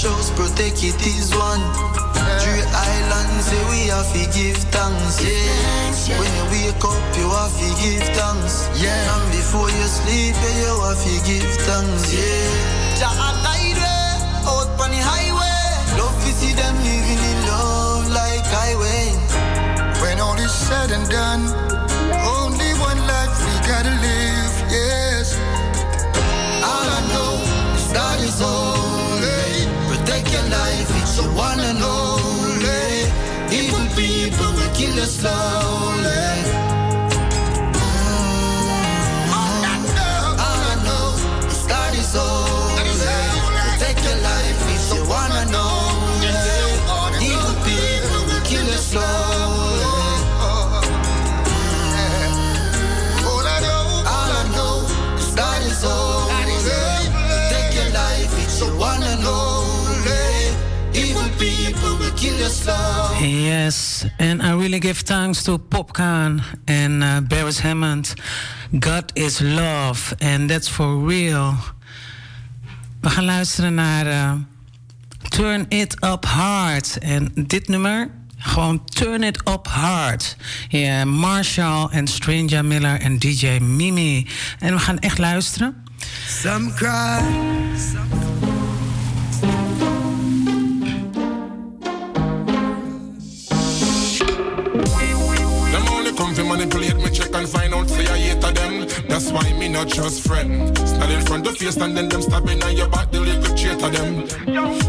Precious, 0.00 0.30
protect 0.30 0.82
it 0.82 1.00
is 1.06 1.34
one. 1.34 1.60
Three 2.40 2.64
islands, 2.72 3.46
say 3.46 3.60
we 3.68 3.88
have 3.92 4.08
to 4.12 4.24
give 4.32 4.56
thanks, 4.72 5.20
yeah. 5.20 6.18
When 6.18 6.30
you 6.36 6.44
wake 6.52 6.84
up, 6.84 7.16
you 7.16 7.28
have 7.28 7.52
to 7.52 7.68
give 7.82 8.04
thanks, 8.16 8.68
yeah. 8.80 9.14
And 9.14 9.32
before 9.32 9.68
you 9.68 9.84
sleep, 9.84 10.34
yeah, 10.34 10.64
you 10.64 10.72
have 10.80 11.00
to 11.04 11.14
give 11.28 11.50
thanks, 11.66 12.14
yeah. 12.14 12.96
Jah 12.96 13.12
guide 13.44 13.76
way, 13.76 14.48
out 14.48 14.68
on 14.80 14.90
the 14.90 15.00
highway. 15.00 16.00
Love 16.00 16.16
to 16.24 16.30
see 16.32 16.52
them 16.54 16.76
living 16.80 17.20
in 17.20 17.38
love 17.46 18.08
like 18.08 18.44
highway. 18.46 19.12
When 20.00 20.20
all 20.20 20.38
is 20.38 20.52
said 20.52 20.90
and 20.92 21.08
done, 21.10 21.44
only 22.24 22.72
one 22.80 23.00
life 23.04 23.36
we 23.44 23.54
gotta 23.68 23.92
live, 24.00 24.54
yes. 24.70 25.36
All 26.64 26.88
I 26.88 27.00
know 27.12 27.32
is 27.76 27.92
God 27.92 28.20
is 28.20 28.40
holy. 28.40 29.09
take 30.22 30.32
your 30.32 30.42
life, 30.42 31.02
it's 31.02 31.16
your 31.16 31.28
one 31.34 31.60
and 31.60 31.82
only. 31.82 33.08
Evil 33.52 33.86
people 33.96 34.52
will 34.52 34.74
kill 34.74 34.98
us 35.00 35.16
slowly. 35.16 36.59
Yes, 63.20 64.06
and 64.18 64.42
I 64.42 64.52
really 64.52 64.78
give 64.78 65.02
thanks 65.02 65.42
to 65.44 65.58
Popcorn 65.58 66.42
and 66.66 67.02
uh, 67.02 67.20
Barris 67.20 67.60
Hammond. 67.60 68.14
God 68.78 69.12
is 69.14 69.40
love, 69.40 70.14
and 70.20 70.48
that's 70.48 70.68
for 70.68 71.06
real. 71.06 71.54
We 73.00 73.10
gaan 73.10 73.24
luisteren 73.24 73.74
naar 73.74 74.06
uh, 74.06 74.32
Turn 75.28 75.66
It 75.68 76.04
Up 76.04 76.24
Hard. 76.24 76.98
En 76.98 77.32
dit 77.34 77.68
nummer, 77.68 78.10
gewoon 78.38 78.84
Turn 78.84 79.22
It 79.22 79.48
Up 79.48 79.66
Hard. 79.66 80.36
Ja, 80.68 81.04
Marshall 81.04 81.88
en 81.90 82.06
Stranger 82.06 82.64
Miller 82.64 83.00
en 83.00 83.18
DJ 83.18 83.58
Mimi. 83.58 84.26
En 84.58 84.74
we 84.74 84.78
gaan 84.78 84.98
echt 84.98 85.18
luisteren. 85.18 85.84
Some 86.26 86.72
cry. 86.74 87.20
Them 87.92 88.29
manipulate 96.60 96.96
me, 96.96 97.10
check 97.10 97.34
and 97.34 97.48
find 97.48 97.72
out, 97.72 97.88
say 97.88 98.06
I 98.06 98.18
hate 98.18 98.40
them. 98.40 99.09
That's 99.20 99.32
why 99.32 99.52
me 99.58 99.68
not 99.68 99.86
just 99.88 100.26
friend. 100.26 100.74
Stand 100.78 101.12
in 101.12 101.20
front 101.26 101.46
of 101.46 101.54
face 101.54 101.76
and 101.76 101.94
then 101.94 102.08
them 102.08 102.22
stabbing 102.22 102.62
on 102.62 102.74
your 102.74 102.88
back, 102.88 103.10
the 103.10 103.20
little 103.20 103.54
traitor 103.54 103.90
them. 103.90 104.26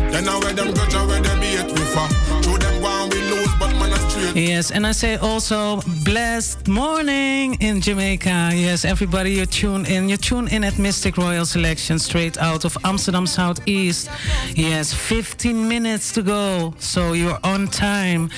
Then 0.10 0.30
I 0.30 0.40
wear 0.40 0.54
them 0.54 0.74
grudge, 0.74 0.96
I 0.96 1.06
wear 1.06 1.22
them 1.22 1.42
hate 1.42 1.68
we 1.68 1.82
for. 1.94 2.08
Through 2.42 2.60
them 2.60 2.82
one 2.82 3.10
we 3.10 3.22
lose, 3.24 3.50
but 3.60 3.72
man 3.76 3.92
straight. 4.10 4.38
Yes, 4.38 4.72
and 4.72 4.88
I 4.88 4.94
say 4.94 5.18
also 5.18 5.82
blessed 6.06 6.70
morning 6.70 7.56
in 7.60 7.82
Jamaica. 7.82 8.52
Yes, 8.54 8.86
everybody, 8.86 9.32
you 9.34 9.46
tune 9.46 9.86
in. 9.86 10.08
You 10.08 10.16
tune 10.16 10.48
in 10.48 10.64
at 10.64 10.80
Mystic 10.80 11.18
Royal 11.18 11.46
Selection 11.46 12.00
straight 12.00 12.38
out 12.38 12.64
of 12.64 12.78
Amsterdam 12.86 13.28
Southeast. 13.28 14.10
Yes, 14.56 14.94
15 14.94 15.68
minutes 15.68 16.14
to 16.14 16.22
go, 16.22 16.74
so 16.80 17.12
you're 17.12 17.40
on 17.44 17.68
time. 17.68 18.30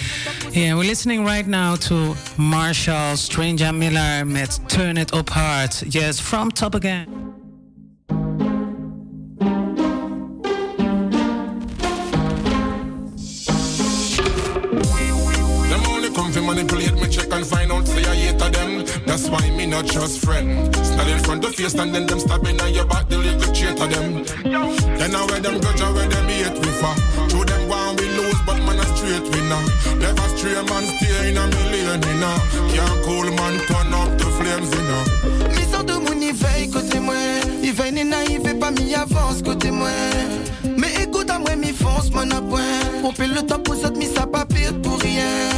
Yeah, 0.53 0.73
we're 0.73 0.85
listening 0.85 1.23
right 1.23 1.45
now 1.45 1.75
to 1.75 2.15
Marshall 2.37 3.15
Stranger 3.15 3.71
Miller 3.71 4.25
met 4.25 4.59
Turn 4.67 4.97
It 4.97 5.13
Up 5.13 5.29
Hard. 5.29 5.82
Yes, 5.87 6.19
from 6.19 6.49
top 6.51 6.75
again. 6.75 7.07
Them 15.69 15.83
only 15.87 16.09
come 16.13 16.31
to 16.31 16.41
manipulate 16.41 16.93
me, 16.95 17.07
check 17.09 17.31
and 17.31 17.45
find 17.45 17.71
out, 17.71 17.87
say 17.87 18.03
I 18.03 18.15
hate 18.15 18.39
them. 18.39 18.85
That's 19.05 19.29
why 19.29 19.49
me 19.51 19.65
not 19.65 19.85
just 19.85 20.23
friend. 20.23 20.73
Stand 20.75 21.09
in 21.09 21.19
front 21.23 21.45
of 21.45 21.55
them 22.07 22.19
stabbing 22.19 22.59
on 22.61 22.73
your 22.73 22.85
back, 22.85 23.09
the 23.09 23.17
little 23.17 23.53
them. 23.87 24.23
Then 24.97 25.15
I 25.15 25.25
wear 25.25 25.39
them 25.39 25.59
grudge, 25.59 25.81
I 25.81 25.91
wear 25.91 26.07
them 26.07 26.27
hate 26.27 26.57
we 26.59 26.71
for. 26.79 26.95
Through 27.29 27.45
them 27.45 27.67
one 27.67 27.95
we 27.97 28.07
lose, 28.17 28.41
but 28.45 28.57
man 28.65 28.79
a 28.79 28.85
straight 28.95 29.23
winner. 29.23 29.63
Never 29.99 30.27
stray 30.37 30.53
man 30.53 30.85
stay 30.97 31.29
in 31.29 31.37
a 31.37 31.47
million. 31.47 32.01
Can't 32.01 33.03
cool 33.05 33.29
man 33.35 33.59
turn 33.67 33.93
up 33.93 34.17
the 34.17 34.25
flames. 34.37 35.62
Veille 36.33 36.69
côté 36.69 36.99
moi. 36.99 37.15
Il 37.63 37.73
veille 37.73 37.91
n'est 37.93 38.03
naïf 38.03 38.41
et 38.49 38.53
pas 38.53 38.71
mi 38.71 38.93
avance 38.95 39.41
côté 39.43 39.71
moi. 39.71 39.89
Mais 40.77 40.93
écoute 41.03 41.29
à 41.29 41.39
moi 41.39 41.55
mi 41.55 41.71
fonce 41.71 42.11
mon 42.11 42.29
appoint 42.31 42.61
On 43.03 43.11
fait 43.11 43.27
le 43.27 43.41
top 43.41 43.69
aux 43.69 43.85
autres 43.85 43.97
mi 43.97 44.05
ça 44.05 44.25
pour 44.25 44.99
rien. 44.99 45.49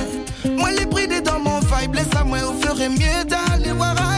Moi 0.58 0.72
les 0.72 0.86
bridés 0.86 1.22
dans 1.22 1.40
mon 1.40 1.60
vibe 1.60 1.96
Laisse 1.96 2.16
à 2.20 2.24
moi 2.24 2.40
au 2.50 2.54
ferait 2.62 2.90
mieux 2.90 3.24
d'aller 3.26 3.72
voir 3.72 3.96
ailleurs 3.98 4.15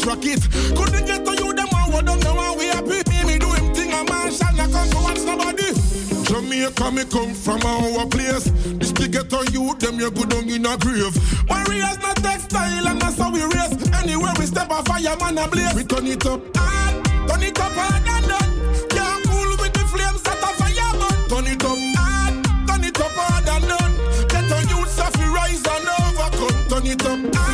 them 0.00 0.08
rocket. 0.08 0.42
Couldn't 0.76 1.06
get 1.06 1.24
to 1.24 1.32
you, 1.36 1.52
them 1.52 1.68
all 1.74 1.92
what 1.92 2.06
them 2.06 2.18
know 2.20 2.38
and 2.38 2.58
we 2.58 2.66
happy. 2.66 3.02
Me, 3.26 3.38
do 3.38 3.50
him 3.52 3.74
thing, 3.74 3.92
a 3.92 4.04
man 4.04 4.32
shall 4.32 4.54
not 4.54 4.70
come 4.70 4.90
to 4.90 4.96
watch 4.96 5.22
nobody. 5.24 5.72
Jamaica 6.24 6.90
me 6.92 7.04
come 7.04 7.34
from 7.34 7.62
our 7.64 8.06
place. 8.06 8.50
This 8.78 8.92
to 8.92 9.08
get 9.08 9.32
on 9.32 9.46
you, 9.52 9.74
them 9.78 9.98
you 9.98 10.10
good 10.10 10.32
on 10.34 10.48
in 10.48 10.66
a 10.66 10.76
grave. 10.76 11.14
Warriors 11.48 11.98
not 12.02 12.16
textile 12.16 12.88
and 12.88 13.00
that's 13.00 13.18
how 13.18 13.30
we 13.30 13.42
race. 13.42 13.74
Anywhere 14.02 14.32
we 14.38 14.46
step 14.46 14.70
a 14.70 14.82
fire 14.84 15.16
man 15.20 15.38
a 15.38 15.48
blaze. 15.48 15.74
We 15.74 15.84
turn 15.84 16.06
it 16.06 16.26
up 16.26 16.40
hard, 16.56 17.04
turn 17.28 17.42
it 17.42 17.58
up 17.58 17.72
hard 17.72 18.06
and 18.06 18.26
done. 18.28 18.88
Can't 18.90 19.24
cool 19.26 19.50
with 19.60 19.72
the 19.72 19.84
flames 19.86 20.22
that 20.22 20.42
a 20.42 20.50
fire. 20.58 20.92
Turn 21.28 21.46
it 21.46 21.64
up 21.64 21.78
hard, 21.96 22.44
turn 22.66 22.84
it 22.84 23.00
up 23.00 23.12
hard 23.14 23.48
and 23.48 23.68
done. 23.70 23.94
Get 24.28 24.52
on 24.52 24.68
youths 24.68 24.98
off 24.98 25.16
we 25.18 25.26
rise 25.26 25.62
and 25.64 25.88
overcome. 25.88 26.58
Turn 26.68 26.86
it 26.86 27.06
up 27.06 27.34
hard, 27.34 27.45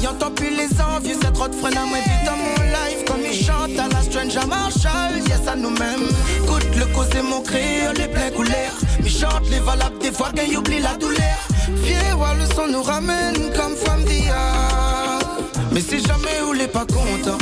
Il 0.00 0.08
entend 0.08 0.30
plus 0.30 0.50
les 0.50 0.68
envieux, 0.80 1.16
c'est 1.20 1.32
trop 1.32 1.48
de 1.48 1.54
freine 1.54 1.76
à 1.76 1.84
moi 1.86 1.98
dans 2.24 2.36
mon 2.36 2.62
life. 2.70 3.04
Comme 3.06 3.20
il 3.24 3.34
chante 3.34 3.78
à 3.78 3.88
la 3.88 4.02
Stranger 4.02 4.46
Marshall, 4.46 5.18
yes 5.28 5.46
à 5.48 5.56
nous-mêmes 5.56 6.08
Écoute 6.44 6.76
le 6.76 6.86
cause 6.94 7.08
et 7.18 7.22
mon 7.22 7.40
créole, 7.40 7.96
les 7.96 8.08
pleins 8.08 8.30
couleurs. 8.30 8.76
Mi 9.02 9.10
chante 9.10 9.48
les 9.50 9.60
valables 9.60 9.98
des 9.98 10.12
fois 10.12 10.30
qu'il 10.32 10.56
oublie 10.56 10.80
la 10.80 10.94
douleur. 10.96 11.46
Voir 12.16 12.34
le 12.34 12.46
son 12.54 12.68
nous 12.68 12.82
ramène 12.82 13.52
comme 13.54 13.76
femme 13.76 14.02
d'hier. 14.04 15.18
Mais 15.70 15.82
si 15.82 16.00
jamais 16.00 16.40
vous 16.42 16.54
l'êtes 16.54 16.72
pas 16.72 16.86
content 16.86 17.36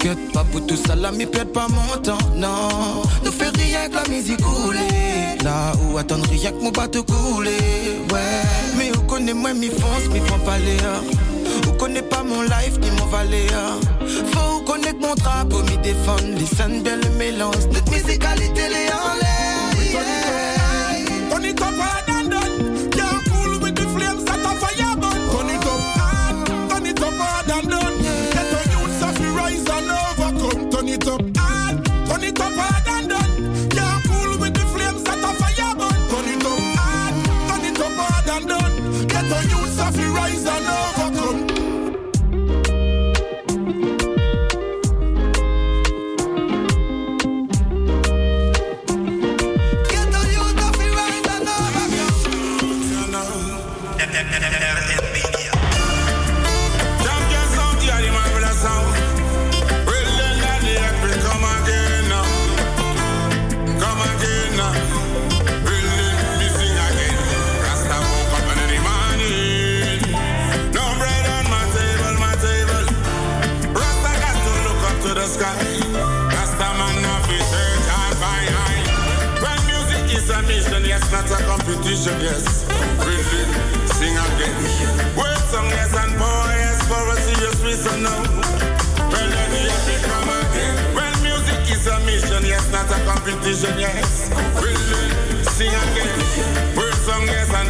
Que 0.00 0.08
pas 0.32 0.42
pour 0.50 0.66
tout 0.66 0.76
ça 0.76 0.96
là, 0.96 1.12
mi 1.12 1.26
perd 1.26 1.52
pas 1.52 1.68
mon 1.68 2.02
temps, 2.02 2.18
non. 2.34 3.02
Nous 3.24 3.30
fait 3.30 3.56
rien 3.56 3.88
que 3.88 3.94
la 3.94 4.08
musique 4.08 4.42
couler. 4.42 5.38
Là 5.44 5.72
où 5.80 5.96
attendre 5.96 6.26
rien 6.28 6.50
que 6.50 6.60
mon 6.60 6.70
bateau 6.70 7.04
couler, 7.04 7.50
ouais. 8.12 8.76
Mais 8.76 8.90
où 8.96 9.00
connaît 9.02 9.32
moi 9.34 9.54
mi 9.54 9.68
fonce, 9.68 10.12
mi 10.12 10.18
prend 10.18 10.40
pas 10.40 10.58
l'air 10.58 11.02
Où 11.68 11.72
connaît 11.72 12.02
pas 12.02 12.22
mon 12.22 12.42
life 12.42 12.78
ni 12.80 12.90
mon 12.90 13.06
valéa 13.06 13.78
Faut 14.32 14.60
connaître 14.62 15.00
mon 15.00 15.14
drapeau, 15.14 15.62
mi 15.62 15.76
défendre. 15.78 16.36
Listen 16.36 16.82
bien 16.82 16.96
le 16.96 17.10
mélange, 17.16 17.66
notre 17.72 17.90
musicalité 17.90 18.68
les 18.68 18.90
en 18.92 19.14
l'air 19.20 20.45
a 93.46 93.54
competition, 93.54 93.78
yes. 93.78 94.28
Really, 94.60 95.44
sing 95.44 95.68
again. 95.68 96.76
Word 96.76 96.94
song, 96.94 97.26
yes, 97.26 97.52
and 97.54 97.65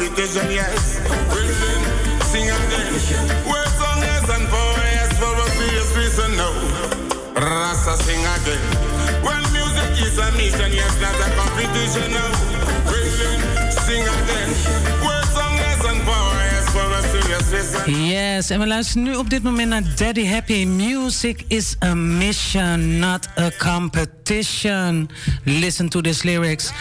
not 0.00 0.08
a 0.08 0.16
competition, 0.16 0.50
yes. 0.50 1.00
Really, 1.34 1.74
sing 2.30 2.48
again. 2.48 2.92
Words 3.46 3.74
song, 3.78 4.00
yes, 4.00 4.28
and 4.30 4.48
power, 4.48 4.84
yes, 4.92 5.18
for 5.18 5.34
a 5.34 5.48
serious 5.50 5.96
reason, 5.96 6.36
no. 6.36 6.50
Rasta 7.34 8.02
sing 8.04 8.20
again. 8.20 8.60
Well, 9.22 9.44
music 9.52 10.06
is 10.06 10.18
a 10.18 10.30
mission, 10.32 10.72
yes, 10.72 11.00
not 11.00 11.14
a 11.14 11.28
competition, 11.36 12.12
no. 12.12 12.26
Really, 12.88 13.40
sing 13.70 14.02
again. 14.02 14.50
Words 15.04 15.30
song, 15.32 15.54
yes, 15.56 15.84
and 15.84 16.02
power, 16.04 16.34
yes, 16.52 16.68
for 16.70 16.92
a 16.92 17.02
serious 17.02 17.52
reason. 17.52 18.04
Yes, 18.06 18.50
en 18.50 18.60
we 18.60 18.66
luisteren 18.66 19.02
nu 19.02 19.14
op 19.14 19.30
dit 19.30 19.42
moment 19.42 19.68
naar 19.68 19.82
Daddy 19.96 20.26
Happy. 20.26 20.64
Music 20.64 21.44
is 21.48 21.76
a 21.78 21.94
mission, 21.94 22.98
not 22.98 23.28
a 23.36 23.50
competition. 23.58 25.10
Listen 25.44 25.88
to 25.88 26.00
these 26.00 26.24
lyrics. 26.24 26.72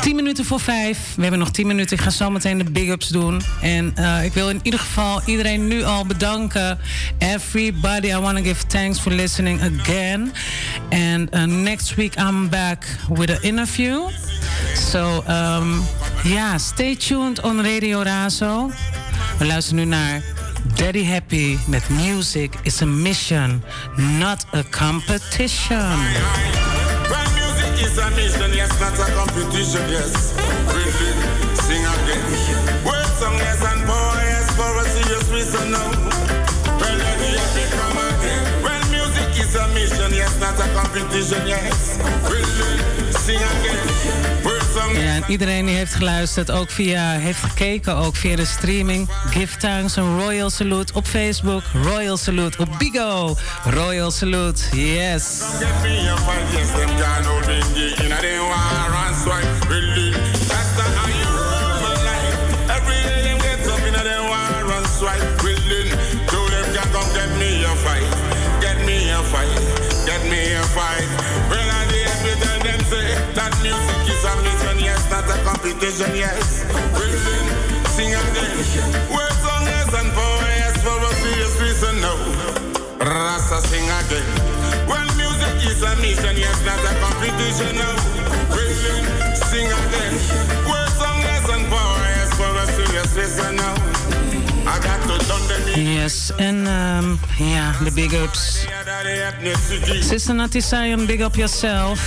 10 0.00 0.16
minuten 0.16 0.44
voor 0.44 0.60
5. 0.60 0.98
We 1.16 1.22
hebben 1.22 1.38
nog 1.40 1.50
10 1.50 1.66
minuten. 1.66 1.96
Ik 1.96 2.02
ga 2.02 2.10
zo 2.10 2.30
meteen 2.30 2.58
de 2.58 2.70
big 2.70 2.88
ups 2.88 3.08
doen. 3.08 3.42
En 3.62 3.94
uh, 3.98 4.24
ik 4.24 4.32
wil 4.32 4.48
in 4.48 4.60
ieder 4.62 4.80
geval 4.80 5.22
iedereen 5.24 5.66
nu 5.66 5.82
al 5.82 6.06
bedanken. 6.06 6.78
Everybody, 7.18 8.06
I 8.06 8.16
want 8.16 8.36
to 8.36 8.42
give 8.42 8.66
thanks 8.66 9.00
for 9.00 9.12
listening 9.12 9.60
again. 9.62 10.32
And 10.90 11.34
uh, 11.34 11.44
next 11.44 11.94
week 11.94 12.14
I'm 12.16 12.48
back 12.48 12.84
with 13.08 13.30
an 13.30 13.42
interview. 13.42 14.08
So, 14.74 15.22
um, 15.28 15.82
yeah, 16.24 16.58
stay 16.58 16.94
tuned 16.94 17.42
on 17.42 17.62
Radio 17.62 18.02
Razo. 18.02 18.70
We 19.38 19.46
luisteren 19.46 19.78
nu 19.78 19.84
naar 19.84 20.22
Daddy 20.74 21.04
Happy 21.04 21.58
met 21.66 21.88
Music 21.88 22.54
is 22.62 22.82
a 22.82 22.86
Mission, 22.86 23.62
not 23.96 24.46
a 24.54 24.62
competition. 24.70 26.67
Is 27.78 27.96
a 27.96 28.10
mission, 28.10 28.52
yes, 28.52 28.72
not 28.80 28.98
a 28.98 29.06
competition, 29.14 29.88
yes. 29.88 30.34
Really, 30.74 31.12
sing 31.62 31.84
again. 31.84 32.84
Word 32.84 33.06
song, 33.18 33.34
yes, 33.38 33.62
and 33.64 33.86
boy, 33.86 34.18
yes, 34.18 34.50
for 34.56 34.76
a 34.76 34.84
serious 34.84 35.28
reason, 35.30 35.70
no. 35.70 35.78
Well, 36.80 36.96
let 36.98 37.20
epic 37.22 37.70
come 37.78 37.98
again. 37.98 38.62
Well, 38.64 38.82
music 38.90 39.30
is 39.38 39.54
a 39.54 39.68
mission, 39.68 40.12
yes, 40.12 40.38
not 40.40 40.58
a 40.58 40.66
competition, 40.74 41.46
yes. 41.46 41.98
Really, 42.28 43.12
sing 43.12 43.36
again. 43.36 43.97
Ja, 44.92 45.14
en 45.14 45.24
iedereen 45.26 45.66
die 45.66 45.76
heeft 45.76 45.94
geluisterd, 45.94 46.50
ook 46.50 46.70
via, 46.70 47.10
heeft 47.10 47.42
gekeken, 47.42 47.96
ook 47.96 48.16
via 48.16 48.36
de 48.36 48.44
streaming. 48.44 49.08
Give 49.30 49.56
thanks 49.56 49.96
een 49.96 50.18
Royal 50.18 50.50
Salute 50.50 50.94
op 50.94 51.06
Facebook. 51.06 51.62
Royal 51.82 52.16
Salute 52.16 52.58
op 52.58 52.68
Bigo. 52.78 53.36
Royal 53.64 54.10
Salute, 54.10 54.62
yes. 54.76 55.40
yes. 76.16 76.64
Sing 77.94 78.14
and 78.14 78.34
dance. 78.34 78.76
We're 79.12 79.28
and 79.92 80.10
poets 80.16 80.80
for 80.82 80.96
a 80.96 81.12
serious 81.20 81.60
reason 81.60 82.00
sing 83.60 83.84
again. 83.84 84.28
Music 85.16 85.56
is 85.66 85.82
a 85.82 85.96
mission, 85.96 86.36
yes, 86.36 86.64
not 86.64 86.78
a 86.78 86.92
competition 87.00 87.76
sing 89.34 89.68
and 91.50 91.66
poets 91.68 92.32
for 92.38 92.52
a 92.56 92.66
serious 92.66 93.16
reason. 93.16 93.58
Yes, 95.76 96.32
um, 96.66 97.18
big 97.94 98.14
ups 98.14 98.66
Sister 100.00 100.34
Natty 100.34 100.60
Sion, 100.60 101.06
big 101.06 101.20
up 101.20 101.36
yourself. 101.36 102.00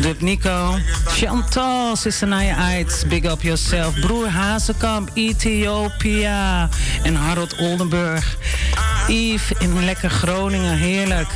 Dub 0.00 0.20
Nico. 0.20 0.78
Chantal, 1.16 1.96
Sister 1.96 2.28
Naya 2.28 2.54
Aids, 2.58 3.04
big 3.04 3.26
up 3.26 3.42
yourself. 3.42 4.00
Broer 4.00 4.28
Hazekamp, 4.28 5.10
Ethiopia. 5.14 6.68
En 7.02 7.14
Harold 7.14 7.58
Oldenburg. 7.58 8.36
Yves 9.08 9.52
in 9.58 9.84
lekker 9.84 10.10
Groningen, 10.10 10.76
heerlijk. 10.76 11.28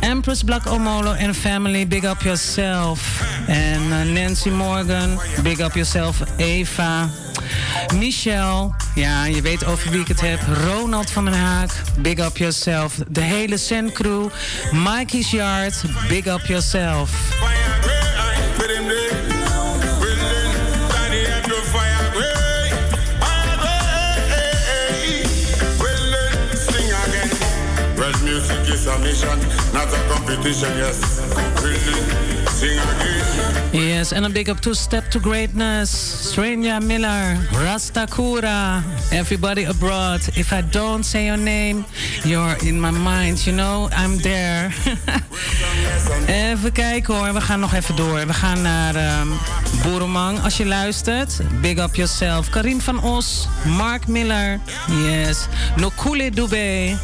Empress 0.00 0.44
Black 0.44 0.66
Omolo 0.66 1.12
en 1.12 1.34
family, 1.34 1.86
big 1.86 2.04
up 2.04 2.22
yourself. 2.22 3.22
En 3.46 3.92
eh, 3.92 4.12
Nancy 4.12 4.48
Morgan, 4.48 5.20
big 5.42 5.60
up 5.60 5.74
yourself. 5.74 6.22
Eva. 6.36 7.08
Michel, 7.94 8.74
ja, 8.94 9.24
je 9.24 9.42
weet 9.42 9.64
over 9.64 9.90
wie 9.90 10.00
ik 10.00 10.08
het 10.08 10.20
heb. 10.20 10.40
Ronald 10.66 11.10
van 11.10 11.24
den 11.24 11.34
Haak, 11.34 11.70
big 11.98 12.18
up 12.18 12.36
yourself. 12.36 12.94
De 13.08 13.20
hele 13.20 13.56
Zen 13.56 13.92
crew. 13.92 14.28
Mikey's 14.72 15.30
Yard, 15.30 15.82
big 16.08 16.26
up 16.26 16.46
yourself. 16.46 17.10
Music 28.24 28.74
is 28.74 28.86
a 28.86 28.98
mission, 28.98 29.38
not 29.72 29.92
a 29.92 29.98
competition, 30.08 30.76
yes. 30.76 32.39
Yes, 33.72 34.12
and 34.12 34.26
a 34.26 34.28
big 34.28 34.50
up 34.50 34.60
to 34.60 34.74
Step 34.74 35.10
to 35.12 35.20
Greatness, 35.20 35.90
Strenya 36.32 36.82
Miller, 36.82 37.38
Rasta 37.52 38.06
Kura, 38.10 38.84
everybody 39.12 39.64
abroad. 39.64 40.20
If 40.36 40.52
I 40.52 40.60
don't 40.60 41.02
say 41.02 41.26
your 41.26 41.38
name, 41.38 41.84
you're 42.24 42.56
in 42.66 42.78
my 42.78 42.90
mind, 42.90 43.46
you 43.46 43.52
know, 43.52 43.88
I'm 43.92 44.18
there. 44.18 44.72
even 46.52 46.72
kijken 46.72 47.14
hoor, 47.14 47.32
we 47.32 47.40
gaan 47.40 47.60
nog 47.60 47.74
even 47.74 47.96
door. 47.96 48.26
We 48.26 48.34
gaan 48.34 48.62
naar 48.62 49.20
um, 49.20 49.32
Boeremang, 49.82 50.42
als 50.42 50.56
je 50.56 50.66
luistert. 50.66 51.40
Big 51.60 51.78
up 51.78 51.94
yourself. 51.94 52.48
Karin 52.48 52.80
van 52.80 53.02
Os, 53.02 53.48
Mark 53.76 54.06
Miller, 54.06 54.60
yes. 55.04 55.46
Nokule 55.76 56.30
Dube, 56.30 56.96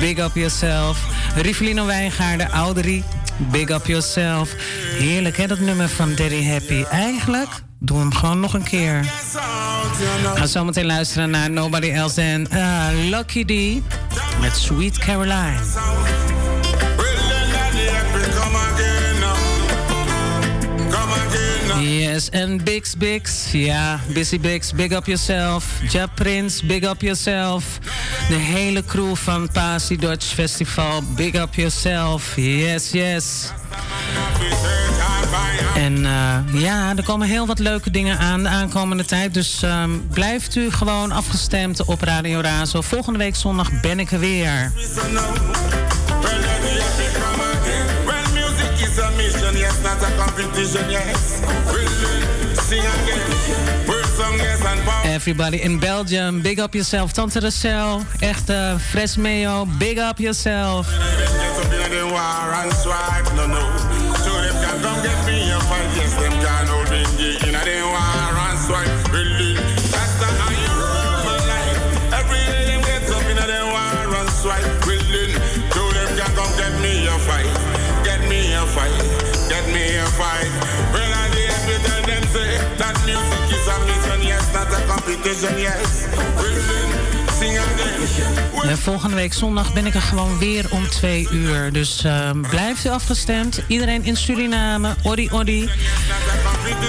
big 0.00 0.18
up 0.18 0.34
yourself. 0.34 0.98
Rivelino 1.36 1.86
Wijngaarden, 1.86 2.50
Ouderie. 2.50 3.04
Big 3.36 3.70
up 3.70 3.86
yourself. 3.86 4.54
Heerlijk 4.98 5.36
hè, 5.36 5.46
dat 5.46 5.58
nummer 5.58 5.88
van 5.88 6.14
Daddy 6.14 6.44
Happy. 6.44 6.84
Eigenlijk 6.90 7.48
doen 7.78 7.96
we 7.96 8.02
hem 8.02 8.14
gewoon 8.14 8.40
nog 8.40 8.54
een 8.54 8.62
keer. 8.62 9.04
Ga 10.34 10.46
zo 10.46 10.64
meteen 10.64 10.86
luisteren 10.86 11.30
naar 11.30 11.50
Nobody 11.50 11.90
Else 11.90 12.14
Than 12.14 12.58
uh, 12.58 12.86
Lucky 13.10 13.44
D 13.44 13.82
met 14.40 14.56
Sweet 14.56 14.98
Caroline. 14.98 16.33
En 22.14 22.64
Bix 22.64 22.96
Bix, 22.96 23.50
ja, 23.52 24.00
Busy 24.12 24.40
Bix, 24.40 24.72
big 24.72 24.90
up 24.92 25.06
yourself. 25.06 25.64
Ja 25.88 26.06
Prince, 26.06 26.66
big 26.66 26.82
up 26.82 27.00
yourself. 27.00 27.78
De 28.28 28.34
hele 28.34 28.84
crew 28.84 29.16
van 29.16 29.48
Pasi 29.52 29.96
Dutch 29.96 30.26
Festival, 30.26 31.02
big 31.02 31.34
up 31.34 31.54
yourself. 31.54 32.32
Yes, 32.36 32.90
yes. 32.90 33.52
En 35.74 36.04
eh, 36.06 36.60
ja, 36.60 36.92
er 36.96 37.04
komen 37.04 37.28
heel 37.28 37.46
wat 37.46 37.58
leuke 37.58 37.90
dingen 37.90 38.18
aan 38.18 38.42
de 38.42 38.48
aankomende 38.48 39.04
tijd. 39.04 39.34
Dus 39.34 39.62
ehm, 39.62 39.90
blijft 40.12 40.54
u 40.56 40.70
gewoon 40.70 41.12
afgestemd 41.12 41.84
op 41.84 42.00
Radio 42.00 42.40
Razo. 42.40 42.80
Volgende 42.80 43.18
week 43.18 43.36
zondag 43.36 43.80
ben 43.80 44.00
ik 44.00 44.10
er 44.12 44.18
weer. 44.18 44.72
Competition. 50.16 51.93
Everybody 55.14 55.62
in 55.62 55.78
Belgium, 55.78 56.40
big 56.40 56.58
up 56.58 56.74
yourself. 56.74 57.12
Tante 57.12 57.40
Rachel, 57.40 58.02
echt 58.18 58.50
uh, 58.50 58.78
Fresmeo, 58.78 59.66
big 59.78 59.98
up 59.98 60.18
yourself. 60.18 60.88
Ja, 88.62 88.76
volgende 88.76 89.16
week 89.16 89.32
zondag 89.32 89.72
ben 89.72 89.86
ik 89.86 89.94
er 89.94 90.00
gewoon 90.00 90.38
weer 90.38 90.66
om 90.70 90.88
twee 90.88 91.28
uur. 91.30 91.72
Dus 91.72 92.04
uh, 92.04 92.30
blijft 92.50 92.84
u 92.84 92.88
afgestemd. 92.88 93.62
Iedereen 93.66 94.04
in 94.04 94.16
Suriname, 94.16 94.94
Odi 95.02 95.30
Odi. 95.30 95.62
Uh, 95.62 96.88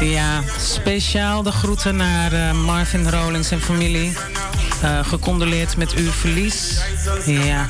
ja, 0.00 0.42
speciaal 0.58 1.42
de 1.42 1.52
groeten 1.52 1.96
naar 1.96 2.32
uh, 2.32 2.52
Marvin 2.52 3.10
Rolings 3.10 3.50
en 3.50 3.60
familie. 3.60 4.12
Uh, 4.84 4.98
gecondoleerd 5.04 5.76
met 5.76 5.92
uw 5.92 6.10
verlies. 6.10 6.78
Ja. 7.24 7.68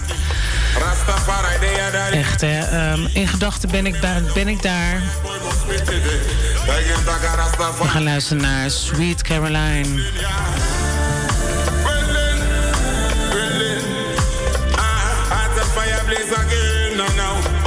Echt, 2.12 2.40
hè. 2.40 2.92
Um, 2.92 3.08
in 3.12 3.28
gedachten 3.28 3.70
ben 3.70 3.86
ik, 3.86 3.96
ben 4.34 4.48
ik 4.48 4.62
daar. 4.62 5.00
We 7.78 7.88
gaan 7.88 8.02
luisteren 8.02 8.42
naar 8.42 8.70
Sweet 8.70 9.22
Caroline. 9.22 10.06
fire 15.74 16.04
blaze 16.04 16.34
again, 16.34 16.96
no, 16.96 17.06
no. 17.16 17.58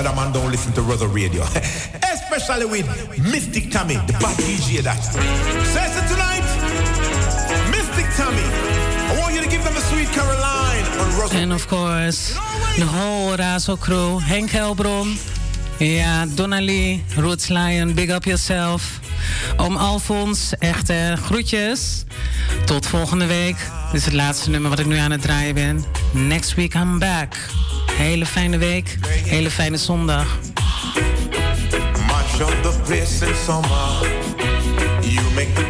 In 0.00 0.06
Amsterdam 0.06 0.18
and 0.24 0.34
don't 0.34 0.50
listen 0.50 0.72
to 0.74 0.82
Rother 0.82 1.08
Radio. 1.08 1.42
Especially 2.12 2.66
with 2.66 2.86
Mystic 3.18 3.70
Tommy, 3.70 3.94
the 4.06 4.12
bad 4.20 4.36
DJ 4.38 4.82
that. 4.82 5.02
So 5.02 5.18
listen 5.80 6.06
tonight, 6.06 6.46
Mystic 7.70 8.06
Tommy. 8.16 8.46
I 9.10 9.18
want 9.20 9.34
you 9.34 9.42
to 9.42 9.48
give 9.48 9.62
them 9.64 9.76
a 9.76 9.80
sweet 9.80 10.08
Caroline 10.08 10.84
on 11.00 11.20
Rother. 11.20 11.36
And 11.36 11.52
of 11.52 11.66
course, 11.66 12.34
de 12.76 12.84
whole 12.84 13.36
Razo 13.36 13.78
crew. 13.78 14.20
Henk 14.20 14.50
Helbron. 14.50 15.16
Ja, 15.78 16.26
Donnelly, 16.26 17.04
Roots 17.16 17.48
Lion, 17.48 17.94
big 17.94 18.10
up 18.10 18.24
yourself. 18.24 19.00
Oom 19.56 19.76
Alfons, 19.76 20.52
echte 20.58 21.16
groetjes. 21.24 22.04
Tot 22.64 22.86
volgende 22.86 23.26
week. 23.26 23.56
Dit 23.92 24.00
is 24.00 24.04
het 24.04 24.14
laatste 24.14 24.50
nummer 24.50 24.70
wat 24.70 24.78
ik 24.78 24.86
nu 24.86 24.96
aan 24.96 25.10
het 25.10 25.22
draaien 25.22 25.54
ben. 25.54 25.84
Next 26.12 26.54
week 26.54 26.74
I'm 26.74 26.98
back. 26.98 27.36
Hele 27.98 28.26
fijne 28.26 28.58
week, 28.58 28.98
hele 29.26 29.50
fijne 29.50 29.76
zondag. 29.76 30.26
Much 32.06 32.40
of 32.40 32.54
the 32.62 32.80
place 32.84 33.26
in 33.26 33.34
summer, 33.44 34.08
you 35.00 35.30
make 35.34 35.54
the 35.54 35.64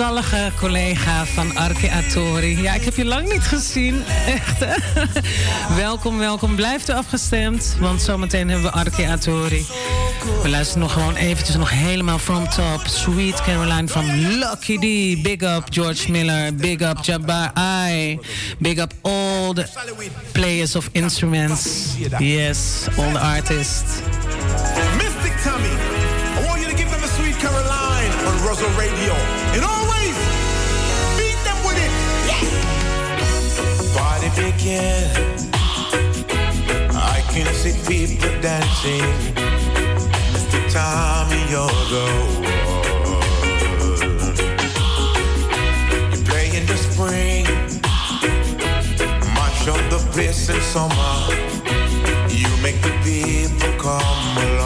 lieftallige 0.00 0.52
collega 0.58 1.26
van 1.26 1.56
Arke 1.56 1.90
Atori. 1.90 2.62
Ja, 2.62 2.74
ik 2.74 2.84
heb 2.84 2.96
je 2.96 3.04
lang 3.04 3.32
niet 3.32 3.42
gezien. 3.42 4.02
Echt, 4.26 4.58
hè? 4.64 4.74
welkom, 5.84 6.18
welkom. 6.18 6.54
Blijf 6.54 6.88
u 6.88 6.92
afgestemd, 6.92 7.76
want 7.80 8.02
zometeen 8.02 8.48
hebben 8.48 8.70
we 8.70 8.76
Arke 8.76 9.06
Atori. 9.06 9.66
We 10.42 10.48
luisteren 10.48 10.82
nog 10.82 10.92
gewoon 10.92 11.14
eventjes 11.14 11.56
nog 11.56 11.70
helemaal 11.70 12.18
from 12.18 12.48
top. 12.48 12.80
Sweet 12.84 13.42
Caroline 13.42 13.88
from 13.88 14.04
Lucky 14.10 14.76
D. 14.78 15.22
Big 15.22 15.42
up 15.42 15.64
George 15.68 16.10
Miller. 16.10 16.54
Big 16.54 16.80
up 16.80 16.98
Jabbar 17.04 17.52
I. 17.88 18.18
Big 18.58 18.78
up 18.78 18.92
all 19.00 19.52
the 19.52 19.66
players 20.32 20.76
of 20.76 20.88
instruments. 20.92 21.86
Yes, 22.18 22.86
all 22.96 23.12
the 23.12 23.20
artists. 23.20 24.00
Russell 28.46 28.70
Radio. 28.70 29.14
And 29.54 29.64
always 29.64 30.16
beat 31.18 31.38
them 31.44 31.58
with 31.64 31.78
it. 31.78 31.92
Party 33.94 34.30
begin. 34.40 35.10
I 36.94 37.22
can 37.32 37.46
see 37.54 37.74
people 37.86 38.32
dancing. 38.40 39.04
Mr. 40.32 40.60
Tommy, 40.72 41.42
you're 41.50 41.84
the 41.92 42.06
one. 42.40 42.60
You 46.12 46.18
play 46.24 46.46
in 46.56 46.64
the 46.66 46.76
spring. 46.76 47.44
Much 49.34 49.60
of 49.68 49.80
the 49.90 49.98
place 50.12 50.48
in 50.48 50.60
summer. 50.60 51.14
You 52.28 52.48
make 52.62 52.80
the 52.82 52.92
people 53.04 53.72
come 53.78 54.38
along. 54.38 54.59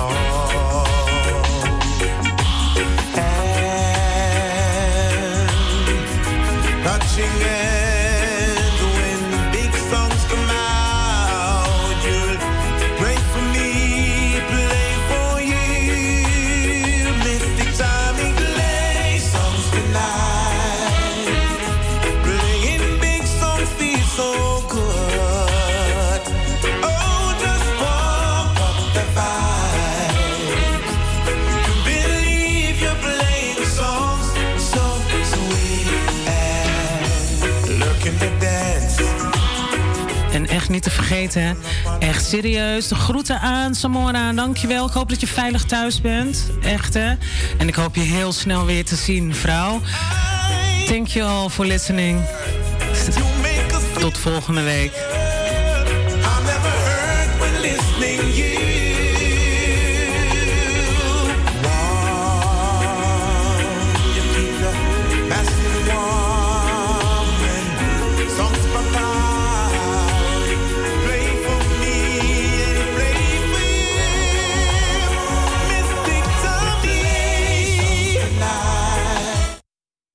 crashing 7.15 7.43
in. 7.43 7.84
Niet 40.69 40.83
te 40.83 40.91
vergeten, 40.91 41.57
echt 41.99 42.27
serieus. 42.27 42.89
De 42.89 42.95
groeten 42.95 43.41
aan 43.41 43.75
Samora, 43.75 44.33
dankjewel. 44.33 44.87
Ik 44.87 44.93
hoop 44.93 45.09
dat 45.09 45.21
je 45.21 45.27
veilig 45.27 45.65
thuis 45.65 46.01
bent. 46.01 46.51
Echt 46.63 46.95
hè. 46.95 47.15
En 47.59 47.69
ik 47.69 47.75
hoop 47.75 47.95
je 47.95 48.01
heel 48.01 48.33
snel 48.33 48.65
weer 48.65 48.85
te 48.85 48.97
zien, 48.97 49.35
vrouw. 49.35 49.81
Thank 50.87 51.07
you 51.07 51.29
all 51.29 51.49
for 51.49 51.67
listening. 51.67 52.21
Tot 53.99 54.19
volgende 54.19 54.63
week. 54.63 55.14